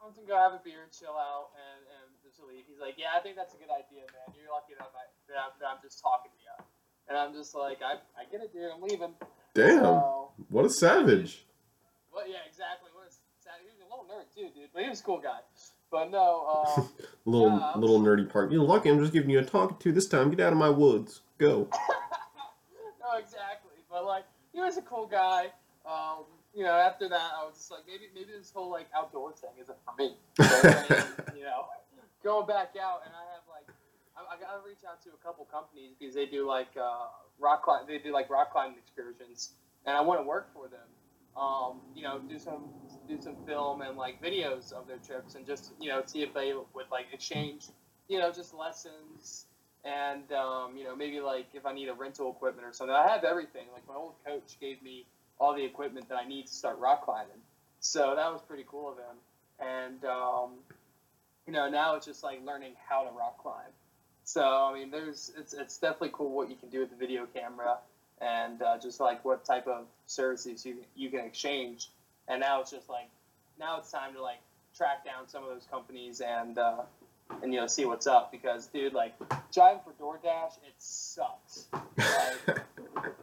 I'm 0.02 0.12
gonna 0.16 0.28
go 0.28 0.38
have 0.38 0.54
a 0.54 0.62
beer, 0.64 0.82
and 0.84 0.92
chill 0.92 1.14
out, 1.16 1.54
and, 1.56 1.80
and 1.86 2.06
just 2.26 2.42
leave. 2.42 2.66
He's 2.68 2.82
like, 2.82 2.96
yeah, 2.98 3.14
I 3.16 3.20
think 3.22 3.36
that's 3.36 3.54
a 3.54 3.58
good 3.58 3.72
idea, 3.72 4.06
man. 4.10 4.34
You're 4.34 4.52
lucky 4.52 4.74
that 4.78 4.86
I'm, 4.90 4.94
that 5.30 5.38
I'm, 5.38 5.52
that 5.60 5.68
I'm 5.70 5.82
just 5.84 6.02
talking 6.02 6.32
to 6.34 6.40
you. 6.42 6.56
And 7.10 7.18
I'm 7.18 7.34
just 7.34 7.56
like, 7.56 7.82
I, 7.82 7.98
I 8.20 8.26
get 8.30 8.42
it, 8.42 8.54
dude. 8.54 8.70
I'm 8.74 8.82
leaving. 8.82 9.14
Damn! 9.56 9.82
So, 9.82 10.30
What 10.50 10.66
a 10.66 10.70
savage. 10.70 11.46
well, 12.14 12.28
yeah, 12.28 12.46
exactly. 12.48 12.90
What 12.94 13.10
a 13.10 13.12
sad. 13.42 13.58
He 13.62 13.66
was 13.66 13.82
a 13.82 13.90
little 13.90 14.06
nerd 14.06 14.30
too, 14.34 14.54
dude. 14.54 14.70
But 14.74 14.84
he 14.84 14.90
was 14.90 15.02
a 15.02 15.04
cool 15.04 15.18
guy. 15.20 15.40
But 15.92 16.12
no, 16.12 16.66
um, 16.78 16.90
Little 17.26 17.58
Yeah, 17.58 17.74
little 17.76 18.00
nerdy 18.00 18.30
part. 18.32 18.52
You're 18.52 18.64
lucky. 18.64 18.90
I'm 18.90 19.00
just 19.00 19.12
giving 19.12 19.32
you 19.32 19.40
a 19.40 19.44
talking 19.44 19.78
to 19.78 19.92
this 19.92 20.08
time. 20.08 20.30
Get 20.30 20.40
out 20.40 20.54
of 20.54 20.60
my 20.60 20.70
woods. 20.70 21.22
Go. 21.40 21.68
no, 23.02 23.18
exactly. 23.18 23.74
But 23.90 24.06
like, 24.06 24.26
he 24.54 24.60
was 24.62 24.78
a 24.78 24.84
cool 24.84 25.08
guy. 25.08 25.48
Um, 25.86 26.26
you 26.54 26.64
know, 26.64 26.74
after 26.74 27.08
that, 27.10 27.32
I 27.38 27.46
was 27.46 27.56
just 27.56 27.72
like, 27.72 27.82
maybe 27.88 28.10
maybe 28.14 28.32
this 28.38 28.52
whole 28.52 28.70
like 28.70 28.88
outdoor 28.96 29.34
thing 29.34 29.52
isn't 29.62 29.78
for 29.86 29.96
me. 29.98 30.16
So, 30.40 31.36
you 31.38 31.44
know, 31.44 31.66
going 32.24 32.48
back 32.48 32.76
out, 32.82 33.02
and 33.06 33.14
I 33.16 33.24
have 33.34 33.44
like, 33.50 33.68
I, 34.18 34.36
I 34.36 34.40
gotta 34.40 34.60
reach 34.66 34.84
out 34.88 35.02
to 35.04 35.10
a 35.10 35.26
couple 35.26 35.46
companies 35.46 35.92
because 35.98 36.16
they 36.16 36.26
do 36.26 36.48
like 36.48 36.70
uh, 36.80 37.08
rock 37.40 37.64
climb, 37.64 37.86
they 37.88 37.98
do 37.98 38.12
like 38.12 38.30
rock 38.30 38.52
climbing 38.52 38.78
excursions, 38.78 39.52
and 39.86 39.96
I 39.96 40.02
want 40.02 40.20
to 40.20 40.28
work 40.28 40.54
for 40.54 40.68
them. 40.68 40.88
Um, 41.38 41.80
you 41.96 42.04
know, 42.04 42.20
do 42.20 42.38
some 42.40 42.70
do 43.08 43.22
some 43.22 43.36
film 43.48 43.82
and 43.82 43.96
like 43.96 44.22
videos 44.22 44.74
of 44.74 44.88
their 44.88 44.98
trips, 44.98 45.36
and 45.36 45.46
just 45.46 45.72
you 45.80 45.90
know 45.90 46.02
see 46.06 46.24
if 46.24 46.34
they 46.34 46.54
would 46.54 46.90
like 46.92 47.06
exchange, 47.14 47.68
you 48.08 48.20
know, 48.20 48.32
just 48.32 48.54
lessons 48.54 49.46
and 49.86 50.32
um, 50.34 50.76
you 50.76 50.84
know 50.84 50.96
maybe 50.96 51.20
like 51.22 51.48
if 51.54 51.66
I 51.66 51.74
need 51.74 51.88
a 51.88 51.94
rental 51.94 52.32
equipment 52.32 52.68
or 52.68 52.74
something. 52.74 52.96
I 52.96 53.08
have 53.08 53.24
everything. 53.24 53.68
Like 53.74 53.88
my 53.88 53.96
old 53.96 54.14
coach 54.26 54.58
gave 54.60 54.82
me 54.82 55.06
all 55.40 55.56
the 55.56 55.64
equipment 55.64 56.10
that 56.10 56.18
I 56.18 56.28
need 56.28 56.48
to 56.48 56.54
start 56.54 56.78
rock 56.80 57.06
climbing, 57.06 57.42
so 57.80 58.14
that 58.16 58.32
was 58.32 58.42
pretty 58.42 58.66
cool 58.68 58.90
of 58.92 58.98
him. 58.98 59.18
And 59.60 60.06
um, 60.06 60.50
you 61.48 61.54
know 61.54 61.70
now 61.70 61.96
it's 61.96 62.06
just 62.06 62.24
like 62.24 62.46
learning 62.46 62.74
how 62.88 63.04
to 63.04 63.10
rock 63.12 63.42
climb. 63.42 63.72
So 64.24 64.44
I 64.44 64.74
mean, 64.74 64.92
there's 64.92 65.32
it's 65.38 65.54
it's 65.54 65.78
definitely 65.78 66.12
cool 66.14 66.32
what 66.32 66.50
you 66.50 66.56
can 66.56 66.70
do 66.70 66.82
with 66.82 66.92
the 66.92 66.96
video 66.96 67.26
camera 67.26 67.78
and 68.22 68.62
uh, 68.62 68.78
just 68.78 69.00
like 69.00 69.24
what 69.24 69.46
type 69.46 69.68
of 69.68 69.86
services 70.06 70.66
you 70.66 70.78
you 70.96 71.10
can 71.10 71.22
exchange. 71.22 71.90
And 72.28 72.40
now 72.40 72.62
it's 72.62 72.72
just 72.72 72.90
like 72.90 73.10
now 73.60 73.80
it's 73.80 73.92
time 73.92 74.14
to 74.14 74.22
like 74.22 74.40
track 74.76 75.04
down 75.04 75.28
some 75.28 75.44
of 75.44 75.50
those 75.50 75.66
companies 75.72 76.22
and 76.22 76.58
uh, 76.58 76.84
and 77.42 77.54
you 77.54 77.60
know 77.60 77.68
see 77.68 77.86
what's 77.86 78.08
up 78.08 78.32
because 78.32 78.68
dude 78.68 78.94
like 78.94 79.14
driving 79.52 79.82
for 79.84 79.94
DoorDash 79.94 80.58
it 80.58 80.76
sucks. 80.78 81.66
Like, 81.74 82.62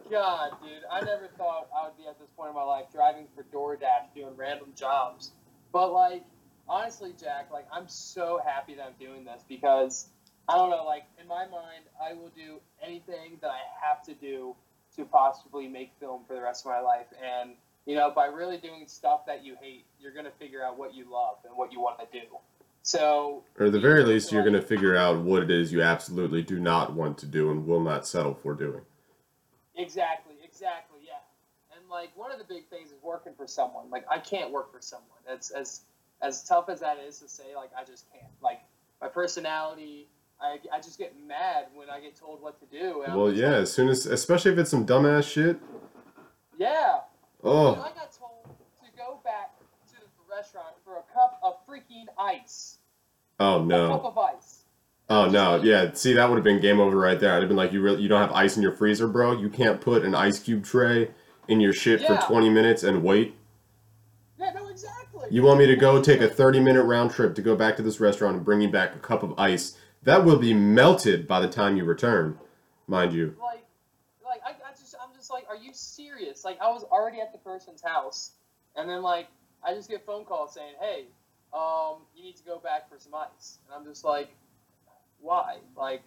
God, 0.09 0.51
dude, 0.61 0.83
I 0.91 1.01
never 1.01 1.29
thought 1.37 1.67
I 1.75 1.87
would 1.87 1.97
be 1.97 2.07
at 2.07 2.19
this 2.19 2.29
point 2.35 2.49
in 2.49 2.55
my 2.55 2.63
life 2.63 2.85
driving 2.91 3.27
for 3.35 3.43
DoorDash 3.43 4.13
doing 4.15 4.35
random 4.35 4.73
jobs. 4.75 5.31
But 5.71 5.91
like 5.91 6.23
honestly, 6.67 7.13
Jack, 7.19 7.49
like 7.51 7.65
I'm 7.71 7.87
so 7.87 8.41
happy 8.45 8.75
that 8.75 8.85
I'm 8.85 9.05
doing 9.05 9.25
this 9.25 9.43
because 9.47 10.07
I 10.49 10.55
don't 10.55 10.69
know, 10.69 10.85
like 10.85 11.03
in 11.21 11.27
my 11.27 11.45
mind, 11.47 11.83
I 12.01 12.13
will 12.13 12.31
do 12.35 12.59
anything 12.81 13.37
that 13.41 13.49
I 13.49 13.59
have 13.81 14.03
to 14.03 14.13
do 14.13 14.55
to 14.95 15.05
possibly 15.05 15.67
make 15.67 15.91
film 15.99 16.23
for 16.27 16.33
the 16.33 16.41
rest 16.41 16.65
of 16.65 16.71
my 16.71 16.79
life. 16.79 17.07
And 17.23 17.51
you 17.85 17.95
know, 17.95 18.11
by 18.11 18.25
really 18.25 18.57
doing 18.57 18.85
stuff 18.87 19.25
that 19.27 19.45
you 19.45 19.55
hate, 19.61 19.85
you're 19.99 20.13
gonna 20.13 20.31
figure 20.39 20.63
out 20.63 20.77
what 20.77 20.93
you 20.93 21.05
love 21.11 21.37
and 21.45 21.55
what 21.55 21.71
you 21.71 21.79
want 21.79 21.99
to 21.99 22.19
do. 22.19 22.25
So 22.83 23.43
Or 23.59 23.67
at 23.67 23.71
the 23.71 23.79
very 23.79 24.03
least, 24.03 24.31
you're 24.31 24.43
gonna 24.43 24.61
figure 24.61 24.95
out 24.95 25.19
what 25.19 25.43
it 25.43 25.51
is 25.51 25.71
you 25.71 25.81
absolutely 25.81 26.41
do 26.41 26.59
not 26.59 26.93
want 26.93 27.17
to 27.19 27.25
do 27.25 27.51
and 27.51 27.65
will 27.65 27.81
not 27.81 28.07
settle 28.07 28.33
for 28.33 28.53
doing. 28.53 28.81
Exactly, 29.77 30.35
exactly, 30.43 30.99
yeah. 31.05 31.13
And 31.77 31.87
like 31.89 32.09
one 32.15 32.31
of 32.31 32.39
the 32.39 32.45
big 32.45 32.67
things 32.67 32.91
is 32.91 33.01
working 33.03 33.33
for 33.35 33.47
someone. 33.47 33.89
Like 33.89 34.05
I 34.09 34.17
can't 34.17 34.51
work 34.51 34.71
for 34.71 34.81
someone. 34.81 35.19
As 35.29 35.51
as 35.51 35.81
as 36.21 36.43
tough 36.43 36.69
as 36.69 36.79
that 36.79 36.97
is 36.99 37.19
to 37.19 37.27
say, 37.27 37.55
like 37.55 37.69
I 37.77 37.83
just 37.83 38.11
can't. 38.11 38.31
Like 38.41 38.61
my 39.01 39.07
personality, 39.07 40.07
I, 40.41 40.59
I 40.73 40.79
just 40.79 40.97
get 40.97 41.13
mad 41.27 41.65
when 41.73 41.89
I 41.89 41.99
get 41.99 42.15
told 42.15 42.41
what 42.41 42.59
to 42.59 42.65
do. 42.65 43.03
Well, 43.07 43.31
yeah. 43.31 43.47
like, 43.47 43.55
As 43.63 43.73
soon 43.73 43.89
as, 43.89 44.05
especially 44.05 44.51
if 44.51 44.57
it's 44.57 44.69
some 44.71 44.85
dumbass 44.85 45.29
shit. 45.31 45.59
yeah. 46.57 46.99
Oh, 47.43 47.73
I 47.73 47.89
got 47.93 48.11
told 48.11 48.43
to 48.83 48.91
go 48.97 49.19
back 49.23 49.51
to 49.89 49.95
the 49.95 50.35
restaurant 50.35 50.75
for 50.83 50.97
a 50.97 51.13
cup 51.13 51.39
of 51.43 51.55
freaking 51.67 52.05
ice. 52.19 52.77
oh 53.39 53.63
no. 53.63 53.85
A 53.85 53.89
cup 53.89 54.05
of 54.05 54.17
ice. 54.17 54.56
Oh 55.09 55.29
no. 55.29 55.61
Yeah. 55.61 55.91
See, 55.93 56.13
that 56.13 56.29
would 56.29 56.35
have 56.35 56.43
been 56.43 56.59
game 56.59 56.79
over 56.79 56.97
right 56.97 57.19
there. 57.19 57.33
I'd 57.33 57.39
have 57.39 57.47
been 57.47 57.57
like, 57.57 57.71
you 57.71 57.81
really, 57.81 58.01
you 58.01 58.09
don't 58.09 58.19
have 58.21 58.31
ice 58.33 58.57
in 58.57 58.63
your 58.63 58.73
freezer, 58.73 59.07
bro. 59.07 59.31
You 59.31 59.49
can't 59.49 59.79
put 59.79 60.03
an 60.03 60.13
ice 60.13 60.39
cube 60.39 60.65
tray 60.65 61.11
in 61.47 61.61
your 61.61 61.71
shit 61.73 62.01
Yeah. 62.01 62.19
for 62.19 62.27
20 62.27 62.49
minutes 62.49 62.83
and 62.83 63.03
wait. 63.03 63.35
Yeah, 64.37 64.51
no, 64.53 64.67
exactly. 64.67 65.27
You 65.31 65.43
want 65.43 65.59
me 65.59 65.65
to 65.67 65.75
go 65.77 66.01
take 66.01 66.19
a 66.21 66.27
30 66.27 66.59
minute 66.59 66.83
round 66.83 67.11
trip 67.11 67.35
to 67.35 67.41
go 67.41 67.55
back 67.55 67.77
to 67.77 67.81
this 67.83 67.99
restaurant 67.99 68.35
and 68.35 68.45
bring 68.45 68.59
you 68.61 68.69
back 68.69 68.95
a 68.95 68.99
cup 68.99 69.23
of 69.23 69.33
ice 69.39 69.77
that 70.03 70.23
will 70.25 70.37
be 70.37 70.53
melted 70.53 71.27
by 71.27 71.39
the 71.39 71.47
time 71.47 71.75
you 71.77 71.83
return, 71.85 72.37
mind 72.87 73.13
you. 73.13 73.35
like 73.41 73.63
like 74.23 74.41
I, 74.45 74.49
I 74.51 74.71
just 74.77 74.93
I'm 75.01 75.15
just 75.15 75.31
like, 75.31 75.45
are 75.49 75.55
you 75.55 75.71
serious? 75.73 76.43
Like 76.43 76.59
I 76.61 76.67
was 76.69 76.83
already 76.83 77.21
at 77.21 77.31
the 77.31 77.39
person's 77.39 77.81
house 77.81 78.31
and 78.75 78.89
then 78.89 79.01
like 79.01 79.27
I 79.63 79.73
just 79.73 79.89
get 79.89 80.01
a 80.01 80.03
phone 80.03 80.25
call 80.25 80.47
saying, 80.49 80.73
Hey, 80.81 81.05
um, 81.53 82.01
you 82.15 82.23
need 82.23 82.35
to 82.37 82.43
go 82.43 82.59
back 82.59 82.89
for 82.89 82.99
some 82.99 83.15
ice 83.15 83.57
and 83.65 83.73
I'm 83.73 83.85
just 83.89 84.03
like, 84.05 84.29
Why? 85.19 85.57
Like 85.75 86.01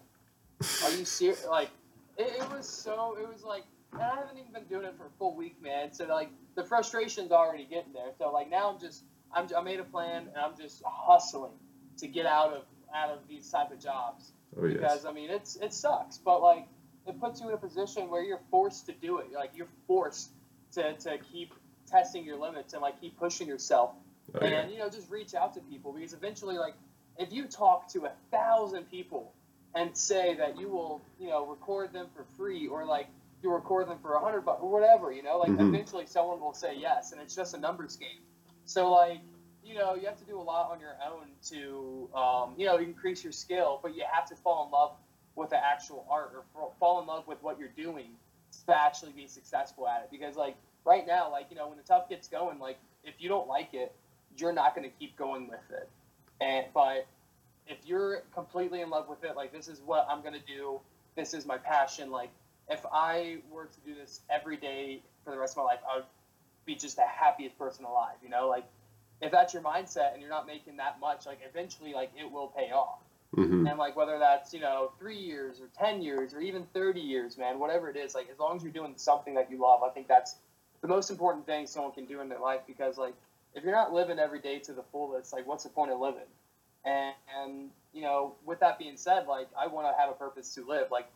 are 0.83 0.91
you 0.91 1.05
serious 1.05 1.45
like 1.47 1.69
it, 2.17 2.33
it 2.39 2.49
was 2.51 2.67
so 2.67 3.17
it 3.19 3.27
was 3.31 3.43
like 3.43 3.63
and 3.93 4.01
I 4.01 4.15
haven't 4.15 4.37
even 4.37 4.53
been 4.53 4.63
doing 4.65 4.85
it 4.85 4.95
for 4.97 5.07
a 5.07 5.09
full 5.17 5.35
week, 5.35 5.61
man. 5.61 5.91
So 5.93 6.05
like 6.05 6.29
the 6.55 6.63
frustration's 6.63 7.31
already 7.31 7.65
getting 7.65 7.93
there. 7.93 8.11
So 8.17 8.31
like 8.31 8.49
now 8.49 8.71
I'm 8.71 8.79
just 8.79 9.03
I'm 9.33 9.47
I 9.57 9.61
made 9.61 9.79
a 9.79 9.83
plan 9.83 10.27
and 10.27 10.37
I'm 10.37 10.55
just 10.57 10.81
hustling 10.85 11.51
to 11.97 12.07
get 12.07 12.25
out 12.25 12.53
of 12.53 12.63
out 12.95 13.09
of 13.09 13.19
these 13.29 13.49
type 13.49 13.71
of 13.71 13.79
jobs 13.79 14.31
Oh 14.57 14.65
yes. 14.65 14.73
because 14.77 15.05
I 15.05 15.11
mean 15.11 15.29
it's 15.29 15.55
it 15.57 15.73
sucks, 15.73 16.17
but 16.17 16.41
like 16.41 16.67
it 17.07 17.19
puts 17.19 17.41
you 17.41 17.47
in 17.49 17.53
a 17.55 17.57
position 17.57 18.09
where 18.09 18.21
you're 18.23 18.41
forced 18.51 18.85
to 18.85 18.91
do 18.93 19.17
it. 19.17 19.27
Like 19.33 19.51
you're 19.55 19.67
forced 19.87 20.31
to, 20.73 20.93
to 20.93 21.17
keep 21.31 21.53
testing 21.89 22.23
your 22.23 22.37
limits 22.37 22.73
and 22.73 22.81
like 22.81 23.01
keep 23.01 23.17
pushing 23.17 23.47
yourself, 23.47 23.91
Oh, 24.35 24.45
yeah. 24.45 24.59
and 24.61 24.71
you 24.71 24.77
know 24.77 24.87
just 24.89 25.09
reach 25.09 25.33
out 25.33 25.53
to 25.55 25.59
people 25.61 25.91
because 25.91 26.13
eventually 26.13 26.57
like 26.57 26.75
if 27.21 27.33
you 27.33 27.45
talk 27.45 27.87
to 27.89 28.05
a 28.05 28.11
thousand 28.31 28.89
people 28.89 29.33
and 29.75 29.95
say 29.97 30.35
that 30.35 30.59
you 30.59 30.69
will 30.69 31.01
you 31.19 31.29
know 31.29 31.45
record 31.45 31.93
them 31.93 32.07
for 32.15 32.25
free 32.37 32.67
or 32.67 32.85
like 32.85 33.07
you 33.43 33.51
record 33.53 33.87
them 33.89 33.99
for 34.01 34.15
a 34.15 34.19
hundred 34.19 34.41
bucks 34.45 34.59
or 34.61 34.71
whatever 34.71 35.11
you 35.11 35.23
know 35.23 35.37
like 35.37 35.51
Mhm. 35.51 35.69
eventually 35.69 36.05
someone 36.07 36.39
will 36.39 36.53
say 36.53 36.75
yes 36.75 37.11
and 37.13 37.21
it's 37.21 37.35
just 37.35 37.53
a 37.55 37.59
numbers 37.59 37.97
game. 37.97 38.21
So 38.65 38.91
like 38.91 39.21
you 39.63 39.75
know, 39.75 39.95
you 39.95 40.07
have 40.07 40.17
to 40.17 40.25
do 40.25 40.39
a 40.39 40.41
lot 40.41 40.71
on 40.71 40.79
your 40.79 40.97
own 41.05 41.27
to, 41.49 42.09
um, 42.15 42.53
you 42.57 42.65
know, 42.65 42.77
increase 42.77 43.23
your 43.23 43.31
skill, 43.33 43.79
but 43.83 43.95
you 43.95 44.03
have 44.11 44.25
to 44.27 44.35
fall 44.35 44.65
in 44.65 44.71
love 44.71 44.91
with 45.35 45.49
the 45.51 45.63
actual 45.63 46.05
art 46.09 46.33
or 46.55 46.71
fall 46.79 46.99
in 47.01 47.07
love 47.07 47.27
with 47.27 47.41
what 47.43 47.59
you're 47.59 47.69
doing 47.69 48.17
to 48.65 48.75
actually 48.75 49.11
be 49.11 49.27
successful 49.27 49.87
at 49.87 50.01
it. 50.03 50.09
Because, 50.11 50.35
like, 50.35 50.55
right 50.85 51.05
now, 51.07 51.31
like, 51.31 51.47
you 51.49 51.55
know, 51.55 51.67
when 51.67 51.77
the 51.77 51.83
tough 51.83 52.09
gets 52.09 52.27
going, 52.27 52.59
like, 52.59 52.79
if 53.03 53.15
you 53.19 53.29
don't 53.29 53.47
like 53.47 53.73
it, 53.73 53.93
you're 54.37 54.53
not 54.53 54.75
going 54.75 54.89
to 54.89 54.95
keep 54.97 55.15
going 55.17 55.47
with 55.47 55.59
it. 55.71 55.89
And, 56.41 56.65
but 56.73 57.07
if 57.67 57.77
you're 57.85 58.23
completely 58.33 58.81
in 58.81 58.89
love 58.89 59.07
with 59.07 59.23
it, 59.23 59.35
like, 59.35 59.53
this 59.53 59.67
is 59.67 59.79
what 59.85 60.07
I'm 60.09 60.21
to 60.23 60.39
do, 60.39 60.81
this 61.15 61.33
is 61.33 61.45
my 61.45 61.57
passion, 61.57 62.11
like, 62.11 62.31
if 62.69 62.85
I 62.91 63.37
were 63.49 63.65
to 63.65 63.79
do 63.85 63.93
this 63.93 64.21
every 64.29 64.57
day 64.57 65.01
for 65.23 65.31
the 65.31 65.37
rest 65.37 65.53
of 65.53 65.57
my 65.57 65.63
life, 65.63 65.79
I 65.89 65.97
would 65.97 66.05
be 66.65 66.75
just 66.75 66.95
the 66.95 67.05
happiest 67.05 67.57
person 67.57 67.85
alive, 67.85 68.15
you 68.23 68.29
know, 68.29 68.49
like, 68.49 68.65
if 69.21 69.31
that's 69.31 69.53
your 69.53 69.61
mindset 69.61 70.13
and 70.13 70.21
you're 70.21 70.31
not 70.31 70.47
making 70.47 70.77
that 70.77 70.99
much, 70.99 71.25
like 71.25 71.39
eventually, 71.47 71.93
like 71.93 72.11
it 72.19 72.29
will 72.29 72.47
pay 72.47 72.71
off. 72.71 72.99
Mm-hmm. 73.37 73.67
And 73.67 73.77
like 73.77 73.95
whether 73.95 74.19
that's 74.19 74.53
you 74.53 74.59
know 74.59 74.91
three 74.99 75.17
years 75.17 75.61
or 75.61 75.67
ten 75.77 76.01
years 76.01 76.33
or 76.33 76.41
even 76.41 76.65
thirty 76.73 76.99
years, 76.99 77.37
man, 77.37 77.59
whatever 77.59 77.89
it 77.89 77.95
is, 77.95 78.13
like 78.13 78.29
as 78.31 78.39
long 78.39 78.57
as 78.57 78.63
you're 78.63 78.73
doing 78.73 78.93
something 78.97 79.35
that 79.35 79.49
you 79.49 79.57
love, 79.61 79.83
I 79.83 79.89
think 79.89 80.07
that's 80.07 80.35
the 80.81 80.87
most 80.87 81.09
important 81.11 81.45
thing 81.45 81.65
someone 81.65 81.93
can 81.93 82.05
do 82.05 82.19
in 82.19 82.27
their 82.27 82.39
life. 82.39 82.61
Because 82.67 82.97
like 82.97 83.13
if 83.55 83.63
you're 83.63 83.73
not 83.73 83.93
living 83.93 84.19
every 84.19 84.39
day 84.39 84.59
to 84.59 84.73
the 84.73 84.83
fullest, 84.91 85.33
like 85.33 85.47
what's 85.47 85.63
the 85.63 85.69
point 85.69 85.91
of 85.91 85.99
living? 85.99 86.29
And, 86.85 87.13
and 87.37 87.69
you 87.93 88.01
know, 88.01 88.35
with 88.45 88.59
that 88.61 88.79
being 88.79 88.97
said, 88.97 89.27
like 89.27 89.47
I 89.59 89.67
want 89.67 89.87
to 89.87 89.99
have 89.99 90.09
a 90.09 90.13
purpose 90.13 90.53
to 90.55 90.65
live. 90.65 90.87
Like 90.91 91.07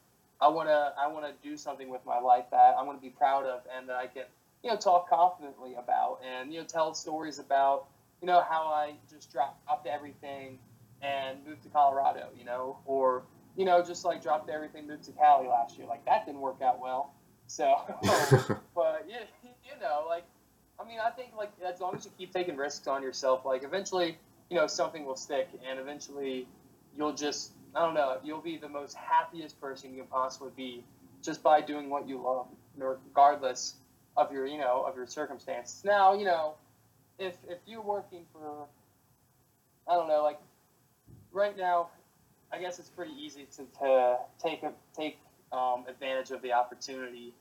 I 0.42 0.48
want 0.48 0.70
to 0.70 0.94
I 1.00 1.08
want 1.08 1.26
to 1.26 1.48
do 1.48 1.58
something 1.58 1.90
with 1.90 2.06
my 2.06 2.20
life 2.20 2.46
that 2.52 2.76
I 2.78 2.84
want 2.84 2.98
to 2.98 3.02
be 3.02 3.10
proud 3.10 3.46
of 3.46 3.62
and 3.76 3.90
that 3.90 3.96
I 3.96 4.08
can 4.08 4.24
you 4.64 4.70
know 4.70 4.78
talk 4.78 5.10
confidently 5.10 5.76
about 5.76 6.20
and 6.26 6.54
you 6.54 6.60
know 6.60 6.66
tell 6.66 6.94
stories 6.94 7.40
about 7.40 7.88
you 8.22 8.28
know, 8.28 8.42
how 8.42 8.68
I 8.68 8.94
just 9.10 9.32
dropped 9.32 9.88
everything 9.88 10.58
and 11.02 11.38
moved 11.48 11.64
to 11.64 11.70
Colorado, 11.70 12.30
you 12.38 12.46
know, 12.46 12.78
or, 12.86 13.24
you 13.56 13.66
know, 13.66 13.84
just 13.84 14.06
like 14.06 14.24
dropped 14.24 14.50
everything, 14.50 14.88
moved 14.88 15.04
to 15.04 15.12
Cali 15.12 15.48
last 15.48 15.78
year. 15.78 15.88
Like 15.88 16.04
that 16.06 16.26
didn't 16.26 16.42
work 16.42 16.62
out 16.62 16.80
well. 16.80 17.14
So, 17.48 17.76
but 18.76 19.06
yeah, 19.08 19.20
you 19.44 19.80
know, 19.80 20.06
like, 20.08 20.24
I 20.86 20.88
mean, 20.88 21.00
I 21.04 21.10
think 21.10 21.32
like 21.36 21.52
as 21.66 21.82
long 21.82 21.96
as 21.96 22.06
you 22.06 22.12
keep 22.18 22.32
taking 22.32 22.56
risks 22.56 22.88
on 22.88 23.02
yourself, 23.02 23.46
like 23.46 23.64
eventually, 23.64 24.18
you 24.50 24.58
know, 24.58 24.68
something 24.68 25.04
will 25.06 25.16
stick 25.16 25.48
and 25.68 25.80
eventually 25.80 26.48
you'll 26.96 27.14
just, 27.14 27.52
I 27.76 27.80
don't 27.84 27.96
know, 27.96 28.18
you'll 28.24 28.42
be 28.42 28.58
the 28.58 28.70
most 28.70 28.96
happiest 28.96 29.60
person 29.60 29.92
you 29.92 30.02
can 30.02 30.08
possibly 30.08 30.52
be 30.56 30.84
just 31.24 31.42
by 31.42 31.62
doing 31.62 31.90
what 31.90 32.08
you 32.08 32.22
love, 32.22 32.48
regardless 32.78 33.76
of 34.16 34.32
your, 34.32 34.46
you 34.46 34.60
know, 34.60 34.86
of 34.88 34.96
your 34.96 35.08
circumstances. 35.08 35.84
Now, 35.84 36.14
you 36.14 36.26
know, 36.26 36.54
if 37.18 37.36
if 37.50 37.58
you're 37.66 37.82
working 37.82 38.26
for 38.32 38.68
I 39.88 39.96
don't 39.96 40.08
know, 40.08 40.22
like 40.24 40.40
right 41.32 41.58
now, 41.58 41.90
I 42.52 42.60
guess 42.60 42.78
it's 42.80 42.90
pretty 42.90 43.14
easy 43.20 43.48
to, 43.56 43.66
to 43.80 44.18
take 44.42 44.64
take 44.96 45.18
um, 45.52 45.86
advantage 45.88 46.30
of 46.30 46.44
the 46.44 46.54
opportunity 46.54 47.34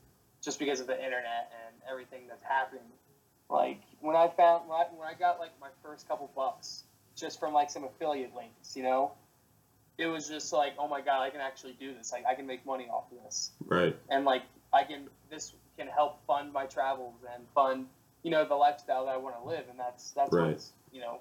just 0.43 0.59
because 0.59 0.81
of 0.81 0.87
the 0.87 0.97
internet 0.97 1.53
and 1.67 1.75
everything 1.91 2.23
that's 2.29 2.43
happening. 2.43 2.83
Like 3.51 3.81
when 4.01 4.17
I 4.17 4.29
found 4.29 4.69
when 4.69 4.79
I, 4.79 4.85
when 4.95 5.09
I 5.09 5.15
got 5.19 5.39
like 5.39 5.51
my 5.61 5.69
first 5.83 6.09
couple 6.09 6.31
bucks 6.35 6.85
just 7.17 7.39
from 7.39 7.53
like 7.53 7.71
some 7.71 7.85
affiliate 7.85 8.35
links, 8.35 8.77
you 8.77 8.83
know, 8.83 9.13
it 9.99 10.07
was 10.07 10.29
just 10.29 10.53
like, 10.53 10.75
oh 10.79 10.89
my 10.89 11.01
god, 11.01 11.23
I 11.23 11.31
can 11.31 11.41
actually 11.41 11.77
do 11.79 11.95
this. 11.95 12.13
Like 12.13 12.25
I 12.27 12.35
can 12.35 12.47
make 12.47 12.65
money 12.67 12.89
off 12.91 13.05
of 13.13 13.23
this. 13.25 13.51
Right. 13.67 13.97
And 14.09 14.25
like 14.25 14.43
I 14.73 14.85
can 14.85 15.09
this 15.31 15.53
can 15.79 15.87
help 15.89 16.25
fund 16.27 16.53
my 16.53 16.67
travels 16.67 17.15
and 17.35 17.45
fund 17.55 17.87
you 18.25 18.31
know 18.31 18.45
the 18.45 18.55
lifestyle 18.55 19.07
that 19.07 19.15
I 19.15 19.19
want 19.19 19.37
to 19.41 19.49
live, 19.49 19.65
and 19.71 19.79
that's 19.79 20.11
that's 20.13 20.33
right. 20.33 20.49
what's 20.49 20.73
you 20.93 21.01
know 21.01 21.21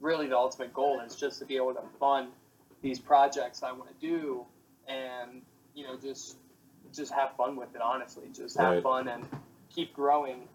really 0.00 0.26
the 0.26 0.36
ultimate 0.36 0.72
goal 0.72 1.00
is 1.06 1.14
just 1.14 1.38
to 1.40 1.44
be 1.44 1.56
able 1.56 1.74
to 1.74 1.82
fund 2.00 2.28
these 2.82 2.98
projects 2.98 3.62
I 3.62 3.72
want 3.72 3.88
to 3.88 4.06
do, 4.06 4.44
and 4.88 5.42
you 5.74 5.84
know 5.84 5.96
just 5.96 6.36
just 6.92 7.12
have 7.12 7.36
fun 7.36 7.54
with 7.54 7.74
it. 7.74 7.82
Honestly, 7.82 8.24
just 8.34 8.56
have 8.56 8.74
right. 8.74 8.82
fun 8.82 9.08
and 9.08 9.28
keep 9.68 9.94
growing. 9.94 10.48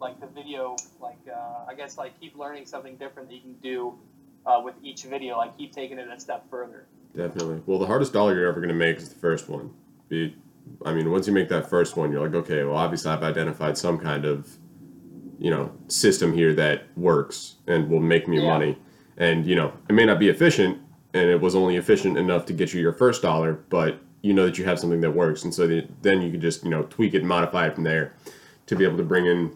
Like 0.00 0.20
the 0.20 0.26
video, 0.26 0.76
like 1.00 1.18
uh, 1.32 1.64
I 1.68 1.74
guess 1.74 1.96
like 1.96 2.18
keep 2.20 2.36
learning 2.36 2.66
something 2.66 2.96
different 2.96 3.28
that 3.28 3.34
you 3.36 3.40
can 3.40 3.54
do 3.62 3.94
uh, 4.44 4.60
with 4.62 4.74
each 4.82 5.04
video. 5.04 5.36
Like 5.36 5.56
keep 5.56 5.72
taking 5.72 5.98
it 5.98 6.08
a 6.08 6.20
step 6.20 6.44
further. 6.50 6.86
Definitely. 7.16 7.62
Well, 7.66 7.78
the 7.78 7.86
hardest 7.86 8.12
dollar 8.12 8.34
you're 8.34 8.48
ever 8.48 8.60
going 8.60 8.68
to 8.68 8.74
make 8.74 8.96
is 8.96 9.08
the 9.08 9.18
first 9.18 9.48
one. 9.48 9.72
Be, 10.08 10.36
I 10.84 10.92
mean, 10.92 11.10
once 11.10 11.26
you 11.26 11.32
make 11.32 11.48
that 11.48 11.70
first 11.70 11.96
one, 11.96 12.10
you're 12.10 12.20
like, 12.20 12.34
okay, 12.34 12.64
well, 12.64 12.76
obviously 12.76 13.12
I've 13.12 13.22
identified 13.22 13.78
some 13.78 13.98
kind 13.98 14.24
of 14.24 14.58
you 15.38 15.50
know 15.50 15.72
system 15.88 16.32
here 16.32 16.54
that 16.54 16.84
works 16.96 17.56
and 17.66 17.88
will 17.90 18.00
make 18.00 18.28
me 18.28 18.40
yeah. 18.40 18.48
money 18.48 18.78
and 19.16 19.46
you 19.46 19.54
know 19.54 19.72
it 19.88 19.92
may 19.92 20.04
not 20.04 20.18
be 20.18 20.28
efficient 20.28 20.78
and 21.12 21.28
it 21.28 21.40
was 21.40 21.54
only 21.54 21.76
efficient 21.76 22.16
enough 22.16 22.46
to 22.46 22.52
get 22.52 22.72
you 22.72 22.80
your 22.80 22.92
first 22.92 23.22
dollar 23.22 23.54
but 23.68 23.98
you 24.22 24.32
know 24.32 24.46
that 24.46 24.58
you 24.58 24.64
have 24.64 24.78
something 24.78 25.00
that 25.00 25.10
works 25.10 25.44
and 25.44 25.52
so 25.52 25.66
then 26.02 26.22
you 26.22 26.30
can 26.30 26.40
just 26.40 26.64
you 26.64 26.70
know 26.70 26.82
tweak 26.84 27.14
it 27.14 27.18
and 27.18 27.28
modify 27.28 27.66
it 27.66 27.74
from 27.74 27.84
there 27.84 28.14
to 28.66 28.76
be 28.76 28.84
able 28.84 28.96
to 28.96 29.02
bring 29.02 29.26
in 29.26 29.54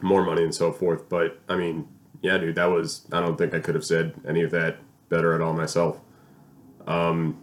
more 0.00 0.24
money 0.24 0.42
and 0.42 0.54
so 0.54 0.72
forth 0.72 1.08
but 1.08 1.40
i 1.48 1.56
mean 1.56 1.86
yeah 2.22 2.38
dude 2.38 2.54
that 2.54 2.66
was 2.66 3.06
i 3.12 3.20
don't 3.20 3.36
think 3.36 3.54
i 3.54 3.60
could 3.60 3.74
have 3.74 3.84
said 3.84 4.14
any 4.26 4.42
of 4.42 4.50
that 4.50 4.78
better 5.08 5.34
at 5.34 5.40
all 5.40 5.52
myself 5.52 6.00
um 6.86 7.38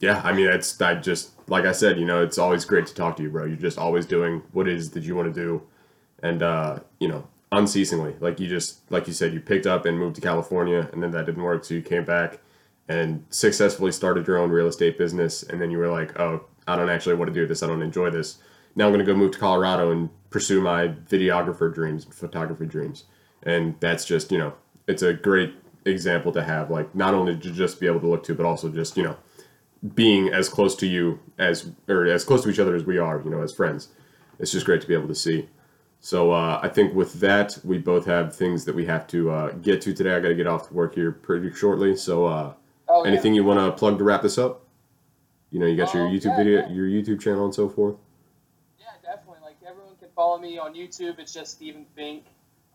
yeah 0.00 0.20
i 0.24 0.32
mean 0.32 0.46
it's 0.46 0.80
i 0.80 0.94
just 0.94 1.32
like 1.48 1.64
i 1.64 1.72
said 1.72 1.98
you 1.98 2.04
know 2.04 2.22
it's 2.22 2.38
always 2.38 2.64
great 2.64 2.86
to 2.86 2.94
talk 2.94 3.16
to 3.16 3.22
you 3.22 3.30
bro 3.30 3.44
you're 3.44 3.56
just 3.56 3.78
always 3.78 4.06
doing 4.06 4.42
what 4.52 4.68
it 4.68 4.74
is 4.74 4.90
that 4.90 5.04
you 5.04 5.14
want 5.14 5.32
to 5.32 5.40
do 5.40 5.62
and 6.22 6.42
uh, 6.42 6.78
you 7.00 7.08
know 7.08 7.26
unceasingly. 7.52 8.16
Like 8.18 8.40
you 8.40 8.48
just 8.48 8.90
like 8.90 9.06
you 9.06 9.12
said, 9.12 9.32
you 9.32 9.40
picked 9.40 9.66
up 9.66 9.86
and 9.86 9.98
moved 9.98 10.16
to 10.16 10.20
California, 10.20 10.88
and 10.92 11.02
then 11.02 11.12
that 11.12 11.26
didn't 11.26 11.42
work, 11.42 11.64
so 11.64 11.74
you 11.74 11.82
came 11.82 12.04
back 12.04 12.40
and 12.88 13.24
successfully 13.30 13.92
started 13.92 14.26
your 14.26 14.38
own 14.38 14.50
real 14.50 14.66
estate 14.66 14.98
business. 14.98 15.42
And 15.44 15.60
then 15.60 15.70
you 15.70 15.78
were 15.78 15.88
like, 15.88 16.18
oh, 16.18 16.46
I 16.66 16.74
don't 16.74 16.90
actually 16.90 17.14
want 17.14 17.28
to 17.28 17.34
do 17.34 17.46
this. 17.46 17.62
I 17.62 17.68
don't 17.68 17.82
enjoy 17.82 18.10
this. 18.10 18.38
Now 18.74 18.86
I'm 18.86 18.92
going 18.92 19.04
to 19.04 19.10
go 19.10 19.16
move 19.16 19.32
to 19.32 19.38
Colorado 19.38 19.90
and 19.90 20.10
pursue 20.30 20.60
my 20.60 20.88
videographer 20.88 21.72
dreams 21.72 22.04
and 22.04 22.14
photography 22.14 22.66
dreams. 22.66 23.04
And 23.42 23.74
that's 23.80 24.04
just 24.04 24.32
you 24.32 24.38
know, 24.38 24.54
it's 24.86 25.02
a 25.02 25.12
great 25.12 25.54
example 25.84 26.32
to 26.32 26.42
have. 26.42 26.70
Like 26.70 26.94
not 26.94 27.14
only 27.14 27.36
to 27.36 27.50
just 27.50 27.80
be 27.80 27.86
able 27.86 28.00
to 28.00 28.08
look 28.08 28.24
to, 28.24 28.34
but 28.34 28.46
also 28.46 28.68
just 28.68 28.96
you 28.96 29.02
know, 29.02 29.16
being 29.94 30.28
as 30.28 30.48
close 30.48 30.76
to 30.76 30.86
you 30.86 31.20
as 31.38 31.70
or 31.88 32.06
as 32.06 32.24
close 32.24 32.42
to 32.44 32.50
each 32.50 32.58
other 32.58 32.74
as 32.74 32.84
we 32.84 32.98
are. 32.98 33.20
You 33.22 33.30
know, 33.30 33.42
as 33.42 33.52
friends. 33.52 33.88
It's 34.38 34.50
just 34.50 34.66
great 34.66 34.80
to 34.80 34.88
be 34.88 34.94
able 34.94 35.08
to 35.08 35.14
see. 35.14 35.48
So 36.04 36.32
uh, 36.32 36.58
I 36.60 36.68
think 36.68 36.94
with 36.94 37.20
that, 37.20 37.56
we 37.62 37.78
both 37.78 38.06
have 38.06 38.34
things 38.34 38.64
that 38.64 38.74
we 38.74 38.86
have 38.86 39.06
to 39.08 39.30
uh, 39.30 39.50
get 39.52 39.80
to 39.82 39.94
today. 39.94 40.16
I 40.16 40.20
got 40.20 40.28
to 40.28 40.34
get 40.34 40.48
off 40.48 40.66
to 40.66 40.74
work 40.74 40.96
here 40.96 41.12
pretty 41.12 41.52
shortly. 41.54 41.94
So 41.94 42.26
uh, 42.26 42.54
oh, 42.88 43.04
anything 43.04 43.34
yeah. 43.34 43.42
you 43.42 43.44
want 43.44 43.60
to 43.60 43.70
plug 43.78 43.98
to 43.98 44.04
wrap 44.04 44.22
this 44.22 44.36
up? 44.36 44.66
You 45.52 45.60
know, 45.60 45.66
you 45.66 45.76
got 45.76 45.94
your 45.94 46.08
um, 46.08 46.12
YouTube 46.12 46.24
yeah, 46.24 46.36
video, 46.36 46.60
yeah. 46.60 46.68
your 46.70 46.86
YouTube 46.86 47.20
channel, 47.20 47.44
and 47.44 47.54
so 47.54 47.68
forth. 47.68 47.94
Yeah, 48.80 48.86
definitely. 49.00 49.38
Like 49.44 49.58
everyone 49.64 49.94
can 50.00 50.08
follow 50.22 50.38
me 50.38 50.56
on 50.56 50.72
YouTube. 50.72 51.18
It's 51.18 51.34
just 51.34 51.50
Steven 51.50 51.84
Fink. 51.96 52.26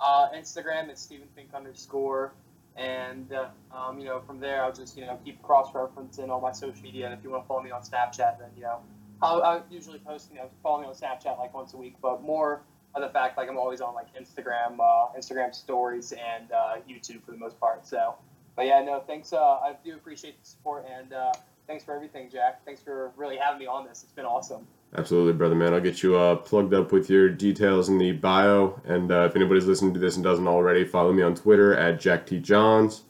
Uh, 0.01 0.27
Instagram 0.35 0.91
is 0.91 0.99
Steven 0.99 1.29
Fink 1.33 1.53
underscore. 1.53 2.33
And 2.75 3.31
uh, 3.31 3.47
um, 3.73 3.99
you 3.99 4.05
know, 4.05 4.19
from 4.19 4.41
there, 4.41 4.65
I'll 4.65 4.73
just 4.73 4.97
you 4.97 5.05
know 5.05 5.17
keep 5.23 5.41
cross 5.41 5.71
referencing 5.71 6.27
all 6.27 6.41
my 6.41 6.51
social 6.51 6.83
media. 6.83 7.05
And 7.05 7.13
if 7.13 7.23
you 7.23 7.29
want 7.29 7.45
to 7.45 7.47
follow 7.47 7.63
me 7.63 7.71
on 7.71 7.83
Snapchat, 7.83 8.37
then 8.39 8.49
you 8.57 8.63
know, 8.63 8.79
I'll, 9.21 9.41
I'll 9.41 9.65
usually 9.69 9.99
post 9.99 10.29
you 10.29 10.39
know 10.39 10.49
follow 10.61 10.81
me 10.81 10.87
on 10.87 10.93
Snapchat 10.93 11.39
like 11.39 11.53
once 11.53 11.73
a 11.73 11.77
week, 11.77 11.95
but 12.01 12.21
more 12.21 12.63
of 12.93 13.01
the 13.01 13.09
fact 13.09 13.37
like 13.37 13.47
I'm 13.47 13.57
always 13.57 13.79
on 13.79 13.95
like 13.95 14.13
Instagram, 14.13 14.77
uh, 14.81 15.17
Instagram 15.17 15.55
stories 15.55 16.11
and 16.11 16.51
uh, 16.51 16.75
YouTube 16.87 17.23
for 17.23 17.31
the 17.31 17.37
most 17.37 17.57
part. 17.61 17.87
So, 17.87 18.15
but 18.57 18.65
yeah, 18.65 18.83
no, 18.83 18.99
thanks. 19.07 19.31
Uh, 19.31 19.39
I 19.39 19.73
do 19.85 19.95
appreciate 19.95 20.37
the 20.43 20.49
support 20.49 20.85
and 20.93 21.13
uh, 21.13 21.31
thanks 21.65 21.85
for 21.85 21.95
everything, 21.95 22.29
Jack. 22.29 22.65
Thanks 22.65 22.81
for 22.81 23.13
really 23.15 23.37
having 23.37 23.59
me 23.59 23.67
on 23.67 23.87
this. 23.87 24.03
It's 24.03 24.11
been 24.11 24.25
awesome. 24.25 24.67
Absolutely, 24.95 25.33
brother 25.33 25.55
man. 25.55 25.73
I'll 25.73 25.81
get 25.81 26.01
you 26.01 26.15
uh, 26.17 26.35
plugged 26.35 26.73
up 26.73 26.91
with 26.91 27.09
your 27.09 27.29
details 27.29 27.89
in 27.89 27.97
the 27.97 28.13
bio. 28.13 28.81
And 28.85 29.11
uh, 29.11 29.25
if 29.29 29.35
anybody's 29.35 29.65
listening 29.65 29.93
to 29.93 29.99
this 29.99 30.15
and 30.15 30.23
doesn't 30.23 30.47
already, 30.47 30.85
follow 30.85 31.11
me 31.13 31.23
on 31.23 31.35
Twitter 31.35 31.75
at 31.75 31.99
Jack 31.99 32.25
T 32.25 32.39
Johns. 32.39 33.03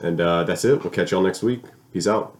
And 0.00 0.20
uh, 0.20 0.44
that's 0.44 0.64
it. 0.64 0.82
We'll 0.82 0.90
catch 0.90 1.12
y'all 1.12 1.22
next 1.22 1.42
week. 1.42 1.62
Peace 1.92 2.06
out. 2.06 2.35